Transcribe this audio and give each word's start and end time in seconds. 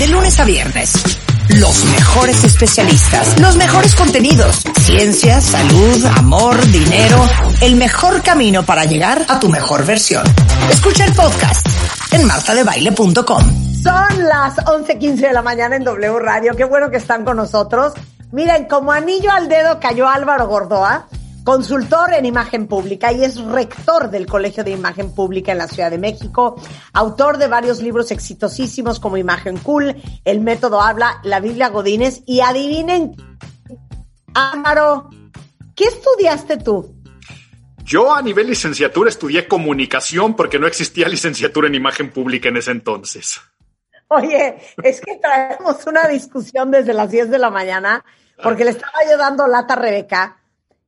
De 0.00 0.08
lunes 0.08 0.40
a 0.40 0.44
viernes. 0.44 0.94
Los 1.58 1.84
mejores 1.84 2.42
especialistas, 2.42 3.38
los 3.38 3.54
mejores 3.56 3.94
contenidos, 3.94 4.62
ciencia, 4.80 5.42
salud, 5.42 6.06
amor, 6.16 6.58
dinero, 6.68 7.18
el 7.60 7.76
mejor 7.76 8.22
camino 8.22 8.62
para 8.62 8.86
llegar 8.86 9.26
a 9.28 9.38
tu 9.38 9.50
mejor 9.50 9.84
versión. 9.84 10.24
Escucha 10.70 11.04
el 11.04 11.12
podcast 11.12 11.66
en 12.12 12.26
martadebaile.com. 12.26 13.44
Son 13.82 14.24
las 14.26 14.56
11:15 14.64 15.16
de 15.16 15.32
la 15.34 15.42
mañana 15.42 15.76
en 15.76 15.84
W 15.84 16.18
Radio. 16.18 16.56
Qué 16.56 16.64
bueno 16.64 16.90
que 16.90 16.96
están 16.96 17.22
con 17.22 17.36
nosotros. 17.36 17.92
Miren, 18.32 18.64
como 18.64 18.92
anillo 18.92 19.30
al 19.30 19.50
dedo 19.50 19.80
cayó 19.80 20.08
Álvaro 20.08 20.48
Gordoa, 20.48 21.08
consultor 21.50 22.14
en 22.14 22.26
imagen 22.26 22.68
pública 22.68 23.10
y 23.10 23.24
es 23.24 23.36
rector 23.42 24.08
del 24.08 24.24
Colegio 24.24 24.62
de 24.62 24.70
Imagen 24.70 25.12
Pública 25.12 25.50
en 25.50 25.58
la 25.58 25.66
Ciudad 25.66 25.90
de 25.90 25.98
México, 25.98 26.54
autor 26.92 27.38
de 27.38 27.48
varios 27.48 27.82
libros 27.82 28.12
exitosísimos 28.12 29.00
como 29.00 29.16
Imagen 29.16 29.56
Cool, 29.56 29.96
El 30.24 30.42
Método 30.42 30.80
Habla, 30.80 31.18
La 31.24 31.40
Biblia 31.40 31.68
Godínez 31.68 32.22
y 32.24 32.40
adivinen, 32.40 33.16
Álvaro, 34.32 35.10
¿qué 35.74 35.86
estudiaste 35.86 36.58
tú? 36.58 36.94
Yo 37.82 38.14
a 38.14 38.22
nivel 38.22 38.46
licenciatura 38.46 39.10
estudié 39.10 39.48
comunicación 39.48 40.36
porque 40.36 40.60
no 40.60 40.68
existía 40.68 41.08
licenciatura 41.08 41.66
en 41.66 41.74
imagen 41.74 42.12
pública 42.12 42.48
en 42.48 42.58
ese 42.58 42.70
entonces. 42.70 43.40
Oye, 44.06 44.56
es 44.84 45.00
que 45.00 45.16
traemos 45.16 45.84
una 45.84 46.06
discusión 46.06 46.70
desde 46.70 46.94
las 46.94 47.10
10 47.10 47.28
de 47.28 47.38
la 47.40 47.50
mañana 47.50 48.04
porque 48.40 48.64
le 48.64 48.70
estaba 48.70 49.00
yo 49.10 49.18
dando 49.18 49.48
lata 49.48 49.74
a 49.74 49.78
Rebeca 49.78 50.39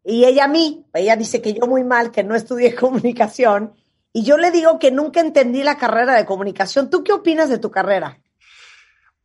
y 0.05 0.24
ella 0.24 0.45
a 0.45 0.48
mí, 0.48 0.84
ella 0.95 1.16
dice 1.16 1.41
que 1.41 1.55
yo 1.55 1.66
muy 1.66 1.84
mal, 1.84 2.10
que 2.10 2.24
no 2.24 2.34
estudié 2.34 2.74
comunicación 2.77 3.74
y 4.12 4.24
yo 4.24 4.37
le 4.37 4.51
digo 4.51 4.79
que 4.79 4.91
nunca 4.91 5.20
entendí 5.20 5.62
la 5.62 5.79
carrera 5.79 6.15
de 6.15 6.27
comunicación. 6.27 6.91
¿Tú 6.91 7.02
qué 7.02 7.12
opinas 7.12 7.48
de 7.48 7.59
tu 7.59 7.70
carrera? 7.70 8.19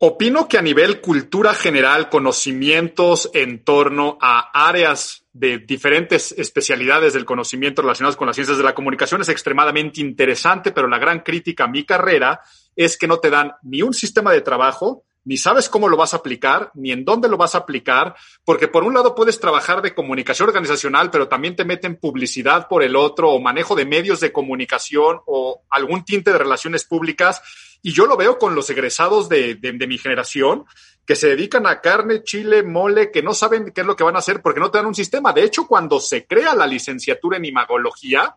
Opino 0.00 0.46
que 0.46 0.56
a 0.56 0.62
nivel 0.62 1.00
cultura 1.00 1.52
general, 1.54 2.08
conocimientos 2.08 3.30
en 3.34 3.64
torno 3.64 4.16
a 4.20 4.68
áreas 4.68 5.24
de 5.32 5.58
diferentes 5.58 6.32
especialidades 6.38 7.14
del 7.14 7.24
conocimiento 7.24 7.82
relacionadas 7.82 8.16
con 8.16 8.28
las 8.28 8.36
ciencias 8.36 8.58
de 8.58 8.64
la 8.64 8.76
comunicación 8.76 9.20
es 9.20 9.28
extremadamente 9.28 10.00
interesante, 10.00 10.70
pero 10.70 10.86
la 10.86 10.98
gran 10.98 11.20
crítica 11.20 11.64
a 11.64 11.68
mi 11.68 11.84
carrera 11.84 12.40
es 12.76 12.96
que 12.96 13.08
no 13.08 13.18
te 13.18 13.28
dan 13.28 13.52
ni 13.62 13.82
un 13.82 13.92
sistema 13.92 14.32
de 14.32 14.40
trabajo, 14.40 15.04
ni 15.28 15.36
sabes 15.36 15.68
cómo 15.68 15.90
lo 15.90 15.98
vas 15.98 16.14
a 16.14 16.16
aplicar, 16.16 16.70
ni 16.72 16.90
en 16.90 17.04
dónde 17.04 17.28
lo 17.28 17.36
vas 17.36 17.54
a 17.54 17.58
aplicar, 17.58 18.16
porque 18.46 18.66
por 18.66 18.82
un 18.82 18.94
lado 18.94 19.14
puedes 19.14 19.38
trabajar 19.38 19.82
de 19.82 19.94
comunicación 19.94 20.48
organizacional, 20.48 21.10
pero 21.10 21.28
también 21.28 21.54
te 21.54 21.66
meten 21.66 21.96
publicidad 21.96 22.66
por 22.66 22.82
el 22.82 22.96
otro, 22.96 23.32
o 23.32 23.38
manejo 23.38 23.76
de 23.76 23.84
medios 23.84 24.20
de 24.20 24.32
comunicación, 24.32 25.20
o 25.26 25.64
algún 25.68 26.06
tinte 26.06 26.32
de 26.32 26.38
relaciones 26.38 26.84
públicas. 26.84 27.42
Y 27.82 27.92
yo 27.92 28.06
lo 28.06 28.16
veo 28.16 28.38
con 28.38 28.54
los 28.54 28.70
egresados 28.70 29.28
de, 29.28 29.56
de, 29.56 29.86
mi 29.86 29.98
generación, 29.98 30.64
que 31.04 31.14
se 31.14 31.28
dedican 31.28 31.66
a 31.66 31.82
carne, 31.82 32.22
chile, 32.22 32.62
mole, 32.62 33.10
que 33.10 33.22
no 33.22 33.34
saben 33.34 33.70
qué 33.74 33.82
es 33.82 33.86
lo 33.86 33.96
que 33.96 34.04
van 34.04 34.16
a 34.16 34.20
hacer 34.20 34.40
porque 34.40 34.60
no 34.60 34.70
te 34.70 34.78
dan 34.78 34.86
un 34.86 34.94
sistema. 34.94 35.34
De 35.34 35.44
hecho, 35.44 35.66
cuando 35.66 36.00
se 36.00 36.26
crea 36.26 36.54
la 36.54 36.66
licenciatura 36.66 37.36
en 37.36 37.44
imagología, 37.44 38.34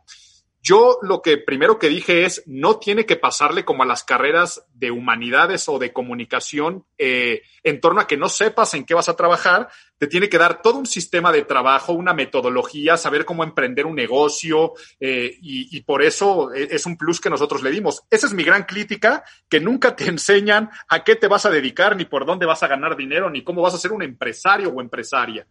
yo 0.61 0.99
lo 1.01 1.21
que 1.21 1.37
primero 1.37 1.79
que 1.79 1.89
dije 1.89 2.25
es, 2.25 2.43
no 2.45 2.77
tiene 2.77 3.07
que 3.07 3.15
pasarle 3.15 3.65
como 3.65 3.81
a 3.81 3.85
las 3.87 4.03
carreras 4.03 4.65
de 4.73 4.91
humanidades 4.91 5.67
o 5.67 5.79
de 5.79 5.91
comunicación 5.91 6.85
eh, 6.99 7.41
en 7.63 7.81
torno 7.81 7.99
a 7.99 8.07
que 8.07 8.17
no 8.17 8.29
sepas 8.29 8.75
en 8.75 8.85
qué 8.85 8.93
vas 8.93 9.09
a 9.09 9.15
trabajar, 9.15 9.69
te 9.97 10.05
tiene 10.05 10.29
que 10.29 10.37
dar 10.37 10.61
todo 10.61 10.77
un 10.77 10.85
sistema 10.85 11.31
de 11.31 11.45
trabajo, 11.45 11.93
una 11.93 12.13
metodología, 12.13 12.95
saber 12.95 13.25
cómo 13.25 13.43
emprender 13.43 13.87
un 13.87 13.95
negocio 13.95 14.73
eh, 14.99 15.35
y, 15.41 15.75
y, 15.75 15.81
por 15.81 16.03
eso 16.03 16.53
es 16.53 16.85
un 16.85 16.97
plus 16.97 17.19
que 17.19 17.29
nosotros 17.29 17.63
le 17.63 17.71
dimos. 17.71 18.03
Esa 18.11 18.27
es 18.27 18.33
mi 18.33 18.43
gran 18.43 18.63
crítica, 18.63 19.23
que 19.49 19.59
nunca 19.59 19.95
te 19.95 20.05
enseñan 20.09 20.69
a 20.87 21.03
qué 21.03 21.15
te 21.15 21.27
vas 21.27 21.45
a 21.45 21.49
dedicar, 21.49 21.95
ni 21.95 22.05
por 22.05 22.25
dónde 22.25 22.45
vas 22.45 22.61
a 22.61 22.67
ganar 22.67 22.95
dinero, 22.95 23.29
ni 23.31 23.43
cómo 23.43 23.63
vas 23.63 23.73
a 23.73 23.79
ser 23.79 23.91
un 23.91 24.03
empresario 24.03 24.69
o 24.69 24.81
empresaria 24.81 25.47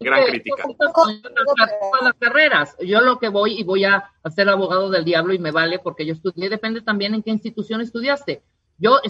gran 0.00 0.24
crítica. 0.26 0.64
las 2.02 2.14
carreras. 2.18 2.76
Yo 2.80 3.00
lo 3.00 3.18
que 3.18 3.28
voy 3.28 3.58
y 3.58 3.64
voy 3.64 3.84
a 3.84 4.10
ser 4.34 4.48
abogado 4.48 4.90
del 4.90 5.04
diablo 5.04 5.34
y 5.34 5.38
me 5.38 5.52
vale 5.52 5.78
porque 5.78 6.04
yo 6.04 6.14
estudié, 6.14 6.48
depende 6.48 6.82
también 6.82 7.14
en 7.14 7.22
qué 7.22 7.30
institución 7.30 7.80
estudiaste. 7.80 8.42
Yo 8.78 9.00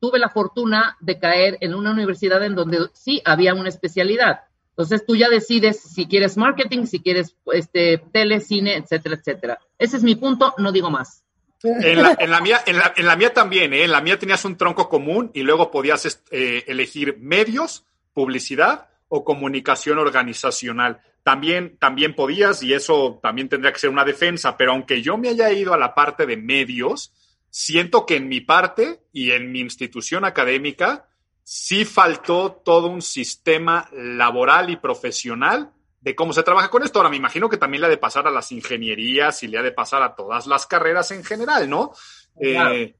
tuve 0.00 0.18
la 0.18 0.30
fortuna 0.30 0.96
de 1.00 1.18
caer 1.18 1.58
en 1.60 1.74
una 1.74 1.90
universidad 1.90 2.42
en 2.42 2.54
donde 2.54 2.88
sí 2.94 3.20
había 3.24 3.54
una 3.54 3.68
especialidad. 3.68 4.42
Entonces 4.70 5.04
tú 5.04 5.14
ya 5.14 5.28
decides 5.28 5.80
si 5.82 6.06
quieres 6.06 6.38
marketing, 6.38 6.86
si 6.86 7.00
quieres 7.00 7.36
este, 7.52 7.98
tele, 8.12 8.40
cine, 8.40 8.76
etcétera, 8.76 9.16
etcétera. 9.16 9.58
Ese 9.78 9.98
es 9.98 10.02
mi 10.02 10.14
punto, 10.14 10.54
no 10.56 10.72
digo 10.72 10.90
más. 10.90 11.22
En 11.62 12.02
la, 12.02 12.16
en 12.18 12.30
la 12.30 12.40
mía, 12.40 12.60
en 12.64 12.78
la, 12.78 12.94
en 12.96 13.04
la, 13.04 13.16
mía 13.16 13.34
también, 13.34 13.74
¿eh? 13.74 13.84
en 13.84 13.90
la 13.90 14.00
mía 14.00 14.18
tenías 14.18 14.46
un 14.46 14.56
tronco 14.56 14.88
común 14.88 15.30
y 15.34 15.42
luego 15.42 15.70
podías 15.70 16.22
eh, 16.30 16.64
elegir 16.66 17.18
medios, 17.18 17.84
publicidad 18.14 18.89
o 19.10 19.24
comunicación 19.24 19.98
organizacional. 19.98 21.02
También, 21.22 21.76
también 21.78 22.14
podías, 22.14 22.62
y 22.62 22.72
eso 22.72 23.18
también 23.22 23.48
tendría 23.48 23.72
que 23.72 23.80
ser 23.80 23.90
una 23.90 24.04
defensa, 24.04 24.56
pero 24.56 24.72
aunque 24.72 25.02
yo 25.02 25.18
me 25.18 25.28
haya 25.28 25.52
ido 25.52 25.74
a 25.74 25.78
la 25.78 25.94
parte 25.94 26.24
de 26.24 26.38
medios, 26.38 27.12
siento 27.50 28.06
que 28.06 28.16
en 28.16 28.28
mi 28.28 28.40
parte 28.40 29.02
y 29.12 29.32
en 29.32 29.52
mi 29.52 29.60
institución 29.60 30.24
académica 30.24 31.08
sí 31.42 31.84
faltó 31.84 32.62
todo 32.64 32.86
un 32.86 33.02
sistema 33.02 33.88
laboral 33.92 34.70
y 34.70 34.76
profesional 34.76 35.72
de 36.00 36.14
cómo 36.14 36.32
se 36.32 36.44
trabaja 36.44 36.70
con 36.70 36.84
esto. 36.84 37.00
Ahora 37.00 37.10
me 37.10 37.16
imagino 37.16 37.48
que 37.48 37.56
también 37.56 37.80
le 37.80 37.88
ha 37.88 37.90
de 37.90 37.98
pasar 37.98 38.28
a 38.28 38.30
las 38.30 38.52
ingenierías 38.52 39.42
y 39.42 39.48
le 39.48 39.58
ha 39.58 39.62
de 39.62 39.72
pasar 39.72 40.02
a 40.04 40.14
todas 40.14 40.46
las 40.46 40.66
carreras 40.66 41.10
en 41.10 41.24
general, 41.24 41.68
¿no? 41.68 41.92
Claro. 42.40 42.74
Eh, 42.74 42.94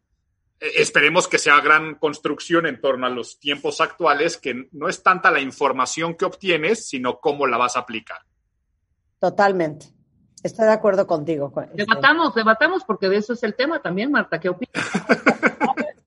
esperemos 0.61 1.27
que 1.27 1.39
sea 1.39 1.61
gran 1.61 1.95
construcción 1.95 2.67
en 2.67 2.81
torno 2.81 3.07
a 3.07 3.11
los 3.11 3.39
tiempos 3.39 3.81
actuales, 3.81 4.37
que 4.37 4.69
no 4.73 4.89
es 4.89 5.03
tanta 5.03 5.31
la 5.31 5.41
información 5.41 6.15
que 6.15 6.27
obtienes, 6.27 6.87
sino 6.87 7.19
cómo 7.19 7.47
la 7.47 7.57
vas 7.57 7.77
a 7.77 7.81
aplicar. 7.81 8.19
Totalmente. 9.19 9.87
Estoy 10.43 10.67
de 10.67 10.73
acuerdo 10.73 11.07
contigo. 11.07 11.53
Debatamos, 11.75 12.35
debatamos, 12.35 12.85
porque 12.85 13.09
de 13.09 13.17
eso 13.17 13.35
es 13.35 13.43
el 13.43 13.55
tema 13.55 13.83
también, 13.83 14.11
Marta. 14.11 14.41
¿Qué 14.41 14.49
opinas? 14.49 14.73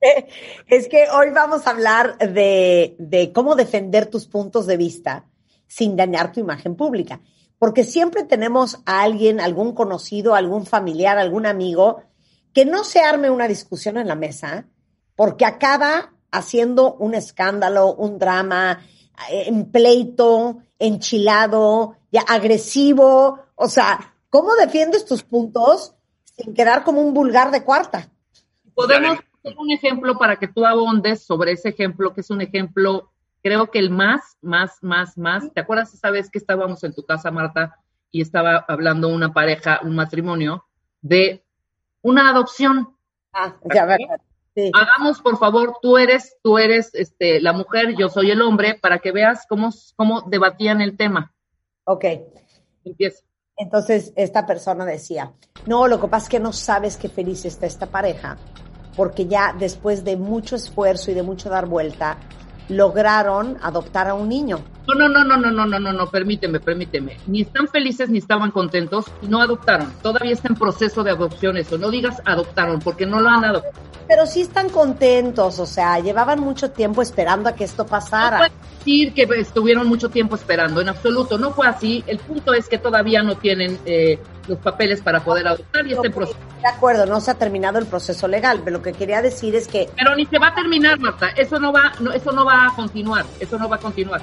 es 0.67 0.87
que 0.87 1.07
hoy 1.09 1.29
vamos 1.31 1.67
a 1.67 1.71
hablar 1.71 2.17
de, 2.17 2.95
de 2.97 3.31
cómo 3.31 3.55
defender 3.55 4.07
tus 4.07 4.25
puntos 4.25 4.65
de 4.65 4.77
vista 4.77 5.25
sin 5.67 5.95
dañar 5.95 6.31
tu 6.31 6.39
imagen 6.39 6.75
pública. 6.75 7.21
Porque 7.59 7.83
siempre 7.83 8.23
tenemos 8.23 8.79
a 8.85 9.03
alguien, 9.03 9.39
algún 9.39 9.73
conocido, 9.73 10.35
algún 10.35 10.65
familiar, 10.65 11.17
algún 11.17 11.45
amigo, 11.45 12.03
que 12.53 12.65
no 12.65 12.83
se 12.83 13.01
arme 13.01 13.29
una 13.29 13.47
discusión 13.47 13.97
en 13.97 14.07
la 14.07 14.15
mesa, 14.15 14.67
porque 15.15 15.45
acaba 15.45 16.13
haciendo 16.31 16.93
un 16.95 17.13
escándalo, 17.13 17.93
un 17.93 18.17
drama, 18.17 18.79
en 19.29 19.71
pleito, 19.71 20.57
enchilado, 20.79 21.95
ya 22.11 22.21
agresivo. 22.21 23.39
O 23.55 23.67
sea, 23.67 24.15
¿cómo 24.29 24.55
defiendes 24.55 25.05
tus 25.05 25.23
puntos 25.23 25.95
sin 26.23 26.53
quedar 26.53 26.83
como 26.83 27.01
un 27.01 27.13
vulgar 27.13 27.51
de 27.51 27.63
cuarta? 27.63 28.09
Podemos 28.73 29.19
hacer 29.19 29.57
un 29.57 29.71
ejemplo 29.71 30.17
para 30.17 30.37
que 30.37 30.47
tú 30.47 30.65
abondes 30.65 31.23
sobre 31.23 31.51
ese 31.51 31.69
ejemplo, 31.69 32.13
que 32.13 32.21
es 32.21 32.29
un 32.31 32.41
ejemplo, 32.41 33.11
creo 33.43 33.69
que 33.69 33.79
el 33.79 33.91
más, 33.91 34.37
más, 34.41 34.79
más, 34.81 35.17
más. 35.17 35.53
¿Te 35.53 35.61
acuerdas 35.61 35.93
esa 35.93 36.09
vez 36.09 36.29
que 36.29 36.39
estábamos 36.39 36.83
en 36.83 36.93
tu 36.93 37.05
casa, 37.05 37.29
Marta, 37.29 37.77
y 38.11 38.21
estaba 38.21 38.65
hablando 38.67 39.07
una 39.09 39.33
pareja, 39.33 39.79
un 39.83 39.95
matrimonio, 39.95 40.65
de 41.01 41.43
una 42.03 42.29
adopción. 42.29 42.95
Ah, 43.33 43.55
ya 43.73 43.85
verdad. 43.85 44.21
Sí. 44.55 44.69
Hagamos, 44.71 45.19
por 45.19 45.39
favor, 45.39 45.77
tú 45.81 45.97
eres, 45.97 46.37
tú 46.43 46.59
eres 46.59 46.93
este, 46.93 47.41
la 47.41 47.53
mujer, 47.53 47.95
yo 47.97 48.07
soy 48.09 48.29
el 48.29 48.41
hombre, 48.43 48.77
para 48.79 48.99
que 48.99 49.11
veas 49.11 49.47
cómo, 49.49 49.71
cómo 49.95 50.21
debatían 50.21 50.79
el 50.79 50.95
tema. 50.95 51.33
Ok. 51.85 52.05
Empieza. 52.85 53.23
Entonces, 53.57 54.13
esta 54.15 54.45
persona 54.45 54.85
decía, 54.85 55.33
no, 55.65 55.87
lo 55.87 55.99
que 55.99 56.07
pasa 56.07 56.25
es 56.25 56.29
que 56.29 56.39
no 56.39 56.53
sabes 56.53 56.97
qué 56.97 57.09
feliz 57.09 57.45
está 57.45 57.65
esta 57.65 57.87
pareja, 57.87 58.37
porque 58.95 59.25
ya 59.25 59.55
después 59.57 60.03
de 60.03 60.17
mucho 60.17 60.55
esfuerzo 60.55 61.09
y 61.09 61.13
de 61.15 61.23
mucho 61.23 61.49
dar 61.49 61.65
vuelta, 61.65 62.17
lograron 62.69 63.57
adoptar 63.61 64.07
a 64.07 64.13
un 64.13 64.29
niño. 64.29 64.59
No, 64.87 64.95
no, 64.95 65.07
no, 65.07 65.23
no, 65.23 65.37
no, 65.37 65.51
no, 65.51 65.65
no, 65.65 65.79
no, 65.79 65.93
no, 65.93 66.07
permíteme, 66.07 66.59
permíteme. 66.59 67.17
Ni 67.27 67.41
están 67.41 67.67
felices 67.67 68.09
ni 68.09 68.17
estaban 68.17 68.51
contentos 68.51 69.05
y 69.21 69.27
no 69.27 69.41
adoptaron. 69.41 69.93
Todavía 70.01 70.33
está 70.33 70.49
en 70.49 70.55
proceso 70.55 71.03
de 71.03 71.11
adopción 71.11 71.57
eso. 71.57 71.77
No 71.77 71.89
digas 71.89 72.21
adoptaron 72.25 72.79
porque 72.79 73.05
no 73.05 73.21
lo 73.21 73.29
han 73.29 73.45
adoptado. 73.45 73.73
Pero 74.07 74.25
sí 74.25 74.41
están 74.41 74.69
contentos, 74.69 75.59
o 75.59 75.65
sea, 75.65 75.99
llevaban 75.99 76.41
mucho 76.41 76.71
tiempo 76.71 77.01
esperando 77.01 77.47
a 77.47 77.53
que 77.53 77.63
esto 77.63 77.85
pasara. 77.85 78.39
No 78.39 78.43
decir 78.83 79.13
que 79.13 79.23
estuvieron 79.39 79.87
mucho 79.87 80.09
tiempo 80.09 80.35
esperando, 80.35 80.81
en 80.81 80.89
absoluto, 80.89 81.37
no 81.37 81.51
fue 81.51 81.67
así. 81.67 82.03
El 82.05 82.19
punto 82.19 82.53
es 82.53 82.67
que 82.67 82.77
todavía 82.77 83.23
no 83.23 83.37
tienen 83.37 83.79
eh, 83.85 84.19
los 84.47 84.57
papeles 84.59 85.01
para 85.01 85.23
poder 85.23 85.47
adoptar 85.47 85.87
y 85.87 85.93
este 85.93 86.09
proceso. 86.09 86.37
De 86.61 86.67
acuerdo, 86.67 87.05
no 87.05 87.21
se 87.21 87.31
ha 87.31 87.35
terminado 87.35 87.79
el 87.79 87.85
proceso 87.85 88.27
legal, 88.27 88.61
pero 88.63 88.77
lo 88.77 88.83
que 88.83 88.93
quería 88.93 89.21
decir 89.21 89.55
es 89.55 89.67
que... 89.67 89.89
Pero 89.95 90.15
ni 90.15 90.25
se 90.25 90.37
va 90.37 90.47
a 90.47 90.55
terminar, 90.55 90.99
Marta, 90.99 91.29
eso 91.29 91.59
no 91.59 91.71
va, 91.71 91.93
no, 91.99 92.11
eso 92.11 92.31
no 92.31 92.45
va 92.45 92.67
a 92.67 92.75
continuar, 92.75 93.25
eso 93.39 93.57
no 93.57 93.69
va 93.69 93.77
a 93.77 93.79
continuar. 93.79 94.21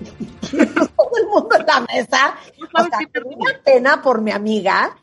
Todo 0.50 1.10
el 1.20 1.26
mundo 1.26 1.56
en 1.58 1.66
la 1.66 1.80
mesa. 1.80 2.34
O 2.60 2.82
sea, 2.82 2.98
tenía 3.12 3.60
pena 3.64 4.02
por 4.02 4.20
mi 4.20 4.30
amiga. 4.30 4.96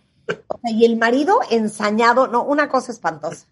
O 0.48 0.60
sea, 0.60 0.72
y 0.72 0.86
el 0.86 0.98
marido 0.98 1.40
ensañado, 1.50 2.28
no, 2.28 2.44
una 2.44 2.70
cosa 2.70 2.92
espantosa. 2.92 3.48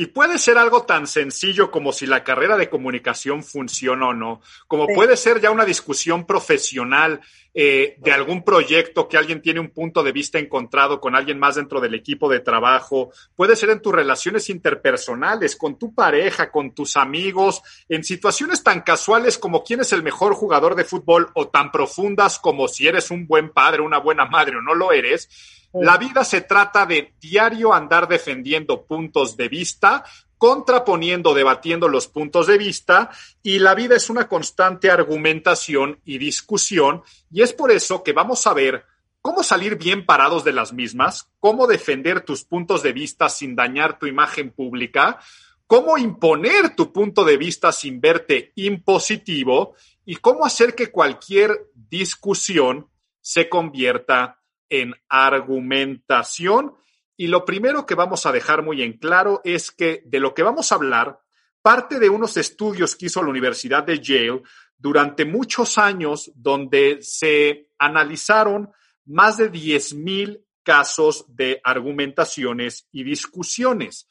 Y 0.00 0.06
puede 0.06 0.38
ser 0.38 0.56
algo 0.56 0.84
tan 0.84 1.06
sencillo 1.06 1.70
como 1.70 1.92
si 1.92 2.06
la 2.06 2.24
carrera 2.24 2.56
de 2.56 2.70
comunicación 2.70 3.44
funciona 3.44 4.08
o 4.08 4.14
no, 4.14 4.40
como 4.66 4.86
puede 4.86 5.14
ser 5.14 5.42
ya 5.42 5.50
una 5.50 5.66
discusión 5.66 6.24
profesional 6.24 7.20
eh, 7.52 7.96
de 7.98 8.10
algún 8.10 8.42
proyecto 8.42 9.06
que 9.06 9.18
alguien 9.18 9.42
tiene 9.42 9.60
un 9.60 9.68
punto 9.68 10.02
de 10.02 10.12
vista 10.12 10.38
encontrado 10.38 11.02
con 11.02 11.14
alguien 11.14 11.38
más 11.38 11.56
dentro 11.56 11.82
del 11.82 11.94
equipo 11.94 12.30
de 12.30 12.40
trabajo, 12.40 13.12
puede 13.36 13.56
ser 13.56 13.68
en 13.68 13.82
tus 13.82 13.92
relaciones 13.92 14.48
interpersonales, 14.48 15.54
con 15.54 15.78
tu 15.78 15.94
pareja, 15.94 16.50
con 16.50 16.74
tus 16.74 16.96
amigos, 16.96 17.60
en 17.86 18.02
situaciones 18.02 18.62
tan 18.62 18.80
casuales 18.80 19.36
como 19.36 19.62
quién 19.62 19.80
es 19.80 19.92
el 19.92 20.02
mejor 20.02 20.32
jugador 20.32 20.76
de 20.76 20.84
fútbol 20.84 21.28
o 21.34 21.48
tan 21.48 21.70
profundas 21.70 22.38
como 22.38 22.68
si 22.68 22.88
eres 22.88 23.10
un 23.10 23.26
buen 23.26 23.50
padre, 23.50 23.82
una 23.82 23.98
buena 23.98 24.24
madre 24.24 24.56
o 24.56 24.62
no 24.62 24.74
lo 24.74 24.92
eres 24.92 25.28
la 25.72 25.96
vida 25.98 26.24
se 26.24 26.40
trata 26.40 26.86
de 26.86 27.14
diario 27.20 27.72
andar 27.72 28.08
defendiendo 28.08 28.84
puntos 28.84 29.36
de 29.36 29.48
vista, 29.48 30.04
contraponiendo, 30.36 31.34
debatiendo 31.34 31.88
los 31.88 32.08
puntos 32.08 32.46
de 32.46 32.58
vista, 32.58 33.10
y 33.42 33.58
la 33.58 33.74
vida 33.74 33.94
es 33.94 34.10
una 34.10 34.26
constante 34.26 34.90
argumentación 34.90 36.00
y 36.04 36.18
discusión, 36.18 37.02
y 37.30 37.42
es 37.42 37.52
por 37.52 37.70
eso 37.70 38.02
que 38.02 38.12
vamos 38.12 38.46
a 38.46 38.54
ver 38.54 38.84
cómo 39.20 39.42
salir 39.42 39.76
bien 39.76 40.06
parados 40.06 40.44
de 40.44 40.52
las 40.52 40.72
mismas, 40.72 41.30
cómo 41.38 41.66
defender 41.66 42.22
tus 42.22 42.44
puntos 42.44 42.82
de 42.82 42.92
vista 42.92 43.28
sin 43.28 43.54
dañar 43.54 43.98
tu 43.98 44.06
imagen 44.06 44.50
pública, 44.50 45.20
cómo 45.66 45.98
imponer 45.98 46.74
tu 46.74 46.92
punto 46.92 47.24
de 47.24 47.36
vista 47.36 47.70
sin 47.70 48.00
verte 48.00 48.52
impositivo 48.56 49.74
y 50.04 50.16
cómo 50.16 50.44
hacer 50.44 50.74
que 50.74 50.90
cualquier 50.90 51.70
discusión 51.74 52.88
se 53.20 53.48
convierta 53.48 54.39
en 54.70 54.94
argumentación. 55.08 56.74
Y 57.16 57.26
lo 57.26 57.44
primero 57.44 57.84
que 57.84 57.94
vamos 57.94 58.24
a 58.24 58.32
dejar 58.32 58.62
muy 58.62 58.82
en 58.82 58.94
claro 58.94 59.42
es 59.44 59.70
que 59.70 60.02
de 60.06 60.20
lo 60.20 60.32
que 60.32 60.42
vamos 60.42 60.72
a 60.72 60.76
hablar 60.76 61.20
parte 61.60 61.98
de 61.98 62.08
unos 62.08 62.36
estudios 62.38 62.96
que 62.96 63.06
hizo 63.06 63.22
la 63.22 63.28
Universidad 63.28 63.84
de 63.84 64.00
Yale 64.00 64.42
durante 64.78 65.26
muchos 65.26 65.76
años 65.76 66.32
donde 66.34 66.98
se 67.02 67.68
analizaron 67.78 68.70
más 69.04 69.36
de 69.36 69.52
10.000 69.52 70.42
casos 70.62 71.24
de 71.28 71.60
argumentaciones 71.64 72.86
y 72.92 73.04
discusiones, 73.04 74.08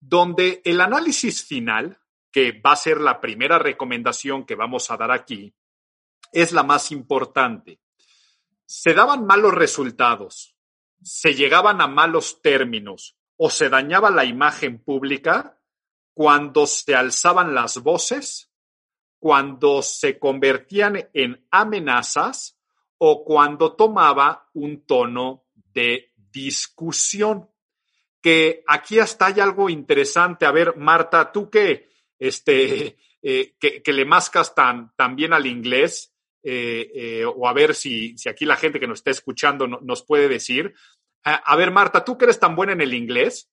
donde 0.00 0.62
el 0.64 0.80
análisis 0.80 1.42
final, 1.42 1.98
que 2.30 2.52
va 2.52 2.72
a 2.72 2.76
ser 2.76 3.00
la 3.00 3.20
primera 3.20 3.58
recomendación 3.58 4.46
que 4.46 4.54
vamos 4.54 4.90
a 4.90 4.96
dar 4.96 5.10
aquí, 5.10 5.54
es 6.32 6.52
la 6.52 6.62
más 6.62 6.92
importante 6.92 7.80
se 8.66 8.92
daban 8.94 9.24
malos 9.26 9.54
resultados, 9.54 10.56
se 11.02 11.34
llegaban 11.34 11.80
a 11.80 11.86
malos 11.86 12.42
términos 12.42 13.16
o 13.36 13.48
se 13.48 13.68
dañaba 13.68 14.10
la 14.10 14.24
imagen 14.24 14.82
pública 14.82 15.60
cuando 16.12 16.66
se 16.66 16.94
alzaban 16.94 17.54
las 17.54 17.78
voces, 17.82 18.50
cuando 19.18 19.82
se 19.82 20.18
convertían 20.18 21.08
en 21.12 21.46
amenazas 21.50 22.58
o 22.98 23.24
cuando 23.24 23.74
tomaba 23.74 24.48
un 24.54 24.84
tono 24.86 25.44
de 25.54 26.12
discusión. 26.32 27.48
Que 28.20 28.64
aquí 28.66 28.98
hasta 28.98 29.26
hay 29.26 29.40
algo 29.40 29.68
interesante. 29.68 30.46
A 30.46 30.50
ver, 30.50 30.76
Marta, 30.76 31.30
tú 31.30 31.50
que, 31.50 31.90
este, 32.18 32.96
eh, 33.22 33.54
que, 33.58 33.92
le 33.92 34.04
mascas 34.04 34.54
tan, 34.54 34.94
tan 34.96 35.14
bien 35.14 35.32
al 35.32 35.46
inglés, 35.46 36.15
eh, 36.48 36.92
eh, 36.94 37.24
o 37.24 37.48
a 37.48 37.52
ver 37.52 37.74
si, 37.74 38.16
si, 38.16 38.28
aquí 38.28 38.44
la 38.44 38.54
gente 38.54 38.78
que 38.78 38.86
nos 38.86 39.00
está 39.00 39.10
escuchando 39.10 39.66
nos 39.66 40.04
puede 40.04 40.28
decir. 40.28 40.74
A, 41.24 41.56
ver, 41.56 41.72
Marta, 41.72 42.04
tú 42.04 42.16
que 42.16 42.24
eres 42.24 42.38
tan 42.38 42.54
buena 42.54 42.72
en 42.72 42.80
el 42.80 42.94
inglés, 42.94 43.50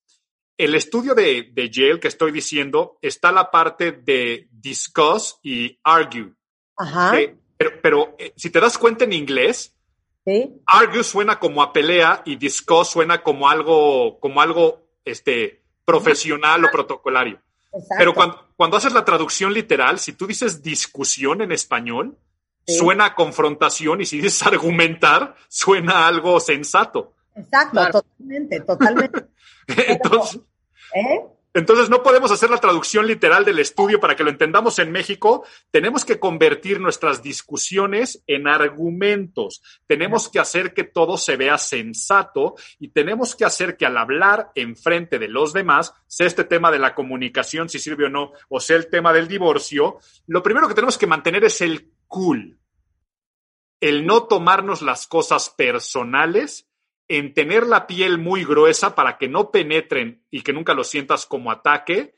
el 0.59 0.75
estudio 0.75 1.15
de, 1.15 1.49
de, 1.51 1.71
Yale 1.71 1.99
que 1.99 2.07
estoy 2.07 2.31
diciendo 2.31 2.99
está 3.01 3.31
la 3.31 3.49
parte 3.49 3.93
de 3.93 4.47
discuss 4.51 5.39
y 5.41 5.79
argue. 5.83 6.33
Ajá. 6.77 7.13
pero, 7.57 7.71
pero 7.81 8.15
eh, 8.19 8.31
si 8.35 8.51
te 8.51 8.59
das 8.59 8.77
cuenta 8.77 9.05
en 9.05 9.13
inglés, 9.13 9.75
argue 10.67 11.03
suena 11.03 11.39
como 11.39 11.63
a 11.63 11.73
pelea 11.73 12.21
y 12.25 12.35
discuss 12.35 12.91
suena 12.91 13.23
como 13.23 13.49
algo, 13.49 14.19
como 14.19 14.39
algo 14.39 14.85
este, 15.03 15.63
profesional 15.83 16.63
o 16.65 16.69
protocolario. 16.69 17.41
Pero 17.97 18.13
cuando, 18.13 18.49
cuando 18.55 18.77
haces 18.77 18.93
la 18.93 19.03
traducción 19.03 19.51
literal, 19.51 19.97
si 19.97 20.13
tú 20.13 20.27
dices 20.27 20.61
discusión 20.61 21.41
en 21.41 21.51
español, 21.51 22.19
suena 22.67 23.05
a 23.05 23.15
confrontación 23.15 24.01
y 24.01 24.05
si 24.05 24.17
dices 24.17 24.41
argumentar, 24.43 25.35
suena 25.47 26.07
algo 26.07 26.39
sensato. 26.39 27.13
Exacto, 27.35 27.81
totalmente, 27.91 28.61
totalmente. 28.61 29.25
entonces, 29.67 30.41
¿eh? 30.93 31.21
entonces, 31.55 31.87
no 31.87 32.01
podemos 32.01 32.31
hacer 32.31 32.49
la 32.49 32.57
traducción 32.57 33.05
literal 33.05 33.45
del 33.45 33.59
estudio 33.59 33.99
para 33.99 34.15
que 34.15 34.23
lo 34.23 34.31
entendamos 34.31 34.79
en 34.79 34.91
México. 34.91 35.45
Tenemos 35.69 36.03
que 36.03 36.19
convertir 36.19 36.79
nuestras 36.79 37.21
discusiones 37.21 38.23
en 38.25 38.47
argumentos. 38.47 39.61
Tenemos 39.85 40.29
que 40.29 40.39
hacer 40.39 40.73
que 40.73 40.83
todo 40.83 41.15
se 41.15 41.37
vea 41.37 41.59
sensato 41.59 42.55
y 42.79 42.87
tenemos 42.87 43.35
que 43.35 43.45
hacer 43.45 43.77
que 43.77 43.85
al 43.85 43.97
hablar 43.97 44.51
en 44.55 44.75
frente 44.75 45.19
de 45.19 45.27
los 45.27 45.53
demás, 45.53 45.93
sea 46.07 46.25
este 46.25 46.43
tema 46.43 46.71
de 46.71 46.79
la 46.79 46.95
comunicación, 46.95 47.69
si 47.69 47.77
sirve 47.77 48.05
o 48.05 48.09
no, 48.09 48.31
o 48.49 48.59
sea 48.59 48.77
el 48.77 48.89
tema 48.89 49.13
del 49.13 49.27
divorcio, 49.27 49.99
lo 50.25 50.41
primero 50.41 50.67
que 50.67 50.73
tenemos 50.73 50.97
que 50.97 51.05
mantener 51.05 51.43
es 51.43 51.61
el 51.61 51.92
cool. 52.13 52.59
El 53.79 54.05
no 54.05 54.27
tomarnos 54.27 54.83
las 54.83 55.07
cosas 55.07 55.49
personales, 55.49 56.69
en 57.07 57.33
tener 57.33 57.65
la 57.65 57.87
piel 57.87 58.19
muy 58.19 58.45
gruesa 58.45 58.93
para 58.93 59.17
que 59.17 59.27
no 59.27 59.49
penetren 59.49 60.23
y 60.29 60.43
que 60.43 60.53
nunca 60.53 60.75
lo 60.75 60.83
sientas 60.83 61.25
como 61.25 61.51
ataque, 61.51 62.15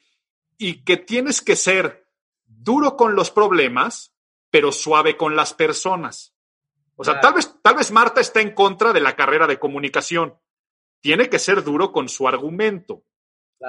y 0.58 0.84
que 0.84 0.98
tienes 0.98 1.42
que 1.42 1.56
ser 1.56 2.10
duro 2.46 2.98
con 2.98 3.16
los 3.16 3.32
problemas, 3.32 4.14
pero 4.50 4.74
suave 4.74 5.16
con 5.16 5.38
las 5.38 5.54
personas. 5.54 6.36
O 6.98 7.06
sea, 7.06 7.22
tal 7.22 7.36
vez, 7.36 7.56
tal 7.62 7.76
vez 7.76 7.90
Marta 7.90 8.20
está 8.20 8.42
en 8.42 8.52
contra 8.52 8.92
de 8.92 9.00
la 9.00 9.16
carrera 9.16 9.48
de 9.48 9.60
comunicación. 9.60 10.38
Tiene 11.00 11.30
que 11.30 11.40
ser 11.40 11.64
duro 11.64 11.94
con 11.94 12.10
su 12.10 12.28
argumento, 12.28 13.06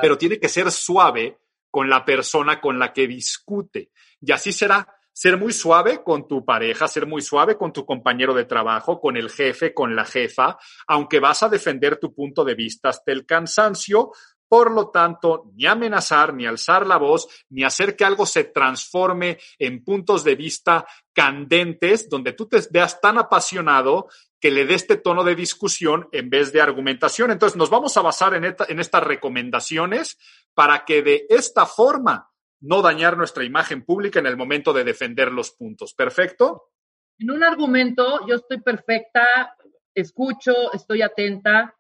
pero 0.03 0.19
tiene 0.19 0.41
que 0.41 0.49
ser 0.49 0.73
suave 0.73 1.39
con 1.71 1.89
la 1.89 2.05
persona 2.05 2.61
con 2.61 2.81
la 2.81 2.93
que 2.93 3.07
discute. 3.07 3.93
Y 4.21 4.33
así 4.33 4.53
será 4.53 4.96
ser 5.17 5.39
muy 5.39 5.55
suave 5.55 6.03
con 6.05 6.29
tu 6.29 6.45
pareja, 6.45 6.87
ser 6.87 7.07
muy 7.07 7.23
suave 7.23 7.57
con 7.57 7.73
tu 7.73 7.87
compañero 7.87 8.35
de 8.35 8.45
trabajo, 8.45 9.01
con 9.01 9.17
el 9.17 9.31
jefe, 9.31 9.73
con 9.73 9.97
la 9.97 10.05
jefa, 10.05 10.59
aunque 10.87 11.21
vas 11.21 11.43
a 11.43 11.49
defender 11.49 11.97
tu 11.97 12.15
punto 12.15 12.45
de 12.45 12.55
vista 12.55 12.91
hasta 12.91 13.13
el 13.13 13.25
cansancio. 13.25 14.13
Por 14.47 14.71
lo 14.71 14.91
tanto, 14.91 15.51
ni 15.55 15.65
amenazar, 15.65 16.35
ni 16.35 16.45
alzar 16.45 16.87
la 16.87 16.99
voz, 16.99 17.29
ni 17.49 17.65
hacer 17.65 17.97
que 17.97 18.05
algo 18.05 18.27
se 18.27 18.45
transforme 18.45 19.39
en 19.59 19.83
puntos 19.83 20.23
de 20.23 20.35
vista 20.35 20.87
candentes, 21.15 22.11
donde 22.11 22.35
tú 22.35 22.47
te 22.47 22.61
veas 22.71 23.01
tan 23.01 23.17
apasionado 23.17 24.09
que 24.39 24.51
le 24.51 24.67
dé 24.67 24.75
este 24.75 24.99
tono 24.99 25.25
de 25.25 25.35
discusión 25.35 26.11
en 26.13 26.29
vez 26.29 26.53
de 26.53 26.61
argumentación. 26.61 27.31
Entonces, 27.31 27.57
nos 27.57 27.71
vamos 27.71 27.97
a 27.97 28.03
basar 28.03 28.35
en, 28.35 28.45
en 28.45 28.81
estas 28.81 29.03
recomendaciones 29.03 30.19
para 30.53 30.85
que 30.85 31.01
de 31.01 31.27
esta 31.31 31.65
forma 31.65 32.31
no 32.61 32.83
dañar 32.83 33.17
nuestra 33.17 33.45
imagen 33.45 33.85
pública 33.85 34.19
en 34.19 34.27
el 34.27 34.37
momento 34.37 34.73
de 34.73 34.85
defender 34.85 35.33
los 35.33 35.51
puntos. 35.53 35.95
¿Perfecto? 35.95 36.71
En 37.19 37.31
un 37.31 37.43
argumento 37.43 38.27
yo 38.27 38.37
estoy 38.37 38.61
perfecta, 38.61 39.57
escucho, 39.95 40.73
estoy 40.73 41.03
atenta. 41.03 41.75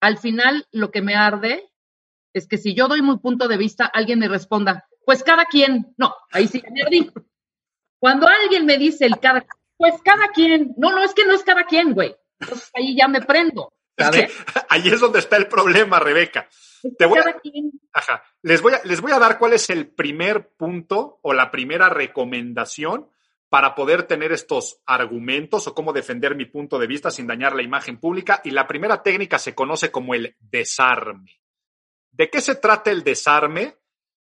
Al 0.00 0.18
final 0.18 0.66
lo 0.72 0.90
que 0.90 1.02
me 1.02 1.14
arde 1.14 1.70
es 2.32 2.48
que 2.48 2.58
si 2.58 2.74
yo 2.74 2.88
doy 2.88 3.02
mi 3.02 3.16
punto 3.18 3.48
de 3.48 3.56
vista, 3.56 3.86
alguien 3.86 4.18
me 4.18 4.28
responda, 4.28 4.88
pues 5.04 5.22
cada 5.22 5.44
quien, 5.44 5.94
no, 5.96 6.14
ahí 6.32 6.48
sí 6.48 6.62
me. 6.70 7.10
Cuando 7.98 8.26
alguien 8.26 8.66
me 8.66 8.76
dice 8.76 9.06
el 9.06 9.18
cada, 9.18 9.46
pues 9.76 9.94
cada 10.04 10.28
quien, 10.28 10.74
no, 10.76 10.90
no, 10.90 11.02
es 11.02 11.14
que 11.14 11.24
no 11.24 11.32
es 11.32 11.42
cada 11.42 11.64
quien, 11.64 11.94
güey. 11.94 12.14
Entonces 12.40 12.70
ahí 12.74 12.96
ya 12.96 13.08
me 13.08 13.22
prendo. 13.22 13.72
ahí 14.68 14.88
es 14.88 15.00
donde 15.00 15.20
está 15.20 15.36
el 15.36 15.46
problema, 15.46 16.00
Rebeca. 16.00 16.48
Te 16.98 17.06
voy 17.06 17.20
Les, 18.42 18.60
voy 18.60 18.74
a, 18.74 18.80
les 18.84 19.00
voy 19.00 19.12
a 19.12 19.18
dar 19.18 19.38
cuál 19.38 19.54
es 19.54 19.70
el 19.70 19.88
primer 19.88 20.50
punto 20.56 21.18
o 21.22 21.32
la 21.32 21.50
primera 21.50 21.88
recomendación 21.88 23.10
para 23.48 23.74
poder 23.74 24.04
tener 24.04 24.32
estos 24.32 24.80
argumentos 24.84 25.66
o 25.66 25.74
cómo 25.74 25.92
defender 25.92 26.34
mi 26.34 26.44
punto 26.44 26.78
de 26.78 26.86
vista 26.86 27.10
sin 27.10 27.26
dañar 27.26 27.54
la 27.54 27.62
imagen 27.62 27.98
pública. 27.98 28.40
Y 28.44 28.50
la 28.50 28.66
primera 28.66 29.02
técnica 29.02 29.38
se 29.38 29.54
conoce 29.54 29.90
como 29.90 30.14
el 30.14 30.36
desarme. 30.40 31.40
¿De 32.10 32.28
qué 32.30 32.40
se 32.40 32.56
trata 32.56 32.90
el 32.90 33.04
desarme? 33.04 33.76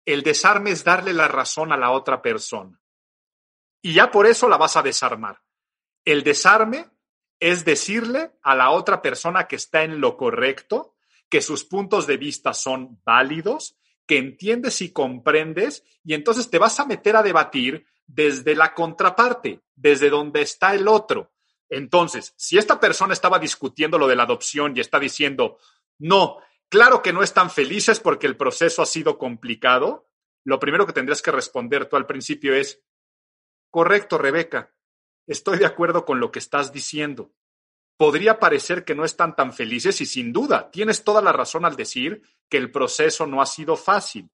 El 0.06 0.22
desarme 0.22 0.72
es 0.72 0.84
darle 0.84 1.14
la 1.14 1.28
razón 1.28 1.72
a 1.72 1.78
la 1.78 1.92
otra 1.92 2.22
persona. 2.22 2.80
Y 3.82 3.94
ya 3.94 4.12
por 4.12 4.28
eso 4.28 4.48
la 4.48 4.58
vas 4.58 4.78
a 4.78 4.84
desarmar. 4.84 5.42
El 6.04 6.24
desarme 6.24 6.88
es 7.40 7.66
decirle 7.66 8.32
a 8.44 8.56
la 8.56 8.70
otra 8.70 9.02
persona 9.02 9.48
que 9.48 9.56
está 9.56 9.84
en 9.84 10.00
lo 10.00 10.18
correcto 10.18 10.95
que 11.30 11.42
sus 11.42 11.64
puntos 11.64 12.08
de 12.08 12.18
vista 12.18 12.54
son 12.54 13.02
válidos, 13.04 13.78
que 14.06 14.18
entiendes 14.18 14.82
y 14.82 14.92
comprendes, 14.92 15.84
y 16.04 16.14
entonces 16.14 16.50
te 16.50 16.60
vas 16.60 16.80
a 16.80 16.86
meter 16.86 17.16
a 17.16 17.24
debatir 17.24 17.86
desde 18.08 18.56
la 18.56 18.74
contraparte, 18.74 19.62
desde 19.76 20.10
donde 20.10 20.42
está 20.42 20.76
el 20.76 20.88
otro. 20.88 21.32
Entonces, 21.70 22.34
si 22.38 22.58
esta 22.58 22.80
persona 22.80 23.14
estaba 23.14 23.40
discutiendo 23.40 23.98
lo 23.98 24.08
de 24.08 24.16
la 24.16 24.24
adopción 24.24 24.76
y 24.76 24.80
está 24.80 25.00
diciendo, 25.00 25.58
no, 25.98 26.38
claro 26.70 27.02
que 27.02 27.14
no 27.14 27.24
están 27.24 27.50
felices 27.50 28.00
porque 28.00 28.28
el 28.28 28.38
proceso 28.38 28.82
ha 28.82 28.86
sido 28.86 29.18
complicado, 29.18 30.08
lo 30.44 30.60
primero 30.60 30.86
que 30.86 30.94
tendrías 30.94 31.24
que 31.24 31.32
responder 31.32 31.88
tú 31.88 31.96
al 31.96 32.06
principio 32.06 32.54
es, 32.54 32.84
correcto, 33.72 34.20
Rebeca, 34.20 34.74
estoy 35.26 35.58
de 35.58 35.66
acuerdo 35.66 36.06
con 36.06 36.20
lo 36.20 36.32
que 36.32 36.40
estás 36.40 36.72
diciendo. 36.72 37.34
Podría 37.98 38.40
parecer 38.40 38.84
que 38.84 38.96
no 38.96 39.06
están 39.06 39.36
tan 39.36 39.54
felices 39.54 40.02
y 40.02 40.06
sin 40.06 40.34
duda 40.34 40.70
tienes 40.70 41.04
toda 41.04 41.22
la 41.22 41.32
razón 41.32 41.66
al 41.66 41.76
decir 41.76 42.22
que 42.50 42.58
el 42.58 42.72
proceso 42.72 43.26
no 43.26 43.42
ha 43.42 43.46
sido 43.46 43.78
fácil. 43.78 44.30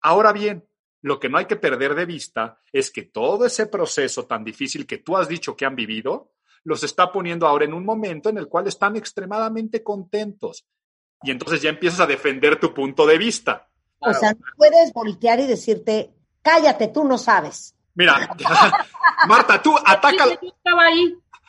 Ahora 0.00 0.32
bien, 0.32 0.68
lo 1.00 1.18
que 1.18 1.28
no 1.28 1.38
hay 1.38 1.46
que 1.46 1.56
perder 1.56 1.94
de 1.94 2.06
vista 2.06 2.58
es 2.72 2.90
que 2.90 3.02
todo 3.02 3.46
ese 3.46 3.66
proceso 3.66 4.26
tan 4.26 4.44
difícil 4.44 4.86
que 4.86 4.98
tú 4.98 5.16
has 5.16 5.28
dicho 5.28 5.56
que 5.56 5.64
han 5.64 5.76
vivido, 5.76 6.32
los 6.64 6.82
está 6.82 7.12
poniendo 7.12 7.46
ahora 7.46 7.64
en 7.64 7.72
un 7.72 7.84
momento 7.84 8.28
en 8.28 8.38
el 8.38 8.48
cual 8.48 8.66
están 8.66 8.96
extremadamente 8.96 9.82
contentos. 9.82 10.66
Y 11.22 11.30
entonces 11.30 11.62
ya 11.62 11.70
empiezas 11.70 12.00
a 12.00 12.06
defender 12.06 12.60
tu 12.60 12.74
punto 12.74 13.06
de 13.06 13.18
vista. 13.18 13.68
O 14.00 14.12
sea, 14.12 14.32
no 14.32 14.46
puedes 14.56 14.92
voltear 14.92 15.40
y 15.40 15.46
decirte, 15.46 16.12
cállate, 16.42 16.88
tú 16.88 17.04
no 17.04 17.18
sabes. 17.18 17.74
Mira, 17.94 18.36
Marta, 19.28 19.60
tú 19.60 19.74
ataca, 19.84 20.26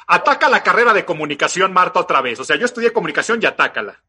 ataca 0.09 0.49
la 0.49 0.63
carrera 0.63 0.91
de 0.91 1.05
comunicación, 1.05 1.71
Marta, 1.71 1.99
otra 1.99 2.21
vez. 2.21 2.39
O 2.39 2.43
sea, 2.43 2.57
yo 2.57 2.65
estudié 2.65 2.91
comunicación 2.91 3.39
y 3.41 3.45
atácala. 3.45 4.01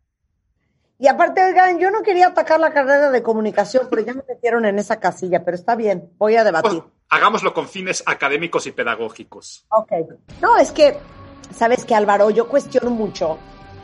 Y 0.98 1.08
aparte, 1.08 1.44
oigan, 1.44 1.78
yo 1.78 1.90
no 1.90 2.02
quería 2.02 2.28
atacar 2.28 2.58
la 2.58 2.72
carrera 2.72 3.10
de 3.10 3.22
comunicación, 3.22 3.86
pero 3.88 4.02
ya 4.02 4.14
me 4.14 4.22
metieron 4.28 4.64
en 4.64 4.78
esa 4.78 4.98
casilla, 4.98 5.44
pero 5.44 5.56
está 5.56 5.76
bien, 5.76 6.10
voy 6.18 6.36
a 6.36 6.44
debatir. 6.44 6.82
Pues, 6.82 6.92
hagámoslo 7.10 7.54
con 7.54 7.68
fines 7.68 8.02
académicos 8.06 8.66
y 8.66 8.72
pedagógicos. 8.72 9.66
Ok. 9.70 9.92
No, 10.40 10.56
es 10.56 10.72
que, 10.72 10.98
sabes 11.54 11.84
que 11.84 11.94
Álvaro, 11.94 12.30
yo 12.30 12.48
cuestiono 12.48 12.90
mucho 12.90 13.38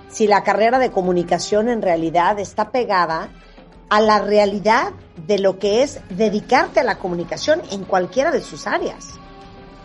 si 0.08 0.26
la 0.26 0.42
carrera 0.42 0.78
de 0.78 0.90
comunicación 0.90 1.68
en 1.68 1.82
realidad 1.82 2.38
está 2.38 2.70
pegada 2.70 3.28
a 3.88 4.00
la 4.00 4.20
realidad 4.20 4.92
de 5.26 5.38
lo 5.38 5.58
que 5.58 5.82
es 5.82 6.00
dedicarte 6.10 6.80
a 6.80 6.84
la 6.84 6.98
comunicación 6.98 7.62
en 7.70 7.84
cualquiera 7.84 8.30
de 8.30 8.40
sus 8.40 8.66
áreas. 8.66 9.18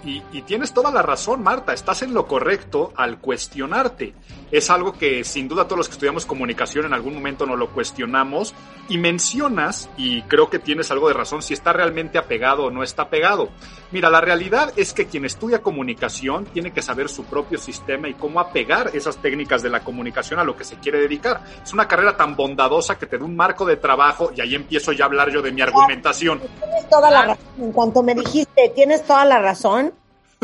Y, 0.03 0.41
tienes 0.43 0.73
toda 0.73 0.91
la 0.91 1.01
razón, 1.01 1.43
Marta, 1.43 1.73
estás 1.73 2.01
en 2.01 2.13
lo 2.13 2.25
correcto 2.25 2.91
al 2.95 3.19
cuestionarte. 3.19 4.13
Es 4.51 4.69
algo 4.69 4.93
que 4.93 5.23
sin 5.23 5.47
duda 5.47 5.65
todos 5.65 5.77
los 5.77 5.87
que 5.87 5.93
estudiamos 5.93 6.25
comunicación 6.25 6.85
en 6.85 6.93
algún 6.93 7.13
momento 7.13 7.45
nos 7.45 7.57
lo 7.57 7.69
cuestionamos 7.69 8.53
y 8.89 8.97
mencionas, 8.97 9.89
y 9.97 10.23
creo 10.23 10.49
que 10.49 10.59
tienes 10.59 10.91
algo 10.91 11.07
de 11.07 11.13
razón, 11.13 11.41
si 11.41 11.53
está 11.53 11.71
realmente 11.71 12.17
apegado 12.17 12.65
o 12.65 12.71
no 12.71 12.83
está 12.83 13.09
pegado. 13.09 13.49
Mira, 13.91 14.09
la 14.09 14.21
realidad 14.21 14.73
es 14.75 14.93
que 14.93 15.05
quien 15.05 15.23
estudia 15.23 15.61
comunicación 15.61 16.45
tiene 16.45 16.71
que 16.71 16.81
saber 16.81 17.07
su 17.07 17.23
propio 17.25 17.57
sistema 17.57 18.09
y 18.09 18.15
cómo 18.15 18.39
apegar 18.39 18.91
esas 18.93 19.17
técnicas 19.17 19.61
de 19.61 19.69
la 19.69 19.83
comunicación 19.83 20.39
a 20.39 20.43
lo 20.43 20.57
que 20.57 20.63
se 20.63 20.77
quiere 20.77 20.99
dedicar. 20.99 21.41
Es 21.63 21.73
una 21.73 21.87
carrera 21.87 22.17
tan 22.17 22.35
bondadosa 22.35 22.97
que 22.97 23.05
te 23.05 23.17
da 23.17 23.23
un 23.23 23.35
marco 23.35 23.65
de 23.65 23.77
trabajo 23.77 24.31
y 24.35 24.41
ahí 24.41 24.55
empiezo 24.55 24.91
ya 24.91 25.05
a 25.05 25.07
hablar 25.07 25.29
yo 25.29 25.41
de 25.41 25.51
mi 25.51 25.61
argumentación. 25.61 26.39
Tienes 26.39 26.89
toda 26.89 27.11
la 27.11 27.25
razón. 27.27 27.45
En 27.59 27.71
cuanto 27.71 28.03
me 28.03 28.15
dijiste, 28.15 28.50
tienes 28.75 29.05
toda 29.05 29.25
la 29.25 29.39
razón, 29.39 29.93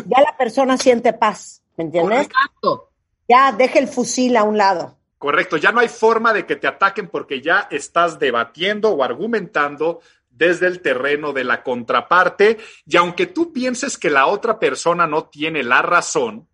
ya 0.06 0.22
la 0.22 0.36
persona 0.38 0.78
siente 0.78 1.14
paz, 1.14 1.62
¿me 1.76 1.86
entiendes? 1.86 2.28
Ya 3.28 3.52
deja 3.52 3.80
el 3.80 3.88
fusil 3.88 4.38
a 4.38 4.44
un 4.44 4.58
lado. 4.58 4.96
Correcto, 5.18 5.58
ya 5.58 5.72
no 5.72 5.80
hay 5.80 5.90
forma 5.90 6.32
de 6.32 6.46
que 6.46 6.56
te 6.56 6.68
ataquen 6.68 7.08
porque 7.08 7.42
ya 7.42 7.68
estás 7.72 8.20
debatiendo 8.20 8.92
o 8.92 9.04
argumentando 9.04 10.02
desde 10.30 10.68
el 10.68 10.82
terreno 10.82 11.34
de 11.34 11.44
la 11.44 11.64
contraparte 11.64 12.60
y 12.86 12.98
aunque 12.98 13.26
tú 13.26 13.52
pienses 13.52 13.98
que 13.98 14.12
la 14.12 14.28
otra 14.28 14.60
persona 14.60 15.08
no 15.08 15.26
tiene 15.26 15.64
la 15.64 15.82
razón, 15.82 16.48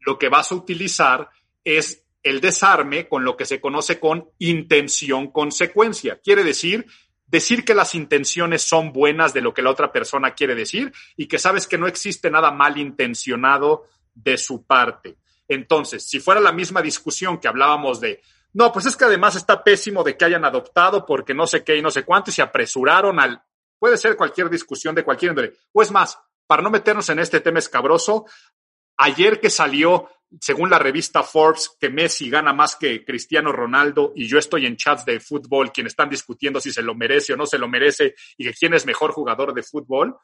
lo 0.00 0.18
que 0.18 0.28
vas 0.28 0.52
a 0.52 0.54
utilizar 0.54 1.30
es 1.64 2.04
el 2.22 2.42
desarme 2.42 3.08
con 3.08 3.24
lo 3.24 3.36
que 3.36 3.46
se 3.46 3.60
conoce 3.60 3.98
con 3.98 4.28
intención 4.38 5.28
consecuencia. 5.30 6.20
Quiere 6.22 6.44
decir 6.44 6.86
decir 7.30 7.64
que 7.64 7.74
las 7.74 7.94
intenciones 7.94 8.62
son 8.62 8.92
buenas 8.92 9.32
de 9.32 9.40
lo 9.40 9.54
que 9.54 9.62
la 9.62 9.70
otra 9.70 9.92
persona 9.92 10.34
quiere 10.34 10.54
decir 10.54 10.92
y 11.16 11.26
que 11.26 11.38
sabes 11.38 11.66
que 11.66 11.78
no 11.78 11.86
existe 11.86 12.30
nada 12.30 12.50
malintencionado 12.50 13.86
de 14.14 14.36
su 14.36 14.64
parte. 14.64 15.16
Entonces, 15.46 16.04
si 16.08 16.20
fuera 16.20 16.40
la 16.40 16.52
misma 16.52 16.82
discusión 16.82 17.38
que 17.38 17.48
hablábamos 17.48 18.00
de, 18.00 18.20
no, 18.52 18.72
pues 18.72 18.86
es 18.86 18.96
que 18.96 19.04
además 19.04 19.36
está 19.36 19.62
pésimo 19.62 20.02
de 20.02 20.16
que 20.16 20.24
hayan 20.24 20.44
adoptado 20.44 21.06
porque 21.06 21.34
no 21.34 21.46
sé 21.46 21.62
qué 21.62 21.76
y 21.76 21.82
no 21.82 21.90
sé 21.90 22.04
cuánto 22.04 22.30
y 22.30 22.32
se 22.32 22.42
apresuraron 22.42 23.20
al, 23.20 23.42
puede 23.78 23.96
ser 23.96 24.16
cualquier 24.16 24.50
discusión 24.50 24.94
de 24.94 25.04
cualquier. 25.04 25.54
O 25.72 25.82
es 25.82 25.90
más, 25.92 26.18
para 26.46 26.62
no 26.62 26.70
meternos 26.70 27.08
en 27.10 27.20
este 27.20 27.40
tema 27.40 27.60
escabroso, 27.60 28.26
ayer 28.96 29.40
que 29.40 29.50
salió 29.50 30.08
según 30.38 30.70
la 30.70 30.78
revista 30.78 31.22
Forbes, 31.22 31.76
que 31.80 31.90
Messi 31.90 32.30
gana 32.30 32.52
más 32.52 32.76
que 32.76 33.04
Cristiano 33.04 33.50
Ronaldo 33.52 34.12
y 34.14 34.28
yo 34.28 34.38
estoy 34.38 34.66
en 34.66 34.76
chats 34.76 35.04
de 35.04 35.18
fútbol, 35.18 35.72
quienes 35.72 35.92
están 35.92 36.08
discutiendo 36.08 36.60
si 36.60 36.70
se 36.70 36.82
lo 36.82 36.94
merece 36.94 37.32
o 37.32 37.36
no 37.36 37.46
se 37.46 37.58
lo 37.58 37.68
merece 37.68 38.14
y 38.36 38.44
que 38.44 38.52
quién 38.52 38.74
es 38.74 38.86
mejor 38.86 39.10
jugador 39.12 39.52
de 39.54 39.62
fútbol. 39.62 40.16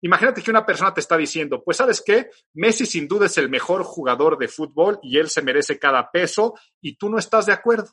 Imagínate 0.00 0.42
que 0.42 0.50
una 0.50 0.66
persona 0.66 0.92
te 0.92 1.00
está 1.00 1.16
diciendo, 1.16 1.62
pues 1.62 1.76
sabes 1.76 2.02
qué, 2.04 2.30
Messi 2.54 2.86
sin 2.86 3.06
duda 3.06 3.26
es 3.26 3.38
el 3.38 3.48
mejor 3.48 3.84
jugador 3.84 4.36
de 4.36 4.48
fútbol 4.48 4.98
y 5.02 5.18
él 5.18 5.30
se 5.30 5.42
merece 5.42 5.78
cada 5.78 6.10
peso 6.10 6.54
y 6.80 6.96
tú 6.96 7.08
no 7.08 7.18
estás 7.18 7.46
de 7.46 7.52
acuerdo. 7.52 7.90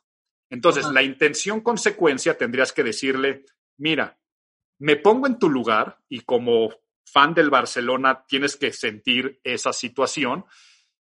Entonces, 0.49 0.85
la 0.85 1.03
intención 1.03 1.61
consecuencia 1.61 2.35
tendrías 2.35 2.73
que 2.73 2.83
decirle, 2.83 3.45
mira, 3.77 4.19
me 4.79 4.95
pongo 4.95 5.27
en 5.27 5.37
tu 5.37 5.49
lugar 5.49 5.99
y 6.09 6.21
como 6.21 6.71
fan 7.05 7.35
del 7.35 7.51
Barcelona 7.51 8.25
tienes 8.27 8.55
que 8.55 8.71
sentir 8.71 9.39
esa 9.43 9.73
situación 9.73 10.45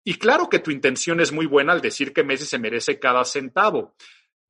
y 0.04 0.14
claro 0.14 0.48
que 0.48 0.58
tu 0.58 0.70
intención 0.70 1.20
es 1.20 1.32
muy 1.32 1.46
buena 1.46 1.72
al 1.72 1.80
decir 1.80 2.12
que 2.12 2.24
Messi 2.24 2.46
se 2.46 2.58
merece 2.58 2.98
cada 2.98 3.24
centavo, 3.24 3.94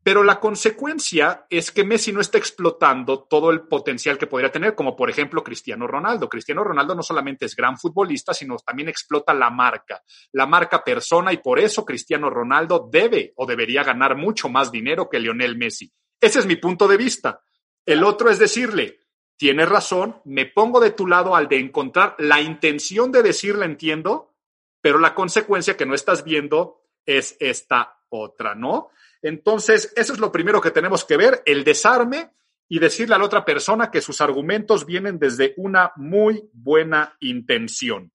pero 0.02 0.24
la 0.24 0.40
consecuencia 0.40 1.46
es 1.50 1.70
que 1.70 1.84
Messi 1.84 2.10
no 2.10 2.22
está 2.22 2.38
explotando 2.38 3.24
todo 3.24 3.50
el 3.50 3.62
potencial 3.62 4.16
que 4.16 4.26
podría 4.26 4.50
tener, 4.50 4.74
como 4.74 4.96
por 4.96 5.10
ejemplo 5.10 5.44
Cristiano 5.44 5.86
Ronaldo. 5.86 6.28
Cristiano 6.28 6.64
Ronaldo 6.64 6.94
no 6.94 7.02
solamente 7.02 7.44
es 7.44 7.54
gran 7.54 7.76
futbolista, 7.76 8.32
sino 8.32 8.56
también 8.56 8.88
explota 8.88 9.34
la 9.34 9.50
marca, 9.50 10.02
la 10.32 10.46
marca 10.46 10.82
persona, 10.82 11.34
y 11.34 11.36
por 11.38 11.58
eso 11.58 11.84
Cristiano 11.84 12.30
Ronaldo 12.30 12.88
debe 12.90 13.34
o 13.36 13.44
debería 13.44 13.84
ganar 13.84 14.16
mucho 14.16 14.48
más 14.48 14.72
dinero 14.72 15.10
que 15.10 15.20
Lionel 15.20 15.58
Messi. 15.58 15.92
Ese 16.18 16.38
es 16.38 16.46
mi 16.46 16.56
punto 16.56 16.88
de 16.88 16.96
vista. 16.96 17.42
El 17.84 18.02
otro 18.02 18.30
es 18.30 18.38
decirle, 18.38 19.00
tienes 19.36 19.68
razón, 19.68 20.22
me 20.24 20.46
pongo 20.46 20.80
de 20.80 20.92
tu 20.92 21.06
lado 21.06 21.36
al 21.36 21.46
de 21.46 21.58
encontrar 21.58 22.14
la 22.18 22.40
intención 22.40 23.12
de 23.12 23.22
decirle 23.22 23.66
entiendo, 23.66 24.29
pero 24.80 24.98
la 24.98 25.14
consecuencia 25.14 25.76
que 25.76 25.86
no 25.86 25.94
estás 25.94 26.24
viendo 26.24 26.82
es 27.06 27.36
esta 27.40 27.98
otra, 28.08 28.54
¿no? 28.54 28.90
Entonces, 29.22 29.92
eso 29.96 30.12
es 30.12 30.18
lo 30.18 30.32
primero 30.32 30.60
que 30.60 30.70
tenemos 30.70 31.04
que 31.04 31.16
ver, 31.16 31.42
el 31.46 31.64
desarme 31.64 32.30
y 32.68 32.78
decirle 32.78 33.14
a 33.14 33.18
la 33.18 33.24
otra 33.24 33.44
persona 33.44 33.90
que 33.90 34.00
sus 34.00 34.20
argumentos 34.20 34.86
vienen 34.86 35.18
desde 35.18 35.54
una 35.56 35.92
muy 35.96 36.48
buena 36.52 37.16
intención. 37.20 38.12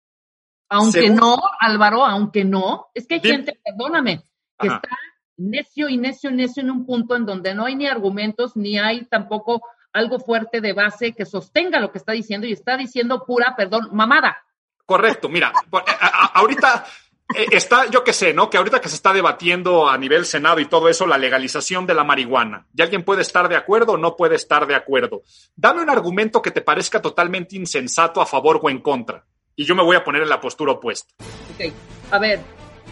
Aunque 0.69 1.10
no, 1.10 1.39
Álvaro, 1.60 2.05
aunque 2.05 2.43
no, 2.43 2.88
es 2.93 3.05
que 3.05 3.15
hay 3.15 3.22
gente, 3.22 3.60
perdóname, 3.63 4.24
que 4.57 4.67
está 4.67 4.89
necio 5.38 5.89
y 5.89 5.98
necio 5.98 6.31
y 6.31 6.36
necio 6.36 6.63
en 6.63 6.72
un 6.72 6.86
punto 6.86 7.15
en 7.15 7.25
donde 7.25 7.53
no 7.53 7.65
hay 7.65 7.75
ni 7.75 7.88
argumentos, 7.88 8.55
ni 8.55 8.79
hay 8.79 9.05
tampoco 9.05 9.62
algo 9.93 10.19
fuerte 10.19 10.62
de 10.62 10.74
base 10.74 11.13
que 11.13 11.25
sostenga 11.25 11.79
lo 11.79 11.91
que 11.91 11.98
está 11.98 12.13
diciendo 12.13 12.48
y 12.48 12.53
está 12.53 12.77
diciendo 12.77 13.24
pura, 13.25 13.55
perdón, 13.55 13.89
mamada. 13.91 14.38
Correcto, 14.86 15.30
mira, 15.30 15.51
eh, 15.72 15.92
ahorita 16.34 16.86
eh, 17.34 17.48
está, 17.51 17.89
yo 17.89 18.04
qué 18.04 18.13
sé, 18.13 18.34
¿no? 18.34 18.50
Que 18.50 18.58
ahorita 18.58 18.80
que 18.80 18.89
se 18.89 18.96
está 18.96 19.12
debatiendo 19.12 19.89
a 19.89 19.98
nivel 19.98 20.25
Senado 20.25 20.60
y 20.60 20.65
todo 20.65 20.89
eso, 20.89 21.08
la 21.08 21.18
legalización 21.18 21.88
de 21.88 21.96
la 21.96 22.04
marihuana. 22.04 22.68
Y 22.75 22.82
alguien 22.82 23.04
puede 23.04 23.24
estar 23.24 23.50
de 23.50 23.56
acuerdo 23.56 23.94
o 23.94 23.98
no 23.98 24.15
puede 24.15 24.36
estar 24.36 24.68
de 24.68 24.75
acuerdo. 24.75 25.24
Dame 25.56 25.82
un 25.82 25.89
argumento 25.89 26.42
que 26.42 26.51
te 26.51 26.62
parezca 26.62 27.01
totalmente 27.01 27.56
insensato 27.56 28.22
a 28.22 28.25
favor 28.25 28.60
o 28.62 28.70
en 28.70 28.80
contra. 28.80 29.25
Y 29.56 29.65
yo 29.65 29.74
me 29.75 29.84
voy 29.84 29.96
a 29.96 30.04
poner 30.04 30.22
en 30.22 30.30
la 30.30 30.39
postura 30.39 30.74
opuesta. 30.74 31.13
Ok, 31.56 31.74
a 32.12 32.20
ver, 32.20 32.42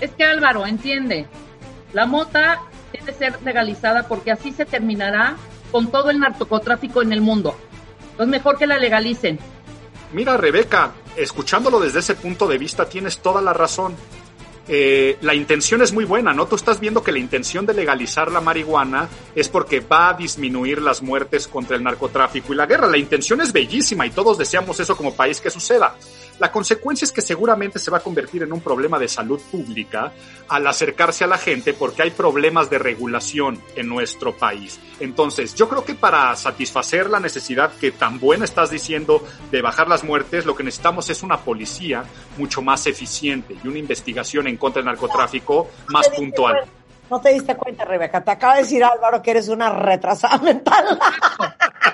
es 0.02 0.12
que 0.12 0.24
Álvaro, 0.24 0.66
entiende, 0.66 1.28
la 1.92 2.06
mota 2.06 2.62
debe 2.92 3.14
ser 3.14 3.42
legalizada 3.44 4.08
porque 4.08 4.32
así 4.32 4.52
se 4.52 4.66
terminará 4.66 5.36
con 5.72 5.92
todo 5.92 6.10
el 6.10 6.20
narcotráfico 6.20 7.02
en 7.02 7.14
el 7.14 7.22
mundo. 7.22 7.56
Es 8.18 8.28
mejor 8.28 8.58
que 8.58 8.68
la 8.68 8.78
legalicen. 8.78 9.40
Mira, 10.14 10.38
Rebeca, 10.38 10.94
escuchándolo 11.18 11.80
desde 11.80 12.00
ese 12.00 12.16
punto 12.16 12.48
de 12.48 12.58
vista, 12.60 12.86
tienes 12.86 13.18
toda 13.20 13.42
la 13.42 13.52
razón. 13.52 13.96
Eh, 14.68 15.18
la 15.22 15.34
intención 15.34 15.82
es 15.82 15.92
muy 15.92 16.06
buena, 16.06 16.34
¿no? 16.34 16.46
Tú 16.46 16.56
estás 16.56 16.80
viendo 16.80 17.04
que 17.04 17.12
la 17.12 17.20
intención 17.20 17.66
de 17.66 17.74
legalizar 17.74 18.32
la 18.32 18.40
marihuana 18.40 19.10
es 19.36 19.50
porque 19.50 19.82
va 19.82 20.10
a 20.10 20.14
disminuir 20.14 20.82
las 20.82 21.02
muertes 21.02 21.48
contra 21.48 21.76
el 21.76 21.84
narcotráfico 21.84 22.54
y 22.54 22.56
la 22.56 22.66
guerra. 22.66 22.88
La 22.88 22.98
intención 22.98 23.42
es 23.42 23.52
bellísima 23.52 24.06
y 24.06 24.12
todos 24.12 24.38
deseamos 24.38 24.80
eso 24.80 24.96
como 24.96 25.16
país 25.16 25.42
que 25.42 25.50
suceda. 25.50 25.96
La 26.40 26.52
consecuencia 26.52 27.06
es 27.06 27.12
que 27.12 27.22
seguramente 27.22 27.80
se 27.80 27.92
va 27.92 27.98
a 27.98 28.02
convertir 28.02 28.44
en 28.44 28.52
un 28.54 28.62
problema 28.62 29.00
de 29.00 29.08
salud 29.08 29.40
pública 29.52 30.12
al 30.48 30.66
acercarse 30.68 31.24
a 31.24 31.28
la 31.28 31.38
gente 31.38 31.74
porque 31.74 32.04
hay 32.04 32.12
problemas 32.12 32.70
de 32.70 32.80
regulación 32.80 33.62
en 33.76 33.88
nuestro 33.88 34.36
país. 34.36 34.80
Entonces, 35.00 35.54
yo 35.56 35.70
creo 35.70 35.86
que 35.86 35.96
para 35.96 36.36
satisfacer 36.36 37.10
la 37.10 37.20
necesidad 37.20 37.72
que 37.80 37.92
tan 37.92 38.20
buena 38.20 38.46
estás 38.46 38.70
diciendo 38.70 39.24
de 39.52 39.62
bajar 39.62 39.88
las 39.88 40.04
muertes, 40.04 40.46
lo 40.46 40.56
que 40.56 40.64
necesitamos 40.64 41.10
es 41.10 41.24
una 41.24 41.38
policía 41.38 42.04
mucho 42.38 42.62
más 42.62 42.88
eficiente 42.88 43.56
y 43.64 43.68
una 43.68 43.80
investigación 43.80 44.48
en 44.48 44.58
contra 44.58 44.82
del 44.82 44.88
narcotráfico 44.88 45.70
más 45.88 46.10
puntual. 46.10 46.66
No 47.10 47.22
te 47.22 47.34
diste 47.34 47.56
cuenta, 47.56 47.86
Rebeca. 47.86 48.24
Te 48.24 48.32
acaba 48.32 48.56
de 48.56 48.64
decir 48.64 48.84
Álvaro 48.84 49.22
que 49.22 49.32
eres 49.32 49.48
una 49.48 49.70
retrasada 49.70 50.38
mental. 50.40 51.00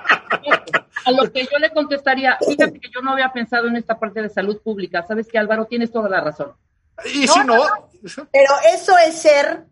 A 1.05 1.11
lo 1.11 1.31
que 1.31 1.43
yo 1.43 1.57
le 1.59 1.71
contestaría, 1.71 2.37
fíjate 2.45 2.79
que 2.79 2.89
yo 2.93 3.01
no 3.01 3.11
había 3.13 3.31
pensado 3.31 3.67
en 3.67 3.75
esta 3.77 3.97
parte 3.97 4.21
de 4.21 4.29
salud 4.29 4.61
pública. 4.61 5.05
Sabes 5.07 5.27
que 5.27 5.37
Álvaro 5.37 5.65
tienes 5.65 5.91
toda 5.91 6.09
la 6.09 6.21
razón. 6.21 6.53
Y 7.05 7.27
si 7.27 7.39
no, 7.45 7.57
Pero 8.31 8.53
eso 8.73 8.97
es 8.97 9.15
ser 9.15 9.65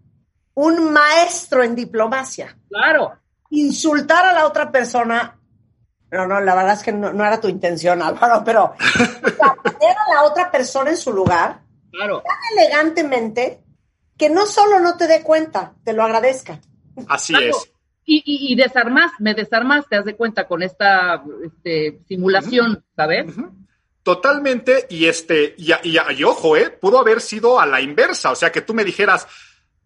un 0.53 0.91
maestro 0.91 1.63
en 1.63 1.75
diplomacia. 1.75 2.57
Claro. 2.69 3.13
Insultar 3.49 4.25
a 4.25 4.33
la 4.33 4.45
otra 4.45 4.71
persona. 4.71 5.37
No, 6.09 6.25
no, 6.25 6.39
la 6.39 6.55
verdad 6.55 6.73
es 6.75 6.83
que 6.83 6.93
no, 6.93 7.11
no 7.11 7.25
era 7.25 7.39
tu 7.41 7.49
intención, 7.49 8.01
Álvaro, 8.01 8.41
pero 8.45 8.73
poner 8.77 9.97
a 9.97 10.13
la 10.13 10.23
otra 10.23 10.49
persona 10.49 10.89
en 10.91 10.97
su 10.97 11.11
lugar 11.11 11.59
Claro. 11.91 12.21
tan 12.23 12.57
elegantemente 12.57 13.61
que 14.17 14.29
no 14.29 14.45
solo 14.47 14.79
no 14.79 14.95
te 14.97 15.05
dé 15.07 15.21
cuenta, 15.21 15.73
te 15.83 15.91
lo 15.93 16.03
agradezca. 16.03 16.59
así 17.09 17.33
Claro. 17.33 17.49
es. 17.49 17.71
Y, 18.09 18.23
y, 18.25 18.53
y 18.53 18.55
desarmas, 18.55 19.11
me 19.19 19.33
desarmas, 19.33 19.85
te 19.89 19.97
das 19.97 20.05
de 20.05 20.15
cuenta 20.15 20.47
con 20.47 20.63
esta 20.63 21.21
este, 21.45 21.99
simulación, 22.07 22.81
¿sabes? 22.95 23.25
Totalmente, 24.03 24.87
y 24.89 25.05
este, 25.05 25.53
y, 25.57 25.73
y- 25.83 25.97
y 26.15 26.23
ojo, 26.23 26.55
eh, 26.55 26.69
pudo 26.69 26.99
haber 26.99 27.19
sido 27.19 27.59
a 27.59 27.65
la 27.65 27.81
inversa, 27.81 28.31
o 28.31 28.35
sea, 28.35 28.51
que 28.53 28.61
tú 28.61 28.73
me 28.73 28.85
dijeras, 28.85 29.27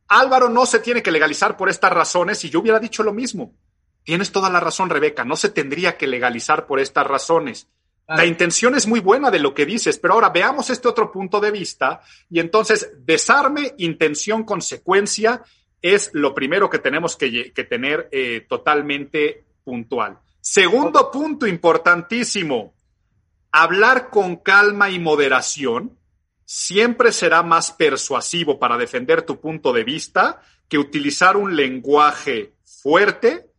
Álvaro 0.08 0.50
no 0.50 0.68
se 0.68 0.78
tiene 0.80 1.02
que 1.02 1.12
legalizar 1.12 1.58
por 1.58 1.70
estas 1.70 1.92
razones, 1.92 2.46
y 2.46 2.52
yo 2.52 2.60
hubiera 2.60 2.80
dicho 2.80 3.02
lo 3.02 3.14
mismo. 3.14 3.56
Tienes 4.04 4.32
toda 4.32 4.50
la 4.52 4.60
razón, 4.60 4.92
Rebeca, 4.92 5.26
no 5.26 5.36
se 5.36 5.50
tendría 5.50 5.98
que 5.98 6.06
legalizar 6.06 6.68
por 6.68 6.80
estas 6.80 7.08
razones. 7.08 7.68
La 8.08 8.16
Claro. 8.18 8.30
intención 8.30 8.76
es 8.76 8.86
muy 8.86 9.00
buena 9.00 9.32
de 9.32 9.40
lo 9.40 9.54
que 9.56 9.66
dices, 9.66 9.98
pero 9.98 10.14
ahora 10.14 10.30
veamos 10.30 10.70
este 10.70 10.88
otro 10.88 11.12
punto 11.12 11.40
de 11.40 11.50
vista, 11.50 12.02
y 12.30 12.40
entonces 12.40 12.92
desarme, 13.04 13.74
intención, 13.80 14.44
consecuencia 14.44 15.42
es 15.82 16.12
lo 16.14 16.34
primero 16.34 16.70
que 16.70 16.80
tenemos 16.80 17.16
que, 17.16 17.52
tener 17.70 18.10
eh, 18.12 18.46
totalmente 18.48 19.46
puntual. 19.64 20.20
Segundo 20.40 21.12
punto 21.12 21.48
importantísimo, 21.48 22.74
hablar 23.52 24.10
con 24.10 24.38
calma 24.38 24.90
y 24.90 25.00
moderación 25.00 25.98
siempre 26.46 27.12
será 27.12 27.44
más 27.44 27.72
persuasivo 27.72 28.60
para 28.60 28.78
defender 28.78 29.22
tu 29.22 29.40
punto 29.40 29.72
de 29.72 29.84
vista 29.84 30.42
que 30.68 30.78
utilizar 30.78 31.38
un 31.38 31.56
lenguaje 31.56 32.54
fuerte, 32.64 33.52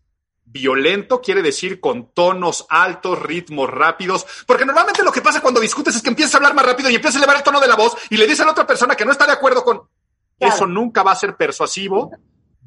violento, 0.45 1.21
quiere 1.21 1.43
decir 1.43 1.81
con 1.81 2.13
tonos 2.13 2.67
altos, 2.69 3.21
ritmos 3.23 3.71
rápidos, 3.71 4.27
porque 4.47 4.67
normalmente 4.67 5.03
lo 5.03 5.13
que 5.13 5.23
pasa 5.23 5.41
cuando 5.41 5.61
discutes 5.61 5.97
es 5.97 6.03
que 6.03 6.11
empiezas 6.11 6.35
a 6.35 6.37
hablar 6.39 6.55
más 6.55 6.67
rápido 6.67 6.91
y 6.91 6.95
empiezas 6.95 7.17
a 7.17 7.19
elevar 7.19 7.37
el 7.37 7.43
tono 7.43 7.61
de 7.61 7.69
la 7.69 7.77
voz 7.77 7.97
y 8.11 8.17
le 8.17 8.27
dices 8.27 8.41
a 8.41 8.47
la 8.47 8.53
otra 8.53 8.67
persona 8.67 8.95
que 8.95 9.05
no 9.05 9.13
está 9.13 9.27
de 9.27 9.33
acuerdo 9.33 9.65
con... 9.65 9.83
Claro. 10.39 10.55
Eso 10.55 10.67
nunca 10.67 11.03
va 11.03 11.13
a 11.13 11.17
ser 11.17 11.37
persuasivo, 11.37 12.11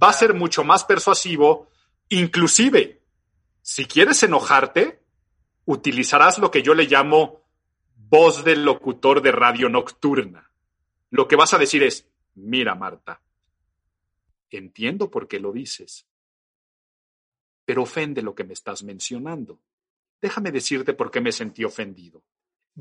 va 0.01 0.09
a 0.09 0.13
ser 0.13 0.33
mucho 0.33 0.63
más 0.63 0.83
persuasivo, 0.83 1.69
inclusive, 2.09 3.01
si 3.61 3.85
quieres 3.85 4.21
enojarte, 4.23 5.03
utilizarás 5.65 6.37
lo 6.37 6.51
que 6.51 6.61
yo 6.61 6.73
le 6.73 6.85
llamo 6.85 7.41
voz 7.95 8.43
del 8.43 8.63
locutor 8.63 9.21
de 9.21 9.31
radio 9.31 9.69
nocturna. 9.69 10.51
Lo 11.09 11.27
que 11.27 11.35
vas 11.35 11.53
a 11.53 11.57
decir 11.57 11.83
es, 11.83 12.07
mira 12.35 12.75
Marta, 12.75 13.21
entiendo 14.57 15.09
por 15.09 15.27
qué 15.27 15.39
lo 15.39 15.51
dices, 15.51 16.05
pero 17.65 17.83
ofende 17.83 18.21
lo 18.21 18.35
que 18.35 18.43
me 18.43 18.53
estás 18.53 18.83
mencionando. 18.83 19.59
Déjame 20.21 20.51
decirte 20.51 20.93
por 20.93 21.11
qué 21.11 21.21
me 21.21 21.31
sentí 21.31 21.63
ofendido. 21.63 22.23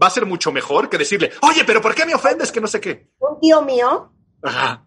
Va 0.00 0.08
a 0.08 0.10
ser 0.10 0.26
mucho 0.26 0.52
mejor 0.52 0.88
que 0.88 0.98
decirle, 0.98 1.32
oye, 1.42 1.64
pero 1.64 1.80
¿por 1.80 1.94
qué 1.94 2.04
me 2.04 2.14
ofendes? 2.14 2.50
Que 2.50 2.60
no 2.60 2.66
sé 2.66 2.80
qué. 2.80 3.10
Un 3.18 3.40
tío 3.40 3.62
mío, 3.62 4.12
Ajá, 4.44 4.84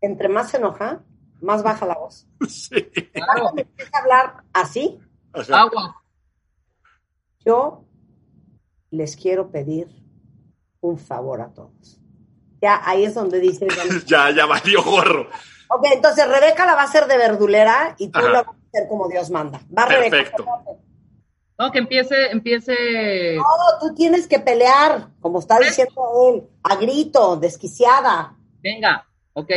entre 0.00 0.28
más 0.28 0.50
se 0.50 0.56
enoja, 0.58 1.02
más 1.40 1.62
baja 1.62 1.86
la 1.86 1.94
voz. 1.96 2.26
sí, 2.48 2.82
Claro. 3.12 3.52
Empieza 3.56 3.90
a 3.96 4.00
hablar 4.00 4.44
así. 4.52 5.00
ajá. 5.32 5.60
Agua. 5.62 6.02
Yo 7.44 7.84
les 8.90 9.16
quiero 9.16 9.50
pedir 9.50 9.88
un 10.80 10.98
favor 10.98 11.40
a 11.40 11.52
todos. 11.52 12.00
Ya 12.60 12.80
ahí 12.84 13.04
es 13.04 13.14
donde 13.14 13.40
bueno, 13.40 13.74
Ya, 14.06 14.30
ya 14.30 14.46
valió 14.46 14.82
gorro. 14.82 15.28
ok, 15.70 15.86
entonces 15.92 16.28
Rebeca 16.28 16.66
la 16.66 16.74
va 16.74 16.82
a 16.82 16.84
hacer 16.84 17.06
de 17.06 17.16
verdulera 17.16 17.94
y 17.98 18.08
tú 18.08 18.18
Ajá. 18.18 18.28
la 18.28 18.42
vas 18.42 18.54
a 18.56 18.68
hacer 18.68 18.88
como 18.88 19.08
Dios 19.08 19.30
manda. 19.30 19.60
Va 19.76 19.86
Rebeca. 19.86 20.10
Perfecto. 20.16 20.44
No, 21.60 21.72
que 21.72 21.78
empiece, 21.78 22.30
empiece. 22.30 23.34
No, 23.36 23.44
tú 23.80 23.92
tienes 23.94 24.28
que 24.28 24.38
pelear, 24.38 25.08
como 25.20 25.40
está 25.40 25.58
diciendo 25.58 26.32
él, 26.32 26.48
a 26.62 26.76
grito, 26.76 27.36
desquiciada. 27.36 28.36
Venga, 28.68 29.06
ok. 29.32 29.50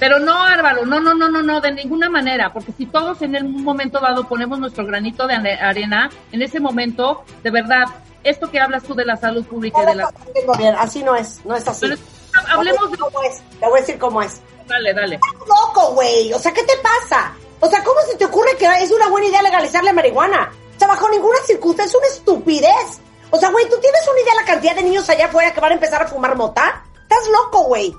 Pero 0.00 0.18
no, 0.18 0.42
Álvaro, 0.42 0.84
no, 0.84 0.98
no, 0.98 1.14
no, 1.14 1.28
no, 1.28 1.42
no, 1.42 1.60
de 1.60 1.72
ninguna 1.72 2.10
manera, 2.10 2.52
porque 2.52 2.72
si 2.72 2.86
todos 2.86 3.22
en 3.22 3.36
un 3.36 3.62
momento 3.62 4.00
dado 4.00 4.26
ponemos 4.26 4.58
nuestro 4.58 4.84
granito 4.84 5.28
de 5.28 5.34
arena, 5.34 6.10
en 6.32 6.42
ese 6.42 6.58
momento, 6.58 7.24
de 7.42 7.50
verdad, 7.50 7.84
esto 8.24 8.50
que 8.50 8.58
hablas 8.58 8.82
tú 8.82 8.94
de 8.94 9.04
la 9.04 9.16
salud 9.16 9.44
pública 9.44 9.82
y 9.82 9.86
de 9.86 9.94
la... 9.94 10.12
bien, 10.58 10.74
así 10.76 11.04
no 11.04 11.14
es, 11.14 11.40
no 11.44 11.54
es 11.54 11.66
así. 11.68 11.86
Pero 11.86 12.00
hablemos 12.48 12.90
de... 12.90 12.98
Cómo 12.98 13.22
es, 13.22 13.42
te 13.60 13.66
voy 13.66 13.78
a 13.78 13.80
decir 13.80 13.98
cómo 13.98 14.22
es. 14.22 14.40
Dale, 14.66 14.92
dale. 14.92 15.14
Estás 15.16 15.48
loco, 15.48 15.94
güey. 15.94 16.32
O 16.32 16.38
sea, 16.38 16.52
¿qué 16.52 16.62
te 16.64 16.74
pasa? 16.82 17.32
O 17.60 17.68
sea, 17.68 17.84
¿cómo 17.84 18.00
se 18.10 18.16
te 18.16 18.24
ocurre 18.24 18.56
que 18.58 18.66
es 18.66 18.90
una 18.90 19.08
buena 19.08 19.28
idea 19.28 19.42
legalizar 19.42 19.84
la 19.84 19.92
marihuana? 19.92 20.50
O 20.74 20.78
sea, 20.78 20.88
bajo 20.88 21.08
ninguna 21.10 21.38
circunstancia 21.46 21.96
es 21.96 22.02
una 22.02 22.12
estupidez. 22.12 23.00
O 23.30 23.38
sea, 23.38 23.50
güey, 23.50 23.68
¿tú 23.68 23.76
tienes 23.80 24.00
una 24.08 24.20
idea 24.20 24.34
de 24.34 24.40
la 24.40 24.46
cantidad 24.46 24.74
de 24.74 24.82
niños 24.82 25.08
allá 25.08 25.26
afuera 25.26 25.52
que 25.52 25.60
van 25.60 25.72
a 25.72 25.74
empezar 25.74 26.02
a 26.02 26.08
fumar 26.08 26.34
mota? 26.36 26.84
Estás 27.02 27.28
loco, 27.28 27.64
güey. 27.64 27.94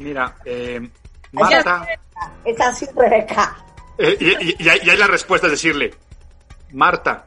Mira, 0.00 0.34
eh, 0.44 0.80
Marta, 1.32 1.86
Es 2.44 2.60
así, 2.60 2.86
Rebeca. 2.96 3.56
eh, 3.98 4.16
y, 4.18 4.50
y- 4.50 4.56
y 4.62 4.68
hay 4.90 4.96
la 4.96 5.06
respuesta 5.06 5.46
es 5.46 5.52
decirle, 5.52 5.94
Marta, 6.72 7.24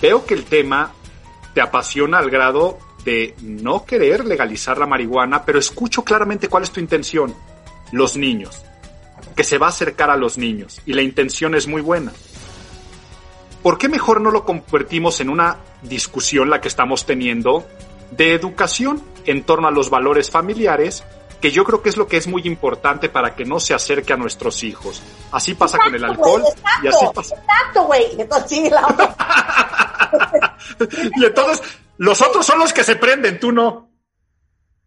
veo 0.00 0.24
que 0.24 0.34
el 0.34 0.44
tema 0.44 0.92
te 1.54 1.60
apasiona 1.60 2.18
al 2.18 2.30
grado 2.30 2.78
de 3.04 3.34
no 3.42 3.84
querer 3.84 4.24
legalizar 4.24 4.78
la 4.78 4.86
marihuana, 4.86 5.44
pero 5.44 5.58
escucho 5.58 6.04
claramente 6.04 6.48
cuál 6.48 6.62
es 6.62 6.70
tu 6.70 6.78
intención. 6.80 7.34
Los 7.90 8.16
niños. 8.16 8.62
Que 9.36 9.44
se 9.44 9.58
va 9.58 9.66
a 9.66 9.70
acercar 9.70 10.10
a 10.10 10.16
los 10.16 10.38
niños. 10.38 10.80
Y 10.86 10.92
la 10.94 11.02
intención 11.02 11.54
es 11.54 11.66
muy 11.66 11.82
buena. 11.82 12.12
¿Por 13.62 13.78
qué 13.78 13.88
mejor 13.88 14.20
no 14.20 14.30
lo 14.30 14.44
convertimos 14.44 15.20
en 15.20 15.28
una 15.28 15.56
discusión, 15.82 16.48
la 16.50 16.60
que 16.60 16.68
estamos 16.68 17.04
teniendo, 17.06 17.66
de 18.12 18.32
educación 18.34 19.02
en 19.26 19.42
torno 19.42 19.68
a 19.68 19.70
los 19.70 19.88
valores 19.90 20.30
familiares, 20.30 21.04
que 21.42 21.50
yo 21.50 21.64
creo 21.64 21.82
que 21.82 21.90
es 21.90 21.98
lo 21.98 22.06
que 22.06 22.16
es 22.16 22.26
muy 22.26 22.40
importante 22.46 23.10
para 23.10 23.34
que 23.36 23.44
no 23.44 23.60
se 23.60 23.74
acerque 23.74 24.14
a 24.14 24.16
nuestros 24.16 24.62
hijos? 24.64 25.02
Así 25.32 25.52
pasa 25.54 25.76
con 25.76 25.94
el 25.94 26.02
Exacto, 26.02 26.22
alcohol 26.24 26.40
güey, 26.42 26.54
y 26.84 26.86
así 26.88 26.96
exacto, 27.04 27.12
pasa. 27.12 27.34
Exacto, 27.34 27.84
güey. 27.86 28.04
Entonces, 28.20 28.48
sí, 28.50 28.70
la 28.70 28.86
otra. 28.86 29.16
Y 31.16 31.24
entonces, 31.24 31.62
los 31.98 32.20
otros 32.22 32.46
son 32.46 32.58
los 32.58 32.72
que 32.72 32.84
se 32.84 32.96
prenden, 32.96 33.38
tú 33.40 33.50
no. 33.52 33.90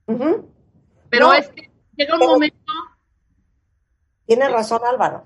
Pero 0.08 1.28
No. 1.28 1.34
es 1.34 1.48
que 1.50 1.72
llega 1.98 2.14
un 2.16 2.20
Pero- 2.20 2.32
momento... 2.32 2.58
Tienes 4.26 4.52
razón, 4.52 4.82
Álvaro. 4.88 5.26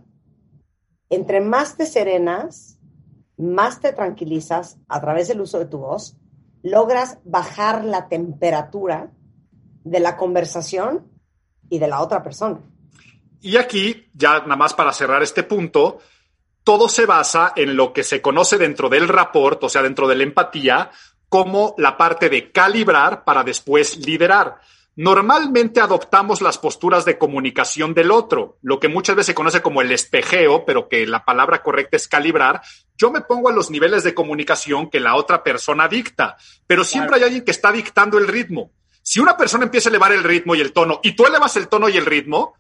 Entre 1.10 1.40
más 1.42 1.78
te 1.78 1.86
serenas, 1.86 2.78
más 3.38 3.80
te 3.80 3.94
tranquilizas 3.94 4.78
a 4.90 5.00
través 5.00 5.28
del 5.30 5.40
uso 5.42 5.58
de 5.60 5.66
tu 5.66 5.78
voz, 5.80 6.18
logras 6.64 7.18
bajar 7.24 7.86
la 7.86 8.10
temperatura 8.10 9.12
de 9.86 10.00
la 10.02 10.18
conversación 10.18 11.08
y 11.70 11.80
de 11.80 11.88
la 11.88 12.02
otra 12.02 12.22
persona. 12.24 12.60
Y 13.42 13.58
aquí, 13.58 14.10
ya 14.14 14.40
nada 14.40 14.56
más 14.56 14.74
para 14.74 14.92
cerrar 14.92 15.24
este 15.24 15.44
punto, 15.44 16.00
todo 16.64 16.90
se 16.90 17.06
basa 17.06 17.54
en 17.56 17.76
lo 17.76 17.94
que 17.94 18.04
se 18.04 18.22
conoce 18.22 18.58
dentro 18.58 18.90
del 18.90 19.08
rapport, 19.08 19.64
o 19.64 19.70
sea, 19.70 19.82
dentro 19.82 20.08
de 20.08 20.16
la 20.16 20.24
empatía, 20.24 20.92
como 21.30 21.76
la 21.78 21.98
parte 21.98 22.30
de 22.30 22.52
calibrar 22.52 23.24
para 23.24 23.44
después 23.44 23.98
liderar. 24.06 24.60
Normalmente 24.96 25.80
adoptamos 25.80 26.42
las 26.42 26.58
posturas 26.58 27.06
de 27.06 27.18
comunicación 27.18 27.94
del 27.94 28.12
otro, 28.12 28.58
lo 28.62 28.82
que 28.82 28.90
muchas 28.90 29.16
veces 29.16 29.28
se 29.28 29.34
conoce 29.34 29.62
como 29.62 29.82
el 29.82 29.94
espejeo, 29.94 30.66
pero 30.66 30.90
que 30.90 31.08
la 31.08 31.24
palabra 31.24 31.64
correcta 31.64 31.96
es 31.96 32.10
calibrar. 32.10 32.62
Yo 32.98 33.10
me 33.10 33.22
pongo 33.22 33.48
a 33.48 33.54
los 33.54 33.72
niveles 33.72 34.04
de 34.04 34.14
comunicación 34.14 34.90
que 34.90 35.00
la 35.00 35.16
otra 35.16 35.42
persona 35.42 35.88
dicta, 35.88 36.36
pero 36.68 36.84
siempre 36.84 37.16
hay 37.16 37.24
alguien 37.24 37.46
que 37.46 37.52
está 37.52 37.72
dictando 37.72 38.18
el 38.18 38.28
ritmo. 38.28 38.72
Si 39.10 39.20
una 39.20 39.36
persona 39.36 39.64
empieza 39.64 39.90
a 39.90 39.92
elevar 39.92 40.12
el 40.12 40.24
ritmo 40.24 40.54
y 40.54 40.62
el 40.62 40.72
tono, 40.72 41.00
y 41.02 41.14
tú 41.14 41.26
elevas 41.26 41.56
el 41.58 41.68
tono 41.68 41.90
y 41.90 41.98
el 41.98 42.06
ritmo, 42.06 42.54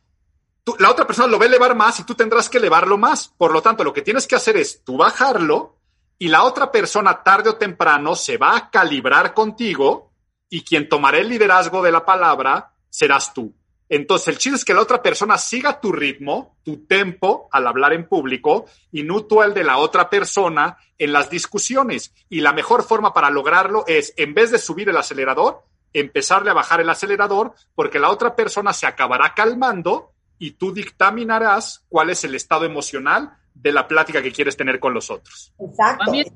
tú- 0.63 0.75
la 0.79 0.89
otra 0.89 1.05
persona 1.05 1.27
lo 1.27 1.37
va 1.37 1.45
a 1.45 1.47
elevar 1.47 1.75
más 1.75 1.99
y 1.99 2.03
tú 2.05 2.15
tendrás 2.15 2.49
que 2.49 2.57
elevarlo 2.57 2.97
más. 2.97 3.27
Por 3.37 3.51
lo 3.53 3.61
tanto, 3.61 3.83
lo 3.83 3.93
que 3.93 4.01
tienes 4.01 4.25
que 4.25 4.35
hacer 4.35 4.57
es 4.57 4.83
tú 4.83 4.97
bajarlo 4.97 5.75
y 6.17 6.27
la 6.27 6.41
otra 6.41 6.71
persona 6.71 7.21
tarde 7.21 7.51
o 7.51 7.57
temprano 7.57 8.15
se 8.15 8.37
va 8.37 8.57
a 8.57 8.71
calibrar 8.71 9.35
contigo 9.35 10.11
y 10.49 10.63
quien 10.63 10.89
tomará 10.89 11.19
el 11.19 11.29
liderazgo 11.29 11.83
de 11.83 11.91
la 11.91 12.03
palabra 12.03 12.73
serás 12.89 13.31
tú. 13.31 13.53
Entonces, 13.87 14.29
el 14.29 14.39
chiste 14.39 14.55
es 14.57 14.65
que 14.65 14.73
la 14.73 14.81
otra 14.81 15.03
persona 15.03 15.37
siga 15.37 15.79
tu 15.79 15.91
ritmo, 15.91 16.57
tu 16.65 16.87
tempo 16.87 17.47
al 17.51 17.67
hablar 17.67 17.93
en 17.93 18.07
público 18.07 18.65
y 18.91 19.03
no 19.03 19.23
tú 19.23 19.43
el 19.43 19.53
de 19.53 19.63
la 19.63 19.77
otra 19.77 20.09
persona 20.09 20.77
en 20.97 21.13
las 21.13 21.29
discusiones. 21.29 22.11
Y 22.27 22.41
la 22.41 22.53
mejor 22.53 22.81
forma 22.83 23.13
para 23.13 23.29
lograrlo 23.29 23.83
es, 23.85 24.15
en 24.17 24.33
vez 24.33 24.49
de 24.49 24.57
subir 24.57 24.89
el 24.89 24.97
acelerador, 24.97 25.63
empezarle 25.93 26.51
a 26.51 26.53
bajar 26.53 26.81
el 26.81 26.89
acelerador 26.89 27.53
porque 27.75 27.99
la 27.99 28.09
otra 28.09 28.35
persona 28.35 28.73
se 28.73 28.85
acabará 28.87 29.33
calmando 29.35 30.13
y 30.37 30.51
tú 30.51 30.73
dictaminarás 30.73 31.85
cuál 31.89 32.09
es 32.09 32.23
el 32.23 32.35
estado 32.35 32.65
emocional 32.65 33.33
de 33.53 33.71
la 33.73 33.87
plática 33.87 34.21
que 34.21 34.31
quieres 34.31 34.55
tener 34.55 34.79
con 34.79 34.93
los 34.93 35.09
otros. 35.09 35.53
Exacto. 35.59 36.11
Dije, 36.11 36.31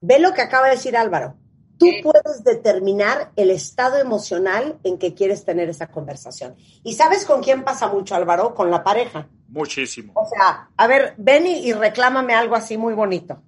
Ve 0.00 0.18
lo 0.20 0.32
que 0.32 0.42
acaba 0.42 0.68
de 0.68 0.76
decir 0.76 0.96
Álvaro. 0.96 1.36
Tú 1.78 1.86
¿Qué? 1.86 2.00
puedes 2.02 2.42
determinar 2.44 3.32
el 3.36 3.50
estado 3.50 3.98
emocional 3.98 4.78
en 4.82 4.98
que 4.98 5.14
quieres 5.14 5.44
tener 5.44 5.68
esa 5.68 5.88
conversación. 5.88 6.56
¿Y 6.82 6.94
sabes 6.94 7.24
con 7.24 7.42
quién 7.42 7.62
pasa 7.62 7.88
mucho, 7.88 8.14
Álvaro? 8.14 8.54
Con 8.54 8.70
la 8.70 8.82
pareja. 8.82 9.28
Muchísimo. 9.48 10.12
O 10.16 10.26
sea, 10.28 10.70
a 10.76 10.86
ver, 10.86 11.14
ven 11.18 11.46
y, 11.46 11.68
y 11.68 11.72
reclámame 11.72 12.34
algo 12.34 12.56
así 12.56 12.76
muy 12.76 12.94
bonito. 12.94 13.42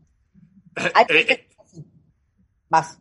Hay 0.94 1.06
Eh, 1.08 1.26
que 1.26 1.48
así. 1.64 1.84
Vas. 2.68 2.98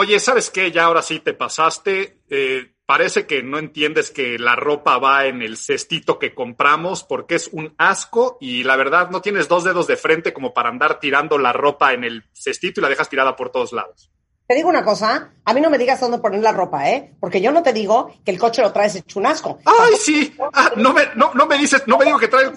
Oye, 0.00 0.20
¿sabes 0.20 0.50
qué? 0.50 0.70
Ya 0.70 0.84
ahora 0.84 1.02
sí 1.02 1.18
te 1.18 1.34
pasaste. 1.34 2.22
Eh, 2.30 2.72
parece 2.86 3.26
que 3.26 3.42
no 3.42 3.58
entiendes 3.58 4.12
que 4.12 4.38
la 4.38 4.54
ropa 4.54 4.96
va 4.98 5.26
en 5.26 5.42
el 5.42 5.56
cestito 5.56 6.20
que 6.20 6.36
compramos 6.36 7.02
porque 7.02 7.34
es 7.34 7.48
un 7.48 7.74
asco 7.78 8.38
y 8.40 8.62
la 8.62 8.76
verdad 8.76 9.10
no 9.10 9.20
tienes 9.22 9.48
dos 9.48 9.64
dedos 9.64 9.88
de 9.88 9.96
frente 9.96 10.32
como 10.32 10.54
para 10.54 10.68
andar 10.68 11.00
tirando 11.00 11.36
la 11.36 11.52
ropa 11.52 11.94
en 11.94 12.04
el 12.04 12.22
cestito 12.32 12.78
y 12.78 12.82
la 12.82 12.90
dejas 12.90 13.08
tirada 13.08 13.34
por 13.34 13.50
todos 13.50 13.72
lados. 13.72 14.08
Te 14.46 14.54
digo 14.54 14.68
una 14.68 14.84
cosa, 14.84 15.32
a 15.44 15.52
mí 15.52 15.60
no 15.60 15.68
me 15.68 15.78
digas 15.78 15.98
dónde 15.98 16.18
poner 16.18 16.42
la 16.42 16.52
ropa, 16.52 16.88
¿eh? 16.88 17.16
Porque 17.18 17.40
yo 17.40 17.50
no 17.50 17.64
te 17.64 17.72
digo 17.72 18.14
que 18.24 18.30
el 18.30 18.38
coche 18.38 18.62
lo 18.62 18.72
traes 18.72 18.94
hecho 18.94 19.18
un 19.18 19.26
asco. 19.26 19.58
¡Ay, 19.64 19.96
sí! 19.96 20.32
Ah, 20.52 20.70
no, 20.76 20.92
me, 20.92 21.08
no, 21.16 21.32
no 21.34 21.44
me 21.46 21.58
dices, 21.58 21.82
no 21.86 21.98
me 21.98 22.04
digo 22.04 22.20
que 22.20 22.28
traigo... 22.28 22.52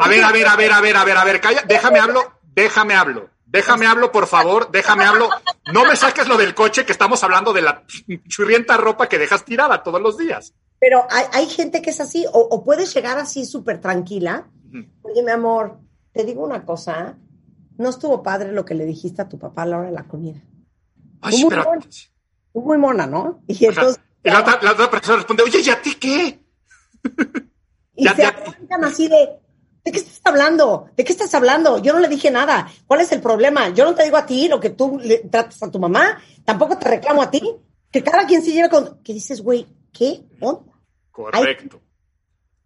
A 0.00 0.08
ver, 0.08 0.24
a 0.24 0.32
ver, 0.32 0.48
a 0.48 0.56
ver, 0.56 0.72
a 0.72 0.80
ver, 0.80 0.96
a 0.96 1.04
ver, 1.04 1.16
a 1.18 1.24
ver, 1.24 1.40
calla, 1.40 1.62
déjame 1.68 2.00
hablo, 2.00 2.32
déjame 2.42 2.94
hablo, 2.94 3.30
déjame 3.46 3.86
hablo, 3.86 4.10
por 4.12 4.26
favor, 4.26 4.70
déjame 4.70 5.04
hablo. 5.04 5.28
No 5.72 5.84
me 5.84 5.96
saques 5.96 6.28
lo 6.28 6.36
del 6.36 6.54
coche 6.54 6.84
que 6.84 6.92
estamos 6.92 7.22
hablando 7.24 7.52
de 7.52 7.62
la 7.62 7.84
churrienta 8.28 8.76
ropa 8.76 9.08
que 9.08 9.18
dejas 9.18 9.44
tirada 9.44 9.82
todos 9.82 10.00
los 10.00 10.16
días. 10.18 10.54
Pero 10.80 11.06
hay, 11.10 11.24
hay 11.32 11.46
gente 11.48 11.80
que 11.82 11.90
es 11.90 12.00
así, 12.00 12.26
o, 12.32 12.38
o 12.40 12.62
puedes 12.64 12.92
llegar 12.94 13.18
así 13.18 13.44
súper 13.46 13.80
tranquila. 13.80 14.46
Oye, 15.02 15.22
mi 15.22 15.30
amor, 15.30 15.78
te 16.12 16.24
digo 16.24 16.44
una 16.44 16.64
cosa, 16.64 17.16
no 17.78 17.88
estuvo 17.90 18.22
padre 18.22 18.52
lo 18.52 18.64
que 18.64 18.74
le 18.74 18.84
dijiste 18.84 19.22
a 19.22 19.28
tu 19.28 19.38
papá 19.38 19.62
a 19.62 19.66
la 19.66 19.78
hora 19.78 19.86
de 19.88 19.94
la 19.94 20.04
comida. 20.04 20.40
Ay, 21.22 21.40
Muy 21.42 21.48
pero... 21.50 21.64
muy 22.54 22.76
mona, 22.78 23.06
¿no? 23.06 23.42
Y 23.46 23.64
entonces, 23.66 24.00
Y 24.22 24.30
la 24.30 24.40
otra, 24.40 24.58
la 24.62 24.72
otra 24.72 24.90
persona 24.90 25.16
responde, 25.18 25.42
oye, 25.44 25.60
¿y 25.64 25.70
a 25.70 25.80
ti 25.80 25.94
qué? 25.94 26.40
y 27.96 28.04
ya- 28.04 28.14
se 28.16 28.22
ya- 28.22 28.36
así 28.82 29.08
de, 29.08 29.28
¿de 29.84 29.92
qué 29.92 29.98
estás 29.98 30.20
hablando? 30.24 30.88
¿De 30.96 31.04
qué 31.04 31.12
estás 31.12 31.34
hablando? 31.34 31.78
Yo 31.78 31.92
no 31.92 32.00
le 32.00 32.08
dije 32.08 32.30
nada. 32.30 32.68
¿Cuál 32.86 33.02
es 33.02 33.12
el 33.12 33.20
problema? 33.20 33.68
Yo 33.68 33.84
no 33.84 33.94
te 33.94 34.04
digo 34.04 34.16
a 34.16 34.26
ti 34.26 34.48
lo 34.48 34.58
que 34.58 34.70
tú 34.70 34.98
le 34.98 35.18
tratas 35.18 35.62
a 35.62 35.70
tu 35.70 35.78
mamá, 35.78 36.20
tampoco 36.44 36.78
te 36.78 36.88
reclamo 36.88 37.22
a 37.22 37.30
ti. 37.30 37.42
Que 37.90 38.02
cada 38.02 38.26
quien 38.26 38.42
se 38.42 38.52
lleve 38.52 38.70
con... 38.70 39.02
Que 39.02 39.12
dices, 39.12 39.40
güey, 39.40 39.66
¿qué 39.92 40.22
onda? 40.40 40.72
Correcto. 41.10 41.80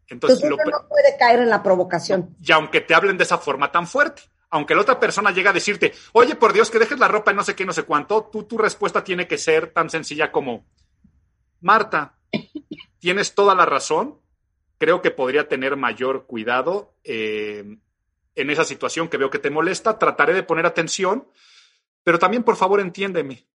Entonces, 0.08 0.42
Entonces 0.42 0.50
lo 0.50 0.56
no 0.56 0.88
puede 0.88 1.16
caer 1.18 1.40
en 1.40 1.50
la 1.50 1.62
provocación. 1.62 2.34
y 2.42 2.50
aunque 2.52 2.80
te 2.80 2.94
hablen 2.94 3.18
de 3.18 3.24
esa 3.24 3.36
forma 3.36 3.70
tan 3.70 3.86
fuerte, 3.86 4.22
aunque 4.48 4.74
la 4.74 4.80
otra 4.80 4.98
persona 4.98 5.30
llega 5.32 5.50
a 5.50 5.52
decirte, 5.52 5.92
oye, 6.12 6.34
por 6.34 6.54
Dios, 6.54 6.70
que 6.70 6.78
dejes 6.78 6.98
la 6.98 7.08
ropa 7.08 7.30
en 7.30 7.36
no 7.36 7.44
sé 7.44 7.54
qué, 7.54 7.66
no 7.66 7.74
sé 7.74 7.82
cuánto, 7.82 8.24
tú, 8.32 8.44
tu 8.44 8.56
respuesta 8.56 9.04
tiene 9.04 9.28
que 9.28 9.36
ser 9.36 9.70
tan 9.72 9.90
sencilla 9.90 10.32
como, 10.32 10.64
Marta, 11.60 12.14
tienes 12.98 13.34
toda 13.34 13.54
la 13.54 13.66
razón, 13.66 14.18
creo 14.78 15.02
que 15.02 15.10
podría 15.10 15.48
tener 15.48 15.76
mayor 15.76 16.26
cuidado 16.26 16.94
eh, 17.04 17.78
en 18.34 18.50
esa 18.50 18.64
situación 18.64 19.08
que 19.08 19.16
veo 19.16 19.30
que 19.30 19.38
te 19.38 19.50
molesta, 19.50 19.98
trataré 19.98 20.32
de 20.32 20.44
poner 20.44 20.64
atención, 20.64 21.28
pero 22.04 22.18
también, 22.18 22.44
por 22.44 22.56
favor, 22.56 22.80
entiéndeme, 22.80 23.46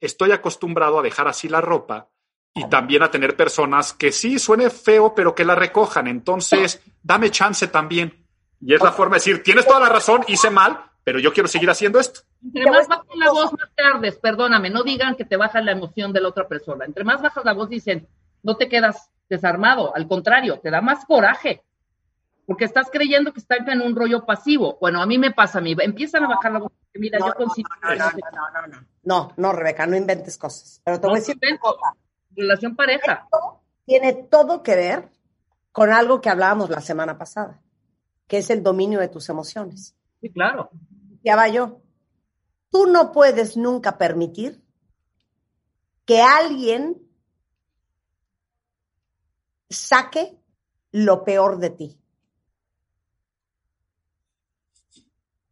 estoy 0.00 0.32
acostumbrado 0.32 0.98
a 0.98 1.02
dejar 1.02 1.28
así 1.28 1.48
la 1.48 1.60
ropa 1.60 2.10
y 2.52 2.68
también 2.68 3.02
a 3.02 3.10
tener 3.10 3.36
personas 3.36 3.92
que 3.92 4.12
sí 4.12 4.38
suene 4.38 4.70
feo, 4.70 5.14
pero 5.14 5.34
que 5.34 5.44
la 5.44 5.54
recojan. 5.54 6.06
Entonces, 6.06 6.80
dame 7.02 7.30
chance 7.30 7.66
también. 7.68 8.24
Y 8.60 8.74
es 8.74 8.82
la 8.82 8.92
forma 8.92 9.16
de 9.16 9.20
decir, 9.20 9.42
tienes 9.42 9.66
toda 9.66 9.80
la 9.80 9.88
razón, 9.88 10.24
hice 10.28 10.50
mal, 10.50 10.78
pero 11.02 11.18
yo 11.18 11.32
quiero 11.32 11.48
seguir 11.48 11.68
haciendo 11.68 11.98
esto. 11.98 12.20
Entre 12.42 12.70
más 12.70 12.86
bajas 12.86 13.16
la 13.16 13.30
voz, 13.30 13.52
más 13.52 13.70
tardes, 13.74 14.16
perdóname, 14.18 14.70
no 14.70 14.82
digan 14.82 15.16
que 15.16 15.24
te 15.24 15.36
baja 15.36 15.60
la 15.60 15.72
emoción 15.72 16.12
de 16.12 16.20
la 16.20 16.28
otra 16.28 16.46
persona. 16.46 16.84
Entre 16.84 17.04
más 17.04 17.20
bajas 17.20 17.44
la 17.44 17.54
voz, 17.54 17.68
dicen, 17.68 18.06
no 18.42 18.56
te 18.56 18.68
quedas 18.68 19.10
desarmado, 19.28 19.94
al 19.94 20.06
contrario, 20.06 20.60
te 20.60 20.70
da 20.70 20.80
más 20.80 21.04
coraje. 21.04 21.62
Porque 22.46 22.66
estás 22.66 22.90
creyendo 22.92 23.32
que 23.32 23.40
están 23.40 23.68
en 23.70 23.80
un 23.80 23.96
rollo 23.96 24.26
pasivo. 24.26 24.76
Bueno, 24.78 25.00
a 25.00 25.06
mí 25.06 25.18
me 25.18 25.30
pasa, 25.30 25.58
a 25.58 25.62
mí, 25.62 25.74
empiezan 25.80 26.24
a 26.24 26.28
bajar 26.28 26.52
la 26.52 26.58
voz. 26.58 26.72
Mira, 26.92 27.18
No, 27.18 27.26
yo 27.26 27.32
no, 27.32 27.36
considero 27.36 27.70
no, 27.82 27.94
no, 27.94 28.04
no 28.04 28.10
no, 28.10 28.60
no, 28.60 28.66
no. 28.66 28.86
No, 29.02 29.32
no, 29.36 29.52
Rebeca, 29.52 29.86
no 29.86 29.96
inventes 29.96 30.36
cosas. 30.36 30.80
Pero 30.84 31.00
te 31.00 31.06
no 31.06 31.12
voy 31.12 31.18
a 31.18 31.20
decir 31.20 31.38
relación 32.36 32.76
pareja. 32.76 33.26
Tiene 33.86 34.12
todo 34.12 34.62
que 34.62 34.76
ver 34.76 35.08
con 35.72 35.90
algo 35.90 36.20
que 36.20 36.30
hablábamos 36.30 36.70
la 36.70 36.80
semana 36.80 37.18
pasada, 37.18 37.60
que 38.28 38.38
es 38.38 38.50
el 38.50 38.62
dominio 38.62 39.00
de 39.00 39.08
tus 39.08 39.28
emociones. 39.28 39.96
Sí, 40.20 40.30
claro. 40.30 40.70
Ya 41.24 41.36
va 41.36 41.48
yo. 41.48 41.80
Tú 42.70 42.86
no 42.86 43.12
puedes 43.12 43.56
nunca 43.56 43.98
permitir 43.98 44.62
que 46.04 46.22
alguien 46.22 47.03
saque 49.68 50.36
lo 50.92 51.24
peor 51.24 51.58
de 51.58 51.70
ti. 51.70 51.98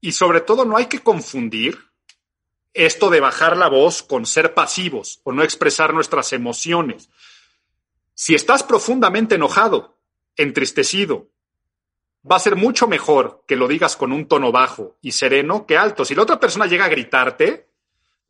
Y 0.01 0.12
sobre 0.12 0.40
todo, 0.40 0.64
no 0.64 0.77
hay 0.77 0.87
que 0.87 1.01
confundir 1.01 1.79
esto 2.75 3.11
de 3.11 3.20
bajar 3.20 3.57
la 3.57 3.68
voz 3.68 4.03
con 4.03 4.27
ser 4.27 4.55
pasivos 4.55 5.20
o 5.25 5.33
no 5.33 5.42
expresar 5.42 5.94
nuestras 5.94 6.33
emociones. 6.33 7.11
Si 8.14 8.35
estás 8.35 8.62
profundamente 8.62 9.37
enojado, 9.37 9.98
entristecido, 10.37 11.29
va 12.31 12.37
a 12.37 12.40
ser 12.40 12.57
mucho 12.57 12.87
mejor 12.87 13.44
que 13.46 13.57
lo 13.57 13.68
digas 13.68 13.96
con 13.96 14.12
un 14.12 14.27
tono 14.27 14.53
bajo 14.53 14.96
y 15.03 15.12
sereno 15.12 15.66
que 15.66 15.77
alto. 15.77 16.05
Si 16.05 16.14
la 16.14 16.22
otra 16.22 16.40
persona 16.40 16.66
llega 16.66 16.87
a 16.87 16.90
gritarte, 16.90 17.68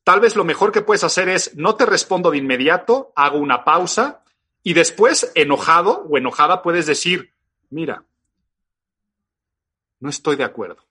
tal 0.05 0.21
vez 0.21 0.35
lo 0.37 0.45
mejor 0.45 0.73
que 0.73 0.83
puedes 0.83 1.05
hacer 1.05 1.29
es 1.29 1.55
no 1.57 1.77
te 1.77 1.87
respondo 1.87 2.31
de 2.31 2.39
inmediato, 2.39 3.13
hago 3.17 3.39
una 3.39 3.65
pausa 3.65 4.22
y 4.63 4.75
después, 4.75 5.31
enojado 5.35 6.05
o 6.09 6.17
enojada, 6.19 6.63
puedes 6.63 6.87
decir, 6.87 7.33
mira, 7.71 8.05
no 10.01 10.09
estoy 10.09 10.37
de 10.37 10.45
acuerdo. 10.45 10.85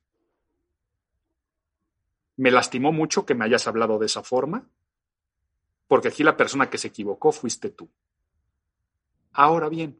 Me 2.38 2.52
lastimó 2.52 2.92
mucho 2.92 3.26
que 3.26 3.36
me 3.36 3.46
hayas 3.46 3.68
hablado 3.68 3.98
de 4.00 4.06
esa 4.08 4.24
forma, 4.24 4.68
porque 5.88 6.08
aquí 6.08 6.24
la 6.24 6.38
persona 6.38 6.70
que 6.70 6.78
se 6.78 6.88
equivocó 6.88 7.32
fuiste 7.32 7.70
tú. 7.70 7.90
Ahora 9.34 9.70
bien, 9.70 10.00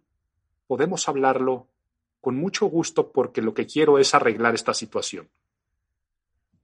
podemos 0.68 1.08
hablarlo 1.08 1.68
con 2.20 2.38
mucho 2.38 2.66
gusto 2.68 3.12
porque 3.12 3.42
lo 3.42 3.54
que 3.54 3.66
quiero 3.68 3.98
es 4.00 4.14
arreglar 4.14 4.54
esta 4.56 4.74
situación. 4.74 5.30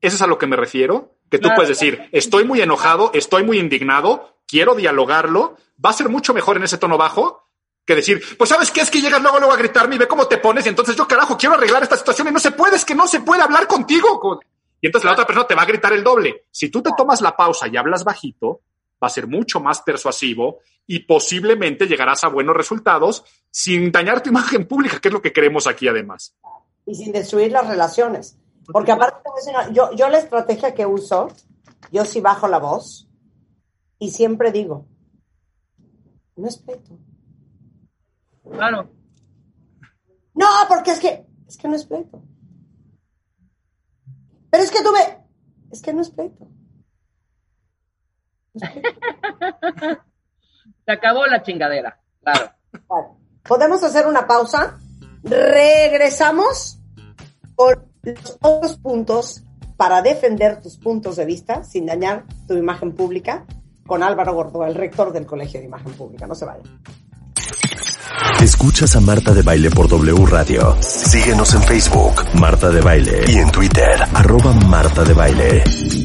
¿Eso 0.02 0.16
es 0.16 0.22
a 0.22 0.28
lo 0.28 0.38
que 0.38 0.48
me 0.48 0.56
refiero? 0.56 1.16
Que 1.30 1.40
tú 1.40 1.44
Claro. 1.48 1.56
puedes 1.58 1.70
decir, 1.70 2.10
estoy 2.12 2.44
muy 2.46 2.62
enojado, 2.62 3.12
estoy 3.14 3.44
muy 3.44 3.60
indignado, 3.60 4.37
quiero 4.48 4.74
dialogarlo, 4.74 5.58
va 5.84 5.92
a 5.92 5.94
ser 5.94 6.10
mucho 6.10 6.34
mejor 6.34 6.58
en 6.58 6.64
ese 6.64 6.78
tono 6.78 6.98
bajo 6.98 7.48
que 7.86 7.96
decir, 7.96 8.22
pues 8.38 8.50
sabes 8.50 8.70
qué 8.70 8.82
es 8.82 8.92
que 8.92 9.00
llegas 9.00 9.22
luego, 9.22 9.40
luego 9.40 9.54
a 9.54 9.58
gritarme 9.58 9.96
y 9.96 9.98
ve 9.98 10.08
cómo 10.08 10.28
te 10.28 10.38
pones 10.40 10.66
y 10.66 10.70
entonces 10.70 10.96
yo 10.96 11.08
carajo 11.08 11.38
quiero 11.38 11.56
arreglar 11.56 11.84
esta 11.84 11.96
situación 11.96 12.28
y 12.28 12.32
no 12.32 12.40
se 12.40 12.52
puede, 12.52 12.76
es 12.76 12.84
que 12.84 12.94
no 12.94 13.08
se 13.08 13.22
puede 13.22 13.42
hablar 13.42 13.66
contigo. 13.66 14.20
con-". 14.20 14.40
Y 14.82 14.88
entonces 14.88 15.06
la 15.06 15.14
otra 15.14 15.26
persona 15.26 15.48
te 15.48 15.56
va 15.56 15.62
a 15.62 15.66
gritar 15.66 15.94
el 15.94 16.04
doble. 16.04 16.46
Si 16.52 16.70
tú 16.70 16.82
te 16.82 16.92
tomas 16.98 17.22
la 17.22 17.36
pausa 17.36 17.68
y 17.68 17.78
hablas 17.78 18.04
bajito, 18.04 18.62
va 19.02 19.08
a 19.08 19.10
ser 19.10 19.28
mucho 19.28 19.62
más 19.62 19.82
persuasivo 19.82 20.60
y 20.86 21.00
posiblemente 21.00 21.88
llegarás 21.88 22.24
a 22.26 22.28
buenos 22.28 22.58
resultados 22.58 23.24
sin 23.50 23.92
dañar 23.92 24.22
tu 24.22 24.30
imagen 24.30 24.68
pública, 24.68 25.00
que 25.00 25.08
es 25.08 25.14
lo 25.14 25.22
que 25.22 25.32
queremos 25.32 25.66
aquí 25.66 25.88
además. 25.88 26.36
y 26.86 26.96
sin 26.96 27.12
destruir 27.14 27.52
las 27.52 27.68
relaciones. 27.68 28.38
Porque 28.66 28.92
aparte, 28.92 29.18
yo, 29.72 29.92
yo 29.94 30.10
la 30.10 30.20
estrategia 30.20 30.74
que 30.74 30.86
uso, 30.86 31.30
yo 31.92 32.04
sí 32.04 32.20
bajo 32.20 32.48
la 32.50 32.60
voz 32.60 33.07
y 34.00 34.12
siempre 34.12 34.52
digo, 34.52 34.88
no 36.36 36.48
es 36.48 36.58
pleito. 36.58 37.00
Claro. 38.50 38.90
No, 40.34 40.48
porque 40.68 40.92
es 40.92 41.00
que, 41.00 41.26
es 41.48 41.58
que 41.58 41.68
no 41.68 41.76
es 41.76 41.86
pleito. 41.86 42.22
Pero 44.50 44.64
es 44.64 44.72
que 44.72 44.84
tú 44.84 44.92
me, 44.92 45.26
es 45.72 45.82
que 45.82 45.94
no 45.94 46.02
es 46.02 46.12
pleito. 46.12 46.48
No 48.54 48.66
es 48.66 48.72
pleito. 48.72 48.90
Se 50.86 50.92
acabó 50.92 51.26
la 51.26 51.44
chingadera. 51.44 52.00
Claro. 52.22 52.52
Vale. 52.88 53.08
Podemos 53.44 53.84
hacer 53.84 54.08
una 54.08 54.28
pausa. 54.28 54.80
Regresamos 55.24 56.80
con 57.56 57.92
los 58.04 58.38
otros 58.42 58.78
puntos 58.78 59.44
para 59.76 60.02
defender 60.02 60.62
tus 60.62 60.78
puntos 60.78 61.16
de 61.16 61.26
vista 61.26 61.64
sin 61.64 61.86
dañar 61.86 62.26
tu 62.48 62.56
imagen 62.56 62.94
pública 62.94 63.46
con 63.88 64.04
Álvaro 64.04 64.34
Gordo, 64.34 64.66
el 64.66 64.76
rector 64.76 65.12
del 65.12 65.26
Colegio 65.26 65.60
de 65.60 65.66
Imagen 65.66 65.94
Pública. 65.94 66.28
No 66.28 66.36
se 66.36 66.46
vayan. 66.46 66.80
Escuchas 68.42 68.96
a 68.96 69.00
Marta 69.00 69.34
de 69.34 69.42
Baile 69.42 69.72
por 69.72 69.88
W 69.88 70.26
Radio. 70.28 70.76
Síguenos 70.82 71.56
en 71.56 71.64
Facebook, 71.64 72.14
Marta 72.36 72.70
de 72.70 72.82
Baile. 72.82 73.22
Y 73.28 73.38
en 73.38 73.50
Twitter, 73.50 74.00
arroba 74.14 74.54
Marta 74.54 75.04
de 75.04 75.14
Baile. 75.14 75.64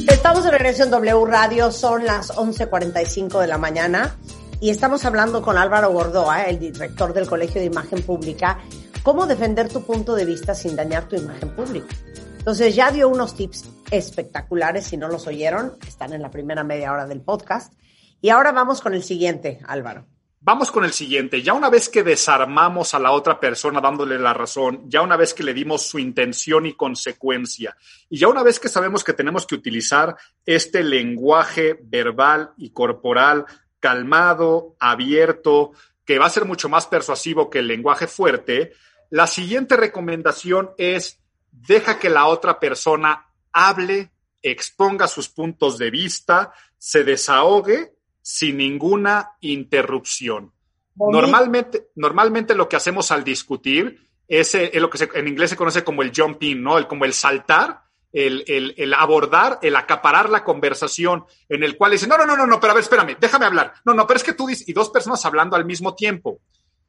Estamos 0.09 0.45
de 0.45 0.51
regreso 0.51 0.85
en 0.85 0.91
W 0.91 1.27
Radio, 1.27 1.71
son 1.71 2.07
las 2.07 2.31
11.45 2.35 3.41
de 3.41 3.47
la 3.47 3.59
mañana 3.59 4.17
y 4.61 4.71
estamos 4.71 5.05
hablando 5.05 5.43
con 5.43 5.59
Álvaro 5.59 5.91
Gordoa, 5.91 6.45
el 6.45 6.59
director 6.59 7.13
del 7.13 7.27
Colegio 7.27 7.61
de 7.61 7.67
Imagen 7.67 8.01
Pública, 8.03 8.59
cómo 9.03 9.27
defender 9.27 9.69
tu 9.69 9.83
punto 9.83 10.15
de 10.15 10.25
vista 10.25 10.55
sin 10.55 10.77
dañar 10.77 11.09
tu 11.09 11.17
imagen 11.17 11.51
pública. 11.51 11.95
Entonces 12.39 12.75
ya 12.75 12.91
dio 12.91 13.09
unos 13.09 13.35
tips 13.35 13.65
espectaculares, 13.93 14.87
si 14.87 14.97
no 14.97 15.07
los 15.07 15.27
oyeron, 15.27 15.77
están 15.87 16.13
en 16.13 16.23
la 16.23 16.31
primera 16.31 16.65
media 16.65 16.93
hora 16.93 17.07
del 17.07 17.21
podcast. 17.21 17.75
Y 18.21 18.31
ahora 18.31 18.51
vamos 18.51 18.81
con 18.81 18.95
el 18.95 19.03
siguiente, 19.03 19.61
Álvaro. 19.67 20.07
Vamos 20.41 20.73
con 20.73 20.85
el 20.85 20.93
siguiente. 20.93 21.43
Ya 21.43 21.53
una 21.53 21.71
vez 21.71 21.89
que 21.89 22.03
desarmamos 22.03 22.95
a 22.95 22.99
la 22.99 23.13
otra 23.13 23.39
persona 23.39 23.81
dándole 23.81 24.19
la 24.19 24.35
razón, 24.35 24.83
ya 24.89 25.03
una 25.03 25.17
vez 25.17 25.35
que 25.35 25.45
le 25.45 25.55
dimos 25.55 25.83
su 25.83 26.01
intención 26.01 26.67
y 26.67 26.73
consecuencia, 26.73 27.77
y 28.09 28.19
ya 28.19 28.27
una 28.27 28.43
vez 28.43 28.59
que 28.59 28.69
sabemos 28.69 29.05
que 29.05 29.13
tenemos 29.13 29.47
que 29.47 29.55
utilizar 29.55 30.17
este 30.45 30.83
lenguaje 30.83 31.79
verbal 31.83 32.55
y 32.57 32.71
corporal 32.71 33.45
calmado, 33.79 34.75
abierto, 34.81 35.73
que 36.05 36.19
va 36.19 36.27
a 36.27 36.31
ser 36.31 36.45
mucho 36.45 36.69
más 36.69 36.87
persuasivo 36.87 37.51
que 37.51 37.61
el 37.61 37.69
lenguaje 37.69 38.07
fuerte, 38.07 38.73
la 39.11 39.27
siguiente 39.27 39.77
recomendación 39.77 40.71
es 40.79 41.21
deja 41.51 41.99
que 41.99 42.09
la 42.09 42.27
otra 42.27 42.59
persona 42.59 43.32
hable, 43.53 44.11
exponga 44.43 45.07
sus 45.07 45.29
puntos 45.29 45.79
de 45.79 45.91
vista, 45.91 46.53
se 46.79 47.05
desahogue 47.05 47.95
sin 48.21 48.57
ninguna 48.57 49.33
interrupción. 49.41 50.53
Normalmente, 50.95 51.89
normalmente 51.95 52.55
lo 52.55 52.69
que 52.69 52.77
hacemos 52.77 53.11
al 53.11 53.25
discutir 53.25 54.09
es, 54.29 54.55
eh, 54.55 54.71
lo 54.75 54.91
que 54.91 55.09
en 55.15 55.29
inglés 55.29 55.51
se 55.51 55.57
conoce 55.57 55.85
como 55.85 56.03
el 56.03 56.13
jumping, 56.15 56.63
¿no? 56.63 56.79
El, 56.79 56.87
como 56.87 57.05
el 57.05 57.13
saltar, 57.13 57.83
el, 58.13 58.45
el, 58.77 58.95
abordar, 58.95 59.59
el 59.63 59.75
acaparar 59.75 60.29
la 60.29 60.45
conversación, 60.45 61.25
en 61.49 61.63
el 61.63 61.77
cual 61.77 61.93
dice, 61.93 62.07
no, 62.07 62.19
no, 62.19 62.27
no, 62.27 62.37
no, 62.37 62.47
no, 62.47 62.61
pero 62.61 62.73
a 62.73 62.75
ver, 62.75 62.83
espérame, 62.83 63.17
déjame 63.19 63.47
hablar. 63.47 63.75
No, 63.85 63.95
no, 63.95 64.07
pero 64.07 64.19
es 64.19 64.25
que 64.25 64.35
tú 64.35 64.47
dices, 64.47 64.69
y 64.69 64.73
dos 64.73 64.91
personas 64.91 65.25
hablando 65.25 65.57
al 65.57 65.65
mismo 65.65 65.95
tiempo. 65.95 66.41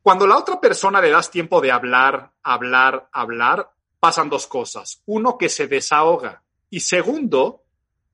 Cuando 0.01 0.27
la 0.27 0.37
otra 0.37 0.59
persona 0.59 0.99
le 1.01 1.09
das 1.09 1.31
tiempo 1.31 1.61
de 1.61 1.71
hablar, 1.71 2.31
hablar, 2.43 3.07
hablar, 3.13 3.71
pasan 4.01 4.29
dos 4.29 4.47
cosas. 4.47 5.01
Uno, 5.05 5.37
que 5.37 5.47
se 5.47 5.67
desahoga. 5.67 6.43
Y 6.73 6.79
segundo, 6.79 7.65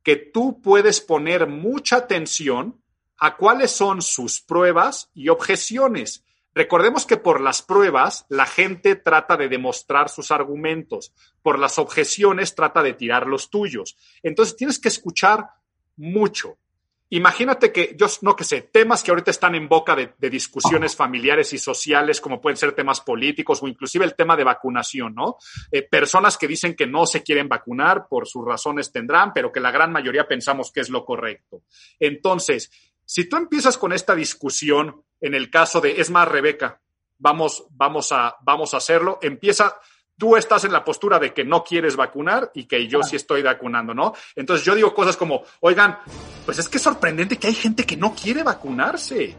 que 0.03 0.17
tú 0.17 0.61
puedes 0.61 0.99
poner 0.99 1.47
mucha 1.47 1.95
atención 1.95 2.83
a 3.17 3.37
cuáles 3.37 3.71
son 3.71 4.01
sus 4.01 4.41
pruebas 4.41 5.09
y 5.13 5.29
objeciones. 5.29 6.25
Recordemos 6.53 7.05
que 7.05 7.15
por 7.15 7.39
las 7.39 7.61
pruebas 7.61 8.25
la 8.27 8.45
gente 8.45 8.97
trata 8.97 9.37
de 9.37 9.47
demostrar 9.47 10.09
sus 10.09 10.29
argumentos, 10.29 11.13
por 11.41 11.57
las 11.57 11.79
objeciones 11.79 12.53
trata 12.53 12.83
de 12.83 12.93
tirar 12.93 13.27
los 13.27 13.49
tuyos. 13.49 13.95
Entonces 14.23 14.57
tienes 14.57 14.77
que 14.77 14.89
escuchar 14.89 15.51
mucho. 15.95 16.57
Imagínate 17.11 17.71
que 17.71 17.95
yo 17.97 18.07
no 18.21 18.35
que 18.35 18.43
sé, 18.43 18.61
temas 18.61 19.01
que 19.01 19.09
ahorita 19.09 19.31
están 19.31 19.55
en 19.55 19.67
boca 19.67 19.95
de, 19.95 20.29
discusiones 20.29 20.95
familiares 20.95 21.53
y 21.53 21.57
sociales, 21.57 22.21
como 22.21 22.39
pueden 22.39 22.57
ser 22.57 22.73
temas 22.73 23.01
políticos 23.01 23.63
o 23.63 23.67
inclusive 23.67 24.05
el 24.05 24.15
tema 24.15 24.35
de 24.35 24.43
vacunación, 24.43 25.15
¿no? 25.15 25.37
Eh, 25.71 25.81
personas 25.81 26.37
que 26.37 26.47
dicen 26.47 26.75
que 26.75 26.85
no 26.85 27.07
se 27.07 27.23
quieren 27.23 27.49
vacunar 27.49 28.07
por 28.07 28.27
sus 28.27 28.45
razones 28.45 28.91
tendrán, 28.91 29.33
pero 29.33 29.51
que 29.51 29.59
la 29.59 29.71
gran 29.71 29.91
mayoría 29.91 30.27
pensamos 30.27 30.71
que 30.71 30.81
es 30.81 30.89
lo 30.89 31.03
correcto. 31.03 31.63
Entonces, 31.99 32.71
si 33.05 33.27
tú 33.27 33.37
empiezas 33.37 33.77
con 33.79 33.91
esta 33.91 34.13
discusión 34.13 35.03
en 35.19 35.33
el 35.33 35.49
caso 35.49 35.81
de, 35.81 35.99
es 35.99 36.11
más, 36.11 36.27
Rebeca, 36.27 36.79
vamos, 37.17 37.65
vamos, 37.71 38.11
a, 38.11 38.37
vamos 38.41 38.73
a 38.73 38.77
hacerlo, 38.77 39.17
empieza, 39.21 39.79
tú 40.19 40.35
estás 40.35 40.65
en 40.65 40.71
la 40.71 40.83
postura 40.83 41.17
de 41.17 41.33
que 41.33 41.43
no 41.43 41.63
quieres 41.63 41.95
vacunar 41.95 42.51
y 42.53 42.65
que 42.65 42.87
yo 42.87 43.01
sí 43.01 43.15
estoy 43.15 43.41
vacunando, 43.41 43.95
¿no? 43.95 44.13
Entonces 44.35 44.65
yo 44.65 44.75
digo 44.75 44.93
cosas 44.93 45.17
como, 45.17 45.41
oigan, 45.61 45.97
pues 46.45 46.59
es 46.59 46.69
que 46.69 46.77
es 46.77 46.83
sorprendente 46.83 47.37
que 47.37 47.47
hay 47.47 47.55
gente 47.55 47.85
que 47.85 47.97
no 47.97 48.13
quiere 48.13 48.43
vacunarse. 48.43 49.35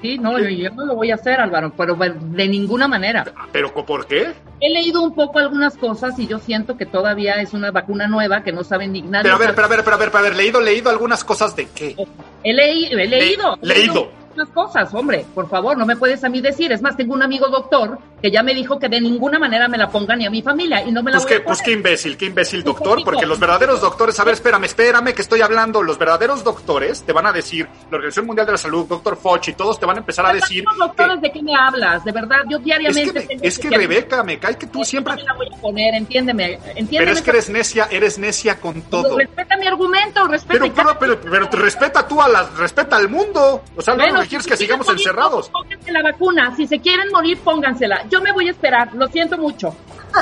Sí, 0.00 0.16
no, 0.16 0.38
yo, 0.38 0.70
no 0.70 0.86
lo 0.86 0.96
voy 0.96 1.10
a 1.10 1.16
hacer, 1.16 1.38
Álvaro, 1.38 1.74
pero 1.76 1.94
de 1.94 2.48
ninguna 2.48 2.88
manera. 2.88 3.24
¿Pero 3.52 3.74
por 3.74 4.06
qué? 4.06 4.32
He 4.58 4.70
leído 4.70 5.02
un 5.02 5.14
poco 5.14 5.38
algunas 5.38 5.76
cosas 5.76 6.18
y 6.18 6.26
yo 6.26 6.38
siento 6.38 6.78
que 6.78 6.86
todavía 6.86 7.34
es 7.42 7.52
una 7.52 7.70
vacuna 7.70 8.08
nueva 8.08 8.42
que 8.42 8.50
no 8.50 8.64
saben 8.64 8.92
ni 8.92 9.02
Pero 9.02 9.34
a 9.34 9.38
ver, 9.38 9.54
pero 9.54 9.66
a 9.66 9.68
ver, 9.68 9.84
pero 9.84 9.96
a 9.96 9.98
ver, 9.98 10.10
pero 10.10 10.18
a 10.18 10.22
ver, 10.22 10.36
leído, 10.36 10.60
leído 10.60 10.88
algunas 10.88 11.22
cosas 11.22 11.54
de 11.54 11.68
qué. 11.68 11.96
He, 12.42 12.54
leído, 12.54 12.98
he 12.98 13.06
leído. 13.06 13.58
leído 13.60 14.20
las 14.36 14.48
cosas, 14.50 14.92
hombre, 14.94 15.26
por 15.34 15.48
favor, 15.48 15.76
no 15.76 15.84
me 15.86 15.96
puedes 15.96 16.22
a 16.24 16.28
mí 16.28 16.40
decir. 16.40 16.72
Es 16.72 16.82
más, 16.82 16.96
tengo 16.96 17.14
un 17.14 17.22
amigo 17.22 17.48
doctor 17.48 17.98
que 18.22 18.30
ya 18.30 18.42
me 18.42 18.54
dijo 18.54 18.78
que 18.78 18.88
de 18.88 19.00
ninguna 19.00 19.38
manera 19.38 19.68
me 19.68 19.78
la 19.78 19.88
ponga 19.88 20.16
ni 20.16 20.26
a 20.26 20.30
mi 20.30 20.42
familia 20.42 20.82
y 20.82 20.92
no 20.92 21.02
me 21.02 21.10
la 21.10 21.18
pues 21.18 21.28
voy 21.28 21.36
a 21.36 21.44
Pues 21.44 21.62
qué 21.62 21.72
imbécil, 21.72 22.16
qué 22.16 22.26
imbécil 22.26 22.62
doctor, 22.62 23.02
porque 23.04 23.26
los 23.26 23.38
verdaderos 23.38 23.80
doctores, 23.80 24.18
a 24.20 24.24
ver, 24.24 24.34
espérame, 24.34 24.64
espérame 24.64 25.12
que 25.14 25.22
estoy 25.22 25.40
hablando. 25.40 25.82
Los 25.82 25.98
verdaderos 25.98 26.44
doctores 26.44 27.02
te 27.02 27.12
van 27.12 27.26
a 27.26 27.32
decir, 27.32 27.68
la 27.90 27.96
Organización 27.96 28.26
Mundial 28.26 28.46
de 28.46 28.52
la 28.52 28.58
Salud, 28.58 28.86
doctor 28.86 29.16
Fauci, 29.16 29.52
todos 29.54 29.78
te 29.78 29.86
van 29.86 29.96
a 29.96 30.00
empezar 30.00 30.26
a 30.26 30.32
decir. 30.32 30.64
doctores 30.78 31.20
de 31.20 31.32
qué 31.32 31.42
me 31.42 31.54
hablas? 31.54 32.04
De 32.04 32.12
verdad, 32.12 32.38
yo 32.48 32.58
diariamente. 32.58 33.38
Es 33.42 33.58
que, 33.58 33.70
Rebeca, 33.70 34.22
me 34.22 34.38
cae 34.38 34.56
que 34.56 34.66
tú 34.66 34.84
siempre. 34.84 35.14
No 35.14 35.20
me 35.20 35.24
la 35.24 35.34
voy 35.34 35.48
a 35.52 35.60
poner, 35.60 35.94
entiéndeme, 35.94 36.54
entiéndeme. 36.54 36.98
Pero 36.98 37.12
es 37.12 37.22
que 37.22 37.30
eres 37.30 37.50
necia, 37.50 37.88
eres 37.90 38.18
necia 38.18 38.60
con 38.60 38.82
todo. 38.82 39.18
respeta 39.18 39.56
mi 39.56 39.66
argumento, 39.66 40.26
respeta. 40.26 40.60
Pero, 40.60 40.74
pero, 40.98 40.98
pero, 40.98 41.20
pero, 41.20 41.62
respeta 41.62 42.06
tú 42.06 42.20
a 42.20 42.28
las, 42.28 42.54
respeta 42.56 42.96
al 42.96 43.08
mundo. 43.08 43.62
O 43.76 43.82
sea, 43.82 43.94
no 43.94 44.04
quieres 44.26 44.46
que 44.46 44.56
sigamos 44.56 44.88
en 44.88 44.94
encerrados. 44.94 45.48
Pónganse 45.50 45.92
la 45.92 46.02
vacuna. 46.02 46.54
Si 46.56 46.66
se 46.66 46.78
quieren 46.80 47.08
morir, 47.10 47.38
póngansela. 47.38 48.04
Yo 48.10 48.20
me 48.20 48.32
voy 48.32 48.48
a 48.48 48.50
esperar. 48.50 48.94
Lo 48.94 49.06
siento 49.08 49.38
mucho. 49.38 49.74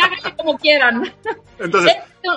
Háganle 0.00 0.36
como 0.36 0.58
quieran. 0.58 1.02
Entonces, 1.58 1.92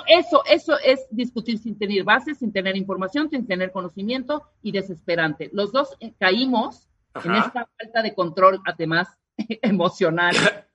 eso, 0.06 0.42
eso 0.46 0.78
es 0.84 1.06
discutir 1.10 1.58
sin 1.58 1.78
tener 1.78 2.04
bases, 2.04 2.38
sin 2.38 2.52
tener 2.52 2.76
información, 2.76 3.28
sin 3.30 3.46
tener 3.46 3.72
conocimiento 3.72 4.44
y 4.62 4.72
desesperante. 4.72 5.50
Los 5.52 5.72
dos 5.72 5.96
eh, 6.00 6.14
caímos 6.18 6.88
en 7.24 7.34
esta 7.34 7.68
falta 7.78 8.02
de 8.02 8.14
control, 8.14 8.60
además 8.64 9.08
emocional, 9.62 10.34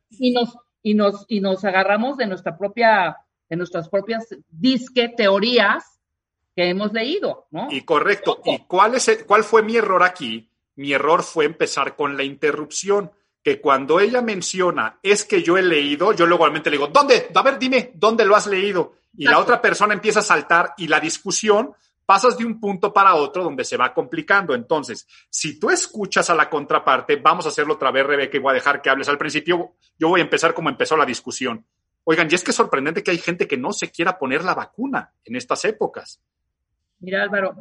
y 0.10 0.32
nos, 0.32 0.56
y 0.84 0.94
nos, 0.94 1.26
y 1.28 1.42
nos 1.42 1.64
agarramos 1.66 2.18
de 2.18 2.28
nuestra 2.28 2.58
propia, 2.58 3.18
de 3.50 3.56
nuestras 3.56 3.90
propias 3.90 4.28
disque 4.50 5.10
teorías 5.10 6.00
que 6.56 6.70
hemos 6.70 6.94
leído, 6.94 7.48
¿no? 7.52 7.68
Y 7.70 7.82
correcto. 7.82 8.42
¿Y 8.46 8.60
cuál, 8.60 8.96
es 8.96 9.24
cuál 9.28 9.44
fue 9.44 9.62
mi 9.62 9.76
error 9.76 10.04
aquí? 10.04 10.50
Mi 10.78 10.94
error 10.94 11.24
fue 11.24 11.46
empezar 11.46 11.96
con 11.96 12.16
la 12.16 12.24
interrupción, 12.24 13.12
que 13.44 13.62
cuando 13.62 14.00
ella 14.00 14.22
menciona, 14.22 15.00
es 15.04 15.24
que 15.24 15.42
yo 15.42 15.58
he 15.58 15.62
leído, 15.62 16.14
yo 16.14 16.26
luego 16.26 16.48
le 16.48 16.60
digo, 16.60 16.88
¿dónde? 16.88 17.30
A 17.34 17.42
ver, 17.42 17.58
dime, 17.58 17.92
¿dónde 17.94 18.26
lo 18.26 18.36
has 18.36 18.48
leído? 18.48 18.96
Y 19.18 19.26
la 19.26 19.40
otra 19.40 19.62
persona 19.62 19.94
empieza 19.94 20.20
a 20.20 20.24
saltar 20.24 20.74
y 20.78 20.88
la 20.88 21.00
discusión 21.00 21.74
pasas 22.06 22.38
de 22.38 22.46
un 22.46 22.60
punto 22.60 22.94
para 22.94 23.16
otro 23.16 23.44
donde 23.44 23.66
se 23.66 23.76
va 23.76 23.94
complicando. 23.94 24.54
Entonces, 24.54 25.08
si 25.30 25.60
tú 25.60 25.70
escuchas 25.70 26.30
a 26.30 26.36
la 26.36 26.50
contraparte, 26.50 27.18
vamos 27.18 27.46
a 27.46 27.50
hacerlo 27.50 27.74
otra 27.74 27.92
vez, 27.92 28.06
Rebeca, 28.06 28.38
y 28.38 28.40
voy 28.40 28.52
a 28.52 28.56
dejar 28.56 28.82
que 28.82 28.90
hables 28.90 29.10
al 29.10 29.18
principio. 29.18 29.76
Yo 29.98 30.10
voy 30.10 30.22
a 30.22 30.24
empezar 30.24 30.54
como 30.54 30.70
empezó 30.70 30.96
la 30.96 31.06
discusión. 31.06 31.66
Oigan, 32.04 32.30
y 32.32 32.36
es 32.36 32.44
que 32.44 32.52
es 32.52 32.58
sorprendente 32.58 33.04
que 33.04 33.12
hay 33.12 33.18
gente 33.18 33.48
que 33.48 33.58
no 33.58 33.74
se 33.74 33.92
quiera 33.92 34.18
poner 34.18 34.44
la 34.44 34.56
vacuna 34.56 35.14
en 35.26 35.36
estas 35.36 35.66
épocas. 35.66 36.22
Mira, 37.00 37.24
Álvaro, 37.24 37.56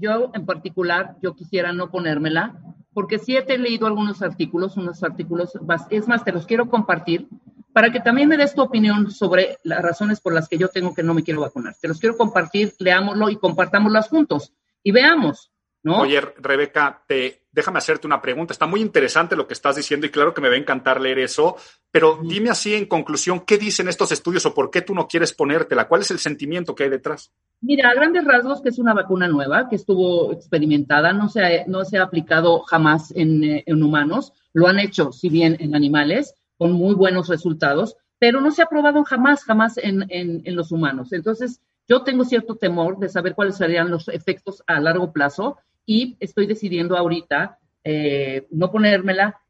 yo 0.00 0.30
en 0.34 0.46
particular, 0.46 1.16
yo 1.22 1.34
quisiera 1.34 1.72
no 1.72 1.90
ponérmela, 1.90 2.58
porque 2.92 3.18
sí 3.18 3.36
he 3.36 3.58
leído 3.58 3.86
algunos 3.86 4.22
artículos, 4.22 4.76
unos 4.76 5.02
artículos, 5.02 5.52
es 5.90 6.08
más, 6.08 6.24
te 6.24 6.32
los 6.32 6.46
quiero 6.46 6.68
compartir 6.68 7.28
para 7.72 7.92
que 7.92 8.00
también 8.00 8.28
me 8.28 8.36
des 8.36 8.54
tu 8.54 8.62
opinión 8.62 9.10
sobre 9.10 9.58
las 9.62 9.80
razones 9.80 10.20
por 10.20 10.34
las 10.34 10.48
que 10.48 10.58
yo 10.58 10.68
tengo 10.68 10.92
que 10.92 11.04
no 11.04 11.14
me 11.14 11.22
quiero 11.22 11.42
vacunar. 11.42 11.76
Te 11.80 11.86
los 11.86 12.00
quiero 12.00 12.16
compartir, 12.16 12.74
leámoslo 12.78 13.30
y 13.30 13.36
compartámoslas 13.36 14.08
juntos 14.08 14.52
y 14.82 14.90
veamos, 14.90 15.52
¿no? 15.82 16.00
Oye, 16.00 16.20
Rebeca, 16.20 17.02
te, 17.06 17.46
déjame 17.52 17.78
hacerte 17.78 18.06
una 18.06 18.20
pregunta. 18.20 18.52
Está 18.52 18.66
muy 18.66 18.80
interesante 18.80 19.36
lo 19.36 19.46
que 19.46 19.54
estás 19.54 19.76
diciendo 19.76 20.06
y 20.06 20.10
claro 20.10 20.34
que 20.34 20.40
me 20.40 20.48
va 20.48 20.54
a 20.54 20.58
encantar 20.58 21.00
leer 21.00 21.18
eso, 21.18 21.56
pero 21.90 22.20
dime 22.22 22.50
así 22.50 22.74
en 22.74 22.86
conclusión, 22.86 23.40
¿qué 23.40 23.58
dicen 23.58 23.88
estos 23.88 24.12
estudios 24.12 24.44
o 24.46 24.54
por 24.54 24.70
qué 24.70 24.82
tú 24.82 24.94
no 24.94 25.08
quieres 25.08 25.32
ponértela? 25.32 25.88
¿Cuál 25.88 26.02
es 26.02 26.10
el 26.10 26.18
sentimiento 26.18 26.74
que 26.74 26.84
hay 26.84 26.90
detrás? 26.90 27.32
Mira, 27.60 27.90
a 27.90 27.94
grandes 27.94 28.24
rasgos 28.24 28.62
que 28.62 28.70
es 28.70 28.78
una 28.78 28.94
vacuna 28.94 29.28
nueva 29.28 29.68
que 29.68 29.76
estuvo 29.76 30.32
experimentada, 30.32 31.12
no 31.12 31.28
se 31.28 31.44
ha, 31.44 31.66
no 31.66 31.84
se 31.84 31.98
ha 31.98 32.02
aplicado 32.02 32.60
jamás 32.60 33.12
en, 33.14 33.44
eh, 33.44 33.64
en 33.66 33.82
humanos, 33.82 34.32
lo 34.52 34.66
han 34.66 34.78
hecho, 34.78 35.12
si 35.12 35.28
bien 35.28 35.56
en 35.60 35.74
animales, 35.74 36.34
con 36.56 36.72
muy 36.72 36.94
buenos 36.94 37.28
resultados, 37.28 37.96
pero 38.18 38.40
no 38.40 38.50
se 38.50 38.62
ha 38.62 38.66
probado 38.66 39.02
jamás, 39.04 39.44
jamás 39.44 39.78
en, 39.78 40.04
en, 40.10 40.42
en 40.44 40.56
los 40.56 40.72
humanos. 40.72 41.12
Entonces, 41.12 41.60
yo 41.88 42.02
tengo 42.02 42.24
cierto 42.24 42.54
temor 42.56 42.98
de 42.98 43.08
saber 43.08 43.34
cuáles 43.34 43.56
serían 43.56 43.90
los 43.90 44.08
efectos 44.08 44.62
a 44.66 44.78
largo 44.78 45.12
plazo 45.12 45.56
y 45.86 46.16
estoy 46.20 46.46
decidiendo 46.46 46.96
ahorita 46.96 47.58
eh, 47.84 48.46
no 48.50 48.70
ponérmela 48.70 49.40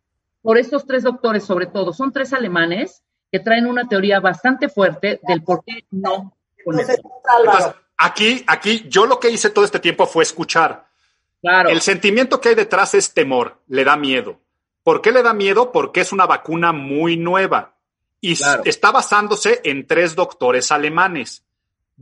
por 0.42 0.58
estos 0.58 0.86
tres 0.86 1.02
doctores, 1.02 1.44
sobre 1.44 1.66
todo. 1.66 1.92
Son 1.92 2.12
tres 2.12 2.32
alemanes 2.32 3.02
que 3.30 3.40
traen 3.40 3.66
una 3.66 3.88
teoría 3.88 4.20
bastante 4.20 4.68
fuerte 4.68 5.20
del 5.26 5.42
por 5.42 5.64
qué 5.64 5.84
no 5.90 6.36
ponérmela. 6.64 7.76
Aquí, 7.96 8.42
aquí, 8.46 8.86
yo 8.88 9.04
lo 9.04 9.20
que 9.20 9.30
hice 9.30 9.50
todo 9.50 9.64
este 9.64 9.78
tiempo 9.78 10.06
fue 10.06 10.22
escuchar. 10.22 10.86
Claro. 11.42 11.68
El 11.68 11.80
sentimiento 11.82 12.40
que 12.40 12.50
hay 12.50 12.54
detrás 12.54 12.94
es 12.94 13.12
temor, 13.12 13.58
le 13.68 13.84
da 13.84 13.96
miedo. 13.96 14.40
¿Por 14.82 15.02
qué 15.02 15.12
le 15.12 15.22
da 15.22 15.34
miedo? 15.34 15.70
Porque 15.72 16.00
es 16.00 16.12
una 16.12 16.26
vacuna 16.26 16.72
muy 16.72 17.16
nueva 17.16 17.74
y 18.20 18.38
está 18.64 18.90
basándose 18.90 19.60
en 19.64 19.86
tres 19.86 20.14
doctores 20.14 20.72
alemanes. 20.72 21.44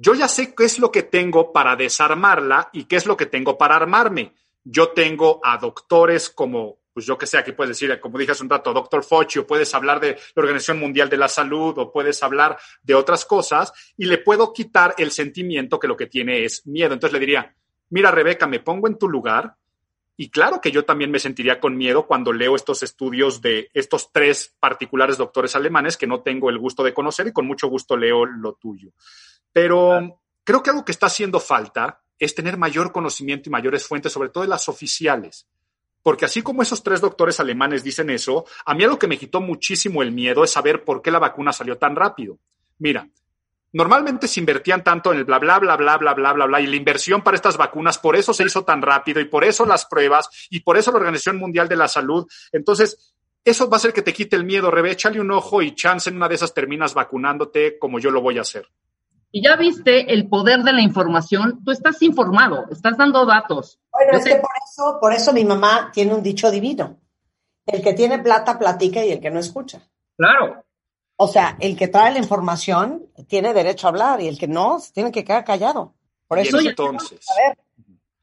Yo 0.01 0.15
ya 0.15 0.29
sé 0.29 0.55
qué 0.55 0.65
es 0.65 0.79
lo 0.79 0.93
que 0.93 1.03
tengo 1.03 1.53
para 1.53 1.75
desarmarla 1.75 2.71
y 2.73 2.85
qué 2.85 2.95
es 2.95 3.07
lo 3.07 3.17
que 3.17 3.27
tengo 3.27 3.59
para 3.59 3.75
armarme. 3.75 4.33
Yo 4.63 4.91
tengo 4.91 5.41
a 5.43 5.59
doctores 5.59 6.31
como, 6.31 6.79
pues 6.93 7.05
yo 7.05 7.19
que 7.19 7.27
sé, 7.27 7.37
aquí 7.37 7.51
puedes 7.51 7.77
decir, 7.77 7.99
como 7.99 8.17
dije 8.17 8.31
hace 8.31 8.45
un 8.45 8.49
rato, 8.49 8.73
doctor 8.73 9.03
Fauci, 9.03 9.41
o 9.41 9.47
puedes 9.47 9.75
hablar 9.75 9.99
de 9.99 10.17
la 10.37 10.41
Organización 10.41 10.79
Mundial 10.79 11.09
de 11.09 11.17
la 11.17 11.27
Salud, 11.27 11.77
o 11.79 11.91
puedes 11.91 12.23
hablar 12.23 12.57
de 12.81 12.95
otras 12.95 13.25
cosas, 13.25 13.73
y 13.97 14.07
le 14.07 14.19
puedo 14.19 14.53
quitar 14.53 14.95
el 14.99 15.11
sentimiento 15.11 15.81
que 15.81 15.89
lo 15.89 15.97
que 15.97 16.07
tiene 16.07 16.45
es 16.45 16.65
miedo. 16.65 16.95
Entonces 16.95 17.15
le 17.15 17.19
diría, 17.19 17.57
mira, 17.91 18.13
Rebeca, 18.13 18.47
me 18.47 18.61
pongo 18.61 18.87
en 18.87 18.99
tu 18.99 19.09
lugar, 19.09 19.57
y 20.17 20.31
claro 20.31 20.61
que 20.61 20.71
yo 20.71 20.85
también 20.85 21.11
me 21.11 21.19
sentiría 21.19 21.59
con 21.59 21.77
miedo 21.77 22.07
cuando 22.07 22.33
leo 22.33 22.55
estos 22.55 22.85
estudios 22.85 23.41
de 23.41 23.69
estos 23.75 24.13
tres 24.13 24.55
particulares 24.61 25.17
doctores 25.17 25.57
alemanes 25.57 25.97
que 25.97 26.07
no 26.07 26.21
tengo 26.21 26.51
el 26.51 26.59
gusto 26.59 26.85
de 26.85 26.95
conocer 26.95 27.27
y 27.27 27.33
con 27.33 27.47
mucho 27.47 27.67
gusto 27.67 27.97
leo 27.97 28.25
lo 28.25 28.55
tuyo. 28.55 28.91
Pero 29.53 30.21
creo 30.45 30.63
que 30.63 30.71
algo 30.71 30.85
que 30.85 30.93
está 30.93 31.07
haciendo 31.07 31.41
falta 31.41 32.01
es 32.19 32.35
tener 32.35 32.57
mayor 32.57 32.93
conocimiento 32.93 33.49
y 33.49 33.53
mayores 33.53 33.87
fuentes, 33.87 34.13
sobre 34.13 34.29
todo 34.29 34.43
de 34.43 34.49
las 34.49 34.69
oficiales. 34.69 35.47
Porque 36.03 36.25
así 36.25 36.43
como 36.43 36.63
esos 36.63 36.83
tres 36.83 37.01
doctores 37.01 37.39
alemanes 37.41 37.85
dicen 37.85 38.11
eso, 38.11 38.45
a 38.65 38.75
mí 38.75 38.85
algo 38.85 38.99
que 38.99 39.09
me 39.09 39.19
quitó 39.19 39.41
muchísimo 39.41 40.03
el 40.03 40.13
miedo 40.13 40.45
es 40.45 40.51
saber 40.51 40.85
por 40.85 41.03
qué 41.03 41.11
la 41.11 41.19
vacuna 41.19 41.53
salió 41.53 41.77
tan 41.77 41.97
rápido. 41.97 42.39
Mira, 42.79 43.09
normalmente 43.73 44.29
se 44.29 44.41
invertían 44.41 44.83
tanto 44.83 45.13
en 45.13 45.19
el 45.19 45.25
bla, 45.25 45.39
bla, 45.39 45.59
bla, 45.59 45.77
bla, 45.77 45.97
bla, 45.97 46.15
bla, 46.15 46.33
bla, 46.33 46.47
bla, 46.47 46.61
y 46.61 46.67
la 46.67 46.77
inversión 46.77 47.23
para 47.23 47.37
estas 47.37 47.57
vacunas, 47.57 47.99
por 47.99 48.17
eso 48.17 48.33
se 48.33 48.45
hizo 48.45 48.65
tan 48.65 48.81
rápido 48.81 49.21
y 49.21 49.27
por 49.27 49.45
eso 49.45 49.67
las 49.67 49.87
pruebas 49.87 50.29
y 50.51 50.61
por 50.61 50.77
eso 50.77 50.91
la 50.93 50.99
Organización 50.99 51.37
Mundial 51.37 51.69
de 51.69 51.77
la 51.77 51.89
Salud. 51.89 52.27
Entonces, 52.53 53.15
eso 53.45 53.69
va 53.69 53.77
a 53.77 53.79
hacer 53.79 53.93
que 53.93 54.03
te 54.03 54.13
quite 54.13 54.37
el 54.37 54.45
miedo, 54.45 54.71
Rebe, 54.71 54.93
échale 54.93 55.21
un 55.21 55.31
ojo 55.31 55.63
y 55.63 55.75
chance 55.75 56.09
en 56.09 56.17
una 56.17 56.29
de 56.29 56.37
esas 56.37 56.55
terminas 56.55 56.95
vacunándote 56.95 57.79
como 57.79 57.99
yo 57.99 58.11
lo 58.11 58.21
voy 58.21 58.39
a 58.39 58.43
hacer. 58.43 58.69
Y 59.31 59.43
ya 59.43 59.57
viste 59.57 60.13
el 60.13 60.29
poder 60.29 60.63
de 60.63 60.73
la 60.73 60.81
información, 60.81 61.63
tú 61.65 61.71
estás 61.71 62.01
informado, 62.03 62.67
estás 62.71 62.97
dando 62.97 63.27
datos. 63.27 63.79
Bueno, 63.93 64.19
es 64.19 64.25
que 64.25 64.37
por 64.37 64.51
eso, 64.65 64.99
por 65.01 65.13
eso 65.13 65.33
mi 65.33 65.45
mamá 65.45 65.91
tiene 65.93 66.15
un 66.15 66.23
dicho 66.23 66.51
divino. 66.51 66.99
El 67.67 67.83
que 67.83 67.93
tiene 67.93 68.19
plata 68.19 68.59
platica 68.59 69.05
y 69.05 69.13
el 69.13 69.21
que 69.21 69.31
no 69.31 69.39
escucha. 69.39 69.83
Claro. 70.17 70.65
O 71.17 71.29
sea, 71.29 71.57
el 71.61 71.77
que 71.77 71.89
trae 71.89 72.13
la 72.13 72.19
información 72.19 73.07
tiene 73.27 73.53
derecho 73.53 73.87
a 73.87 73.91
hablar 73.91 74.21
y 74.21 74.29
el 74.29 74.39
que 74.39 74.49
no 74.49 74.79
tiene 74.95 75.13
que 75.13 75.25
quedar 75.25 75.45
callado. 75.45 75.95
Por 76.27 76.39
eso, 76.39 76.59
entonces. 76.61 77.27
A 77.31 77.49
ver, 77.49 77.59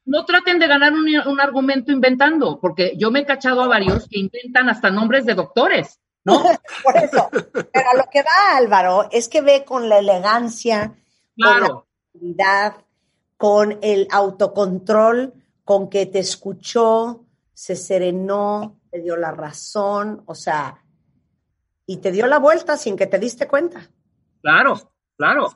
no 0.05 0.25
traten 0.25 0.59
de 0.59 0.67
ganar 0.67 0.93
un, 0.93 1.05
un, 1.27 1.41
argumento 1.41 1.91
inventando, 1.91 2.59
porque 2.59 2.93
yo 2.97 3.11
me 3.11 3.19
he 3.19 3.25
cachado 3.25 3.61
a 3.61 3.67
varios 3.67 4.07
que 4.07 4.19
inventan 4.19 4.69
hasta 4.69 4.91
nombres 4.91 5.25
de 5.25 5.33
doctores, 5.33 5.99
¿no? 6.25 6.43
Por 6.83 6.97
eso. 6.97 7.29
Pero 7.31 7.89
a 7.89 7.95
lo 7.95 8.05
que 8.11 8.21
va 8.21 8.57
Álvaro 8.57 9.07
es 9.11 9.29
que 9.29 9.41
ve 9.41 9.63
con 9.63 9.87
la 9.87 9.99
elegancia, 9.99 10.93
Claro. 11.37 11.87
con 12.11 12.35
la 12.37 12.77
con 13.37 13.79
el 13.81 14.07
autocontrol, 14.11 15.33
con 15.65 15.89
que 15.89 16.05
te 16.05 16.19
escuchó, 16.19 17.25
se 17.53 17.75
serenó, 17.75 18.79
te 18.89 19.01
dio 19.01 19.17
la 19.17 19.31
razón, 19.31 20.23
o 20.25 20.35
sea, 20.35 20.81
y 21.85 21.97
te 21.97 22.11
dio 22.11 22.27
la 22.27 22.39
vuelta 22.39 22.77
sin 22.77 22.95
que 22.95 23.07
te 23.07 23.19
diste 23.19 23.47
cuenta. 23.47 23.89
Claro, 24.41 24.79
claro. 25.17 25.49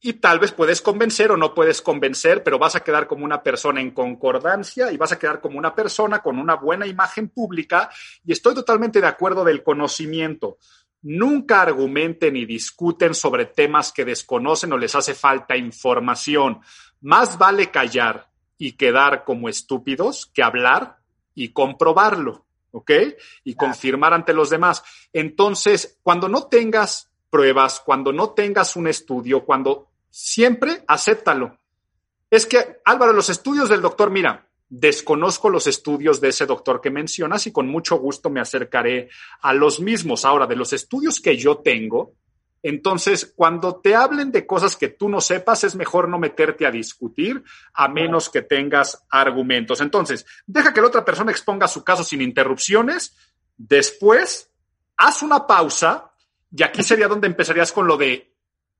Y 0.00 0.14
tal 0.14 0.38
vez 0.38 0.52
puedes 0.52 0.82
convencer 0.82 1.30
o 1.32 1.36
no 1.36 1.54
puedes 1.54 1.80
convencer, 1.80 2.42
pero 2.42 2.58
vas 2.58 2.76
a 2.76 2.80
quedar 2.80 3.06
como 3.06 3.24
una 3.24 3.42
persona 3.42 3.80
en 3.80 3.92
concordancia 3.92 4.92
y 4.92 4.96
vas 4.96 5.12
a 5.12 5.18
quedar 5.18 5.40
como 5.40 5.58
una 5.58 5.74
persona 5.74 6.20
con 6.20 6.38
una 6.38 6.54
buena 6.54 6.86
imagen 6.86 7.28
pública. 7.28 7.90
Y 8.24 8.32
estoy 8.32 8.54
totalmente 8.54 9.00
de 9.00 9.06
acuerdo 9.06 9.42
del 9.42 9.62
conocimiento. 9.62 10.58
Nunca 11.02 11.62
argumenten 11.62 12.34
ni 12.34 12.44
discuten 12.44 13.14
sobre 13.14 13.46
temas 13.46 13.92
que 13.92 14.04
desconocen 14.04 14.72
o 14.72 14.78
les 14.78 14.94
hace 14.94 15.14
falta 15.14 15.56
información. 15.56 16.60
Más 17.00 17.38
vale 17.38 17.70
callar 17.70 18.28
y 18.58 18.72
quedar 18.72 19.24
como 19.24 19.48
estúpidos 19.48 20.26
que 20.26 20.42
hablar 20.42 20.98
y 21.34 21.50
comprobarlo, 21.50 22.46
¿ok? 22.70 22.90
Y 23.44 23.54
confirmar 23.54 24.14
ante 24.14 24.32
los 24.32 24.50
demás. 24.50 24.82
Entonces, 25.12 25.98
cuando 26.02 26.28
no 26.28 26.48
tengas 26.48 27.10
pruebas, 27.36 27.82
cuando 27.84 28.14
no 28.14 28.30
tengas 28.30 28.76
un 28.76 28.88
estudio, 28.88 29.44
cuando 29.44 29.88
siempre 30.08 30.82
acéptalo. 30.86 31.58
Es 32.30 32.46
que, 32.46 32.80
Álvaro, 32.82 33.12
los 33.12 33.28
estudios 33.28 33.68
del 33.68 33.82
doctor, 33.82 34.10
mira, 34.10 34.48
desconozco 34.70 35.50
los 35.50 35.66
estudios 35.66 36.18
de 36.18 36.30
ese 36.30 36.46
doctor 36.46 36.80
que 36.80 36.88
mencionas 36.88 37.46
y 37.46 37.52
con 37.52 37.68
mucho 37.68 37.96
gusto 37.98 38.30
me 38.30 38.40
acercaré 38.40 39.10
a 39.42 39.52
los 39.52 39.80
mismos. 39.80 40.24
Ahora, 40.24 40.46
de 40.46 40.56
los 40.56 40.72
estudios 40.72 41.20
que 41.20 41.36
yo 41.36 41.58
tengo, 41.58 42.14
entonces, 42.62 43.34
cuando 43.36 43.82
te 43.82 43.94
hablen 43.94 44.32
de 44.32 44.46
cosas 44.46 44.74
que 44.74 44.88
tú 44.88 45.10
no 45.10 45.20
sepas, 45.20 45.62
es 45.64 45.76
mejor 45.76 46.08
no 46.08 46.18
meterte 46.18 46.66
a 46.66 46.70
discutir 46.70 47.44
a 47.74 47.86
menos 47.86 48.30
que 48.30 48.40
tengas 48.40 49.04
argumentos. 49.10 49.82
Entonces, 49.82 50.24
deja 50.46 50.72
que 50.72 50.80
la 50.80 50.86
otra 50.86 51.04
persona 51.04 51.32
exponga 51.32 51.68
su 51.68 51.84
caso 51.84 52.02
sin 52.02 52.22
interrupciones. 52.22 53.14
Después, 53.58 54.50
haz 54.96 55.22
una 55.22 55.46
pausa 55.46 56.12
y 56.54 56.62
aquí 56.62 56.82
sería 56.82 57.08
donde 57.08 57.26
empezarías 57.26 57.72
con 57.72 57.86
lo 57.86 57.96
de 57.96 58.32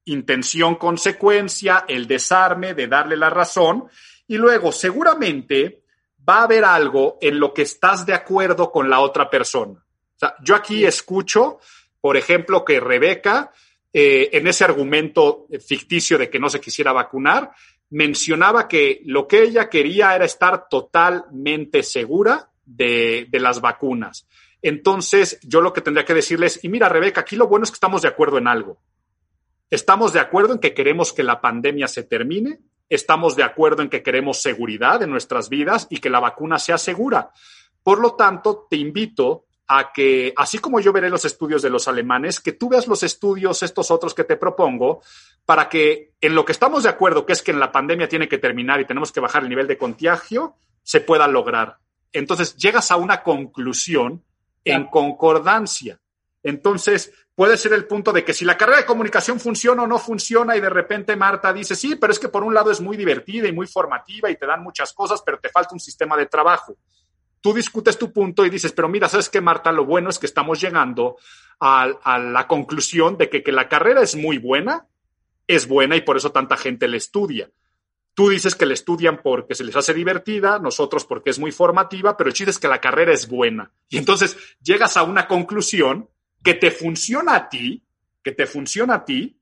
intención, 0.06 0.76
consecuencia, 0.76 1.84
el 1.88 2.06
desarme, 2.06 2.74
de 2.74 2.86
darle 2.86 3.16
la 3.16 3.30
razón. 3.30 3.88
Y 4.28 4.36
luego, 4.36 4.72
seguramente 4.72 5.82
va 6.28 6.38
a 6.38 6.44
haber 6.44 6.64
algo 6.64 7.18
en 7.20 7.38
lo 7.38 7.52
que 7.52 7.62
estás 7.62 8.06
de 8.06 8.14
acuerdo 8.14 8.70
con 8.70 8.88
la 8.88 9.00
otra 9.00 9.28
persona. 9.28 9.72
O 9.72 10.18
sea, 10.18 10.34
yo 10.42 10.54
aquí 10.54 10.84
escucho, 10.84 11.58
por 12.00 12.16
ejemplo, 12.16 12.64
que 12.64 12.80
Rebeca, 12.80 13.52
eh, 13.92 14.30
en 14.32 14.46
ese 14.46 14.64
argumento 14.64 15.46
ficticio 15.64 16.18
de 16.18 16.30
que 16.30 16.38
no 16.38 16.48
se 16.48 16.60
quisiera 16.60 16.92
vacunar, 16.92 17.52
mencionaba 17.90 18.66
que 18.66 19.02
lo 19.04 19.28
que 19.28 19.42
ella 19.42 19.68
quería 19.68 20.14
era 20.14 20.24
estar 20.24 20.68
totalmente 20.68 21.82
segura 21.82 22.50
de, 22.64 23.26
de 23.28 23.40
las 23.40 23.60
vacunas. 23.60 24.26
Entonces, 24.66 25.38
yo 25.44 25.60
lo 25.60 25.72
que 25.72 25.80
tendría 25.80 26.04
que 26.04 26.12
decirles, 26.12 26.58
y 26.64 26.68
mira, 26.68 26.88
Rebeca, 26.88 27.20
aquí 27.20 27.36
lo 27.36 27.46
bueno 27.46 27.62
es 27.62 27.70
que 27.70 27.76
estamos 27.76 28.02
de 28.02 28.08
acuerdo 28.08 28.36
en 28.36 28.48
algo. 28.48 28.80
Estamos 29.70 30.12
de 30.12 30.18
acuerdo 30.18 30.54
en 30.54 30.58
que 30.58 30.74
queremos 30.74 31.12
que 31.12 31.22
la 31.22 31.40
pandemia 31.40 31.86
se 31.86 32.02
termine, 32.02 32.58
estamos 32.88 33.36
de 33.36 33.44
acuerdo 33.44 33.82
en 33.82 33.88
que 33.88 34.02
queremos 34.02 34.42
seguridad 34.42 35.04
en 35.04 35.10
nuestras 35.10 35.48
vidas 35.50 35.86
y 35.88 35.98
que 35.98 36.10
la 36.10 36.18
vacuna 36.18 36.58
sea 36.58 36.78
segura. 36.78 37.30
Por 37.84 38.00
lo 38.00 38.16
tanto, 38.16 38.66
te 38.68 38.74
invito 38.74 39.44
a 39.68 39.92
que, 39.92 40.34
así 40.36 40.58
como 40.58 40.80
yo 40.80 40.92
veré 40.92 41.10
los 41.10 41.24
estudios 41.24 41.62
de 41.62 41.70
los 41.70 41.86
alemanes, 41.86 42.40
que 42.40 42.50
tú 42.50 42.68
veas 42.68 42.88
los 42.88 43.04
estudios, 43.04 43.62
estos 43.62 43.92
otros 43.92 44.14
que 44.14 44.24
te 44.24 44.36
propongo, 44.36 45.00
para 45.44 45.68
que 45.68 46.14
en 46.20 46.34
lo 46.34 46.44
que 46.44 46.50
estamos 46.50 46.82
de 46.82 46.88
acuerdo, 46.88 47.24
que 47.24 47.34
es 47.34 47.42
que 47.42 47.52
en 47.52 47.60
la 47.60 47.70
pandemia 47.70 48.08
tiene 48.08 48.28
que 48.28 48.38
terminar 48.38 48.80
y 48.80 48.84
tenemos 48.84 49.12
que 49.12 49.20
bajar 49.20 49.44
el 49.44 49.48
nivel 49.48 49.68
de 49.68 49.78
contagio, 49.78 50.56
se 50.82 51.00
pueda 51.00 51.28
lograr. 51.28 51.78
Entonces, 52.12 52.56
llegas 52.56 52.90
a 52.90 52.96
una 52.96 53.22
conclusión 53.22 54.24
en 54.72 54.86
concordancia. 54.86 55.98
Entonces, 56.42 57.12
puede 57.34 57.56
ser 57.56 57.72
el 57.72 57.86
punto 57.86 58.12
de 58.12 58.24
que 58.24 58.32
si 58.32 58.44
la 58.44 58.56
carrera 58.56 58.78
de 58.78 58.86
comunicación 58.86 59.40
funciona 59.40 59.82
o 59.82 59.86
no 59.86 59.98
funciona 59.98 60.56
y 60.56 60.60
de 60.60 60.70
repente 60.70 61.16
Marta 61.16 61.52
dice, 61.52 61.74
sí, 61.74 61.96
pero 61.96 62.12
es 62.12 62.18
que 62.18 62.28
por 62.28 62.44
un 62.44 62.54
lado 62.54 62.70
es 62.70 62.80
muy 62.80 62.96
divertida 62.96 63.48
y 63.48 63.52
muy 63.52 63.66
formativa 63.66 64.30
y 64.30 64.36
te 64.36 64.46
dan 64.46 64.62
muchas 64.62 64.92
cosas, 64.92 65.22
pero 65.24 65.38
te 65.38 65.48
falta 65.48 65.74
un 65.74 65.80
sistema 65.80 66.16
de 66.16 66.26
trabajo. 66.26 66.76
Tú 67.40 67.52
discutes 67.52 67.98
tu 67.98 68.12
punto 68.12 68.44
y 68.44 68.50
dices, 68.50 68.72
pero 68.72 68.88
mira, 68.88 69.08
¿sabes 69.08 69.28
qué, 69.28 69.40
Marta? 69.40 69.70
Lo 69.70 69.84
bueno 69.84 70.10
es 70.10 70.18
que 70.18 70.26
estamos 70.26 70.60
llegando 70.60 71.16
a, 71.60 71.82
a 72.02 72.18
la 72.18 72.46
conclusión 72.46 73.16
de 73.16 73.28
que, 73.28 73.42
que 73.42 73.52
la 73.52 73.68
carrera 73.68 74.02
es 74.02 74.16
muy 74.16 74.38
buena, 74.38 74.86
es 75.46 75.68
buena 75.68 75.96
y 75.96 76.00
por 76.00 76.16
eso 76.16 76.32
tanta 76.32 76.56
gente 76.56 76.88
la 76.88 76.96
estudia. 76.96 77.50
Tú 78.16 78.30
dices 78.30 78.54
que 78.54 78.64
la 78.64 78.72
estudian 78.72 79.20
porque 79.22 79.54
se 79.54 79.62
les 79.62 79.76
hace 79.76 79.92
divertida, 79.92 80.58
nosotros 80.58 81.04
porque 81.04 81.28
es 81.28 81.38
muy 81.38 81.52
formativa, 81.52 82.16
pero 82.16 82.28
el 82.28 82.34
chiste 82.34 82.50
es 82.50 82.58
que 82.58 82.66
la 82.66 82.80
carrera 82.80 83.12
es 83.12 83.28
buena. 83.28 83.70
Y 83.90 83.98
entonces 83.98 84.38
llegas 84.62 84.96
a 84.96 85.02
una 85.02 85.28
conclusión 85.28 86.08
que 86.42 86.54
te 86.54 86.70
funciona 86.70 87.34
a 87.34 87.48
ti, 87.50 87.84
que 88.22 88.32
te 88.32 88.46
funciona 88.46 88.94
a 88.94 89.04
ti, 89.04 89.38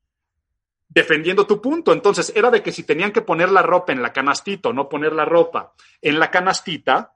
defendiendo 0.88 1.46
tu 1.46 1.62
punto. 1.62 1.92
Entonces 1.92 2.32
era 2.34 2.50
de 2.50 2.64
que 2.64 2.72
si 2.72 2.82
tenían 2.82 3.12
que 3.12 3.22
poner 3.22 3.52
la 3.52 3.62
ropa 3.62 3.92
en 3.92 4.02
la 4.02 4.12
canastita 4.12 4.70
o 4.70 4.72
no 4.72 4.88
poner 4.88 5.12
la 5.12 5.24
ropa 5.24 5.74
en 6.02 6.18
la 6.18 6.32
canastita, 6.32 7.14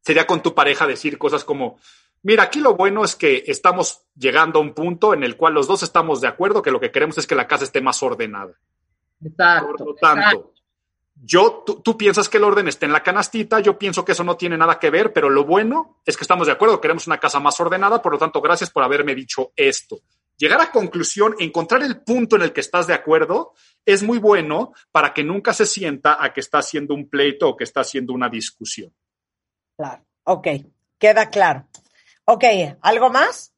sería 0.00 0.28
con 0.28 0.44
tu 0.44 0.54
pareja 0.54 0.86
decir 0.86 1.18
cosas 1.18 1.42
como, 1.42 1.80
mira, 2.22 2.44
aquí 2.44 2.60
lo 2.60 2.76
bueno 2.76 3.02
es 3.02 3.16
que 3.16 3.42
estamos 3.48 4.02
llegando 4.14 4.60
a 4.60 4.62
un 4.62 4.74
punto 4.74 5.12
en 5.12 5.24
el 5.24 5.36
cual 5.36 5.54
los 5.54 5.66
dos 5.66 5.82
estamos 5.82 6.20
de 6.20 6.28
acuerdo 6.28 6.62
que 6.62 6.70
lo 6.70 6.78
que 6.78 6.92
queremos 6.92 7.18
es 7.18 7.26
que 7.26 7.34
la 7.34 7.48
casa 7.48 7.64
esté 7.64 7.80
más 7.80 8.00
ordenada. 8.00 8.52
Exacto. 9.24 9.66
Por 9.66 9.80
lo 9.80 9.94
tanto, 9.96 10.20
exacto. 10.20 10.57
Yo, 11.22 11.62
tú, 11.66 11.80
tú, 11.82 11.96
piensas 11.96 12.28
que 12.28 12.38
el 12.38 12.44
orden 12.44 12.68
está 12.68 12.86
en 12.86 12.92
la 12.92 13.02
canastita, 13.02 13.60
yo 13.60 13.78
pienso 13.78 14.04
que 14.04 14.12
eso 14.12 14.24
no 14.24 14.36
tiene 14.36 14.56
nada 14.56 14.78
que 14.78 14.90
ver, 14.90 15.12
pero 15.12 15.28
lo 15.28 15.44
bueno 15.44 16.00
es 16.04 16.16
que 16.16 16.24
estamos 16.24 16.46
de 16.46 16.52
acuerdo, 16.52 16.80
queremos 16.80 17.06
una 17.06 17.18
casa 17.18 17.40
más 17.40 17.58
ordenada, 17.60 18.00
por 18.00 18.12
lo 18.12 18.18
tanto, 18.18 18.40
gracias 18.40 18.70
por 18.70 18.82
haberme 18.82 19.14
dicho 19.14 19.52
esto. 19.56 20.00
Llegar 20.36 20.60
a 20.60 20.70
conclusión, 20.70 21.34
encontrar 21.40 21.82
el 21.82 22.00
punto 22.02 22.36
en 22.36 22.42
el 22.42 22.52
que 22.52 22.60
estás 22.60 22.86
de 22.86 22.94
acuerdo, 22.94 23.54
es 23.84 24.04
muy 24.04 24.18
bueno 24.18 24.72
para 24.92 25.12
que 25.12 25.24
nunca 25.24 25.52
se 25.52 25.66
sienta 25.66 26.22
a 26.22 26.32
que 26.32 26.40
está 26.40 26.58
haciendo 26.58 26.94
un 26.94 27.08
pleito 27.08 27.48
o 27.48 27.56
que 27.56 27.64
está 27.64 27.80
haciendo 27.80 28.12
una 28.12 28.28
discusión. 28.28 28.94
Claro, 29.76 30.04
ok, 30.24 30.46
queda 30.98 31.28
claro. 31.28 31.66
Ok, 32.24 32.44
¿algo 32.82 33.10
más? 33.10 33.52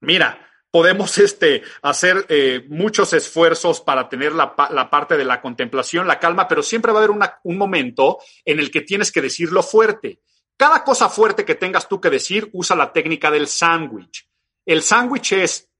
Mira, 0.00 0.38
podemos 0.74 1.18
este, 1.18 1.62
hacer 1.82 2.26
eh, 2.28 2.66
muchos 2.68 3.12
esfuerzos 3.12 3.80
para 3.80 4.08
tener 4.08 4.32
la, 4.32 4.56
la, 4.70 4.90
parte 4.90 5.16
de 5.16 5.24
la 5.24 5.40
contemplación, 5.40 6.08
la 6.08 6.18
calma, 6.18 6.48
pero 6.48 6.64
siempre 6.64 6.90
va 6.90 6.98
a 6.98 7.02
haber 7.04 7.12
una, 7.12 7.38
un 7.44 7.56
momento 7.56 8.18
en 8.44 8.58
el 8.58 8.72
que 8.72 8.80
tienes 8.80 9.12
que 9.12 9.22
decirlo 9.22 9.62
fuerte. 9.62 10.18
Cada 10.56 10.82
cosa 10.82 11.08
fuerte 11.08 11.44
que 11.44 11.54
tengas 11.54 11.88
tú 11.88 12.00
que 12.00 12.10
decir, 12.10 12.50
usa 12.52 12.74
la 12.74 12.92
técnica 12.92 13.30
del 13.30 13.46
sándwich. 13.46 14.28
El 14.66 14.82
sándwich 14.82 15.34
es 15.34 15.70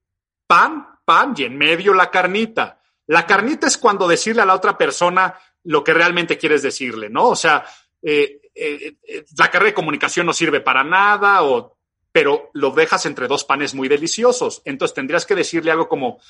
pan, 0.47 0.87
pan 1.03 1.33
y 1.35 1.43
en 1.43 1.57
medio 1.57 1.93
la 1.93 2.09
carnita. 2.09 2.81
La 3.07 3.27
carnita 3.27 3.67
es 3.67 3.77
cuando 3.77 4.07
decirle 4.07 4.43
a 4.43 4.45
la 4.45 4.55
otra 4.55 4.77
persona 4.77 5.37
lo 5.65 5.83
que 5.83 5.93
realmente 5.93 6.37
quieres 6.37 6.61
decirle, 6.63 7.09
¿no? 7.09 7.27
O 7.27 7.35
sea, 7.35 7.65
eh, 8.01 8.39
eh, 8.55 8.95
la 9.37 9.51
carrera 9.51 9.71
de 9.71 9.75
comunicación 9.75 10.25
no 10.25 10.31
sirve 10.31 10.61
para 10.61 10.85
nada, 10.85 11.43
o, 11.43 11.74
pero 12.15 12.49
lo 12.53 12.71
dejas 12.71 13.05
entre 13.07 13.27
dos 13.27 13.43
panes 13.43 13.75
muy 13.75 13.89
deliciosos. 13.89 14.61
Entonces 14.63 14.95
tendrías 14.95 15.25
que 15.25 15.35
decirle 15.35 15.69
algo 15.69 15.89
como, 15.89 16.21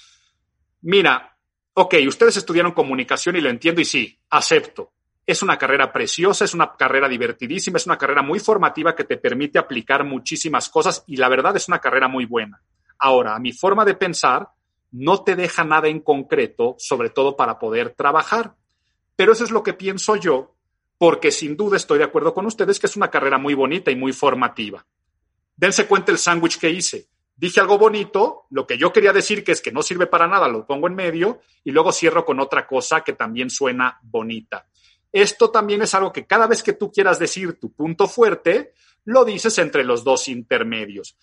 mira, 0.82 1.38
ok, 1.76 1.94
ustedes 2.08 2.38
estudiaron 2.38 2.72
comunicación 2.72 3.36
y 3.36 3.42
lo 3.42 3.52
entiendo 3.52 3.82
y 3.82 3.86
sí, 3.86 4.20
acepto. 4.32 4.94
Es 5.28 5.44
una 5.44 5.60
carrera 5.60 5.94
preciosa, 5.94 6.44
es 6.44 6.56
una 6.56 6.76
carrera 6.76 7.08
divertidísima, 7.08 7.78
es 7.78 7.86
una 7.86 8.00
carrera 8.00 8.24
muy 8.24 8.40
formativa 8.40 8.96
que 8.96 9.04
te 9.04 9.18
permite 9.18 9.60
aplicar 9.60 10.04
muchísimas 10.04 10.70
cosas 10.70 11.04
y 11.06 11.18
la 11.18 11.30
verdad 11.30 11.56
es 11.56 11.68
una 11.68 11.78
carrera 11.78 12.08
muy 12.08 12.26
buena. 12.26 12.60
Ahora, 12.98 13.36
a 13.36 13.40
mi 13.40 13.52
forma 13.52 13.86
de 13.86 13.94
pensar, 13.94 14.50
no 14.92 15.22
te 15.24 15.36
deja 15.36 15.64
nada 15.66 15.88
en 15.88 16.00
concreto, 16.00 16.74
sobre 16.80 17.12
todo 17.12 17.36
para 17.36 17.60
poder 17.60 17.92
trabajar. 17.92 18.56
Pero 19.16 19.34
eso 19.34 19.44
es 19.44 19.52
lo 19.52 19.62
que 19.62 19.74
pienso 19.74 20.16
yo, 20.16 20.56
porque 20.98 21.30
sin 21.30 21.56
duda 21.56 21.78
estoy 21.78 22.00
de 22.00 22.06
acuerdo 22.06 22.34
con 22.34 22.48
ustedes 22.48 22.80
que 22.80 22.88
es 22.88 22.98
una 22.98 23.12
carrera 23.12 23.38
muy 23.38 23.54
bonita 23.54 23.92
y 23.92 23.96
muy 23.96 24.14
formativa. 24.14 24.84
Dense 25.56 25.88
cuenta 25.88 26.12
el 26.12 26.18
sándwich 26.18 26.60
que 26.60 26.70
hice. 26.70 27.08
Dije 27.36 27.60
algo 27.60 27.78
bonito, 27.78 28.46
lo 28.50 28.66
que 28.66 28.78
yo 28.78 28.94
quería 28.94 29.12
decir 29.12 29.44
que 29.44 29.52
es 29.52 29.62
que 29.62 29.72
no 29.72 29.84
sirve 29.84 30.08
para 30.08 30.28
nada, 30.28 30.48
lo 30.48 30.66
pongo 30.66 30.88
en 30.88 30.96
medio 30.96 31.42
y 31.64 31.72
luego 31.72 31.92
cierro 31.92 32.24
con 32.24 32.40
otra 32.40 32.66
cosa 32.66 33.02
que 33.02 33.14
también 33.14 33.50
suena 33.50 34.00
bonita. 34.04 34.68
Esto 35.12 35.50
también 35.50 35.82
es 35.82 35.94
algo 35.94 36.14
que 36.14 36.26
cada 36.26 36.48
vez 36.48 36.64
que 36.64 36.74
tú 36.74 36.92
quieras 36.92 37.20
decir 37.20 37.60
tu 37.60 37.74
punto 37.74 38.08
fuerte, 38.08 38.74
lo 39.06 39.26
dices 39.26 39.58
entre 39.60 39.84
los 39.84 40.04
dos 40.04 40.28
intermedios. 40.28 41.18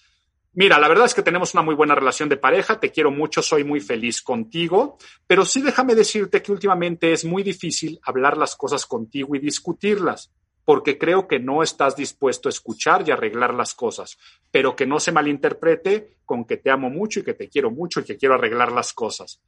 Mira, 0.55 0.79
la 0.79 0.89
verdad 0.89 1.07
es 1.07 1.15
que 1.15 1.23
tenemos 1.23 1.55
una 1.55 1.63
muy 1.63 1.75
buena 1.75 1.95
relación 1.95 2.29
de 2.29 2.37
pareja, 2.37 2.79
te 2.79 2.93
quiero 2.93 3.11
mucho, 3.11 3.41
soy 3.41 3.65
muy 3.65 3.81
feliz 3.81 4.21
contigo, 4.21 4.99
pero 5.27 5.47
sí 5.47 5.63
déjame 5.63 5.95
decirte 5.95 6.43
que 6.43 6.53
últimamente 6.53 7.13
es 7.13 7.25
muy 7.25 7.43
difícil 7.43 7.99
hablar 8.03 8.37
las 8.37 8.55
cosas 8.55 8.85
contigo 8.85 9.35
y 9.35 9.39
discutirlas, 9.39 10.31
porque 10.65 10.99
creo 10.99 11.27
que 11.27 11.39
no 11.39 11.63
estás 11.63 11.97
dispuesto 11.97 12.49
a 12.49 12.51
escuchar 12.51 13.05
y 13.07 13.11
arreglar 13.11 13.55
las 13.55 13.75
cosas, 13.75 14.19
pero 14.51 14.77
que 14.77 14.87
no 14.87 15.01
se 15.01 15.13
malinterprete 15.13 16.19
con 16.25 16.45
que 16.45 16.57
te 16.57 16.71
amo 16.71 16.91
mucho 16.91 17.21
y 17.21 17.23
que 17.25 17.35
te 17.35 17.49
quiero 17.49 17.71
mucho 17.71 18.01
y 18.01 18.05
que 18.05 18.17
quiero 18.17 18.35
arreglar 18.35 18.73
las 18.73 18.93
cosas. 18.93 19.41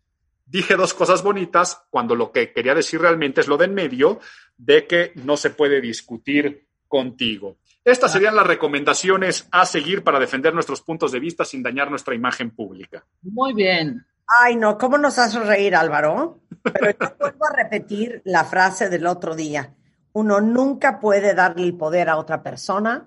Dije 0.47 0.77
dos 0.77 0.93
cosas 0.93 1.23
bonitas 1.23 1.83
cuando 1.89 2.15
lo 2.15 2.31
que 2.31 2.53
quería 2.53 2.75
decir 2.75 3.01
realmente 3.01 3.41
es 3.41 3.49
lo 3.49 3.57
de 3.57 3.65
en 3.65 3.75
medio, 3.75 4.21
de 4.57 4.87
que 4.87 5.13
no 5.25 5.37
se 5.37 5.51
puede 5.51 5.81
discutir 5.81 6.67
contigo. 6.87 7.57
Estas 7.85 8.13
serían 8.13 8.37
las 8.37 8.47
recomendaciones 8.47 9.47
a 9.51 9.67
seguir 9.67 10.05
para 10.05 10.19
defender 10.19 10.55
nuestros 10.55 10.81
puntos 10.81 11.13
de 11.13 11.21
vista 11.21 11.45
sin 11.45 11.63
dañar 11.63 11.91
nuestra 11.91 12.15
imagen 12.15 12.51
pública. 12.51 13.05
Muy 13.23 13.53
bien. 13.53 14.05
Ay, 14.27 14.57
no, 14.57 14.79
¿cómo 14.79 14.97
nos 14.97 15.19
hace 15.19 15.39
reír, 15.41 15.75
Álvaro? 15.75 16.41
Pero 16.63 16.91
yo 16.99 17.17
vuelvo 17.19 17.45
a 17.47 17.57
repetir 17.57 18.23
la 18.25 18.45
frase 18.45 18.89
del 18.89 19.07
otro 19.07 19.35
día. 19.35 19.75
Uno 20.15 20.41
nunca 20.41 20.99
puede 20.99 21.35
darle 21.35 21.65
el 21.65 21.77
poder 21.77 22.09
a 22.09 22.17
otra 22.17 22.43
persona 22.43 23.07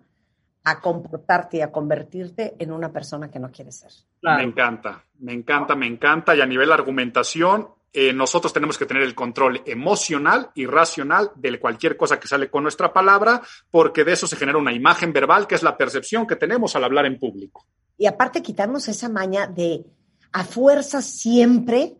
a 0.63 0.81
comportarte 0.81 1.57
y 1.57 1.61
a 1.61 1.71
convertirte 1.71 2.55
en 2.59 2.71
una 2.73 2.91
persona 2.91 3.31
que 3.31 3.39
no 3.39 3.49
quiere 3.49 3.71
ser. 3.71 3.91
Me 4.21 4.43
encanta, 4.43 5.03
me 5.19 5.31
encanta, 5.31 5.75
me 5.75 5.87
encanta. 5.87 6.35
Y 6.35 6.41
a 6.41 6.45
nivel 6.45 6.71
argumentación, 6.73 7.69
eh, 7.93 8.11
nosotros 8.11 8.51
tenemos 8.51 8.77
que 8.77 8.85
tener 8.85 9.03
el 9.03 9.15
control 9.15 9.61
emocional 9.65 10.51
y 10.55 10.65
racional 10.65 11.31
de 11.35 11.57
cualquier 11.57 11.95
cosa 11.95 12.19
que 12.19 12.27
sale 12.27 12.49
con 12.49 12.63
nuestra 12.63 12.91
palabra, 12.91 13.41
porque 13.71 14.03
de 14.03 14.11
eso 14.11 14.27
se 14.27 14.35
genera 14.35 14.57
una 14.57 14.73
imagen 14.73 15.13
verbal, 15.13 15.47
que 15.47 15.55
es 15.55 15.63
la 15.63 15.77
percepción 15.77 16.27
que 16.27 16.35
tenemos 16.35 16.75
al 16.75 16.83
hablar 16.83 17.05
en 17.05 17.17
público. 17.17 17.65
Y 17.97 18.05
aparte 18.05 18.41
quitarnos 18.41 18.89
esa 18.89 19.07
maña 19.07 19.47
de 19.47 19.85
a 20.33 20.43
fuerza 20.43 21.01
siempre 21.01 21.95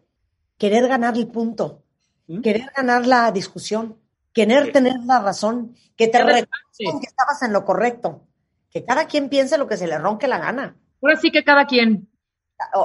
querer 0.58 0.90
ganar 0.90 1.16
el 1.16 1.28
punto, 1.28 1.84
¿Mm? 2.28 2.42
querer 2.42 2.70
ganar 2.76 3.08
la 3.08 3.32
discusión, 3.32 3.98
querer 4.38 4.72
tener 4.72 5.00
la 5.06 5.20
razón, 5.20 5.76
que 5.96 6.08
te 6.08 6.20
reconozcan 6.20 7.00
que 7.00 7.08
estabas 7.08 7.42
en 7.42 7.54
lo 7.54 7.66
correcto, 7.66 8.22
que 8.70 8.86
cada 8.86 9.08
quien 9.08 9.30
piense 9.30 9.58
lo 9.58 9.68
que 9.68 9.78
se 9.78 9.88
le 9.88 9.98
ronque 9.98 10.28
la 10.28 10.38
gana. 10.38 10.78
Ahora 11.02 11.16
sí 11.20 11.32
que 11.32 11.44
cada 11.44 11.66
quien. 11.66 12.08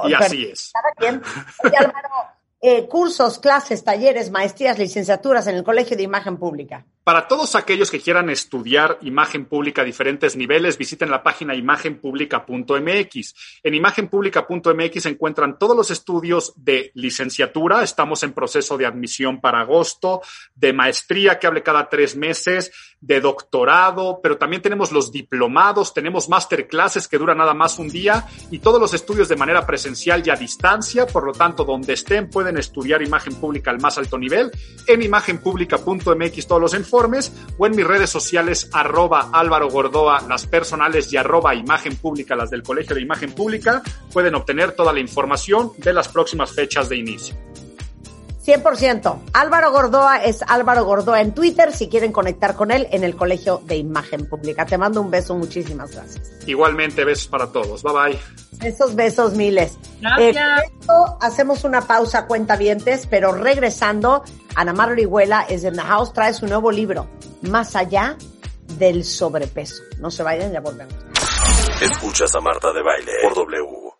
y 0.07 0.13
así 0.13 0.45
es. 0.45 0.71
Cada 0.73 0.93
quien. 0.95 1.21
Oye, 1.63 1.93
eh, 2.59 2.87
cursos, 2.87 3.37
clases, 3.37 3.83
talleres, 3.83 4.31
maestrías, 4.31 4.79
licenciaturas 4.79 5.45
en 5.45 5.55
el 5.55 5.63
Colegio 5.63 5.95
de 5.95 6.03
Imagen 6.03 6.37
Pública. 6.37 6.87
Para 7.03 7.27
todos 7.27 7.55
aquellos 7.55 7.91
que 7.91 7.99
quieran 7.99 8.29
estudiar 8.29 8.97
imagen 9.01 9.43
pública 9.43 9.81
a 9.81 9.85
diferentes 9.85 10.37
niveles, 10.37 10.77
visiten 10.77 11.11
la 11.11 11.21
página 11.21 11.53
imagenpublica.mx. 11.53 13.35
En 13.61 13.73
imagenpublica.mx 13.73 15.05
encuentran 15.07 15.59
todos 15.59 15.75
los 15.75 15.91
estudios 15.91 16.53
de 16.55 16.91
licenciatura, 16.93 17.83
estamos 17.83 18.23
en 18.23 18.31
proceso 18.31 18.77
de 18.77 18.85
admisión 18.85 19.41
para 19.41 19.59
agosto, 19.59 20.21
de 20.55 20.71
maestría 20.71 21.39
que 21.39 21.47
hable 21.47 21.61
cada 21.61 21.89
tres 21.89 22.15
meses, 22.15 22.71
de 23.01 23.19
doctorado, 23.19 24.21
pero 24.23 24.37
también 24.37 24.61
tenemos 24.61 24.93
los 24.93 25.11
diplomados, 25.11 25.93
tenemos 25.93 26.29
masterclasses 26.29 27.09
que 27.09 27.17
duran 27.17 27.37
nada 27.37 27.53
más 27.53 27.79
un 27.79 27.89
día 27.89 28.25
y 28.49 28.59
todos 28.59 28.79
los 28.79 28.93
estudios 28.93 29.27
de 29.27 29.35
manera 29.35 29.65
presencial 29.65 30.25
y 30.25 30.29
a 30.29 30.37
distancia, 30.37 31.05
por 31.05 31.25
lo 31.25 31.33
tanto, 31.33 31.65
donde 31.65 31.91
estén 31.91 32.29
pueden 32.29 32.57
estudiar 32.57 33.01
imagen 33.01 33.35
pública 33.35 33.71
al 33.71 33.81
más 33.81 33.97
alto 33.97 34.17
nivel. 34.17 34.51
En 34.87 35.01
imagenpublica.mx 35.01 36.47
todos 36.47 36.61
los 36.61 36.73
o 37.57 37.65
en 37.65 37.75
mis 37.75 37.87
redes 37.87 38.09
sociales 38.09 38.69
arroba 38.71 39.29
Álvaro 39.33 39.69
Gordoa, 39.69 40.25
las 40.27 40.45
personales 40.45 41.11
y 41.11 41.17
arroba 41.17 41.55
imagen 41.55 41.95
pública, 41.95 42.35
las 42.35 42.51
del 42.51 42.61
Colegio 42.61 42.95
de 42.95 43.01
Imagen 43.01 43.31
Pública, 43.31 43.81
pueden 44.11 44.35
obtener 44.35 44.73
toda 44.73 44.93
la 44.93 44.99
información 44.99 45.71
de 45.77 45.93
las 45.93 46.07
próximas 46.07 46.51
fechas 46.51 46.89
de 46.89 46.97
inicio. 46.97 47.35
100%. 48.45 49.19
Álvaro 49.33 49.71
Gordoa 49.71 50.23
es 50.23 50.43
Álvaro 50.47 50.83
Gordoa 50.83 51.21
en 51.21 51.33
Twitter 51.33 51.71
si 51.71 51.87
quieren 51.87 52.11
conectar 52.11 52.55
con 52.55 52.71
él 52.71 52.87
en 52.91 53.03
el 53.03 53.15
Colegio 53.15 53.61
de 53.65 53.77
Imagen 53.77 54.27
Pública. 54.27 54.65
Te 54.65 54.77
mando 54.77 55.01
un 55.01 55.09
beso, 55.09 55.35
muchísimas 55.35 55.91
gracias. 55.91 56.31
Igualmente, 56.45 57.05
besos 57.05 57.27
para 57.27 57.47
todos. 57.47 57.83
Bye 57.83 57.93
bye. 57.93 58.19
Besos, 58.59 58.95
besos, 58.95 59.33
miles. 59.33 59.77
Gracias. 60.01 60.61
Eh, 60.61 60.87
hacemos 61.21 61.63
una 61.63 61.81
pausa, 61.81 62.27
cuenta 62.27 62.57
vientes, 62.57 63.07
pero 63.09 63.31
regresando, 63.31 64.23
Ana 64.55 64.73
Mar 64.73 64.91
Orihuela 64.91 65.45
es 65.47 65.63
en 65.63 65.75
The 65.75 65.81
House, 65.81 66.13
trae 66.13 66.33
su 66.33 66.45
nuevo 66.47 66.71
libro, 66.71 67.07
Más 67.41 67.75
allá 67.75 68.17
del 68.77 69.03
sobrepeso. 69.03 69.83
No 69.99 70.11
se 70.11 70.23
vayan, 70.23 70.51
ya 70.51 70.59
volvemos. 70.59 70.93
Escuchas 71.81 72.33
a 72.35 72.41
Marta 72.41 72.71
de 72.73 72.81
Baile 72.81 73.11
por 73.21 73.35
W. 73.35 73.92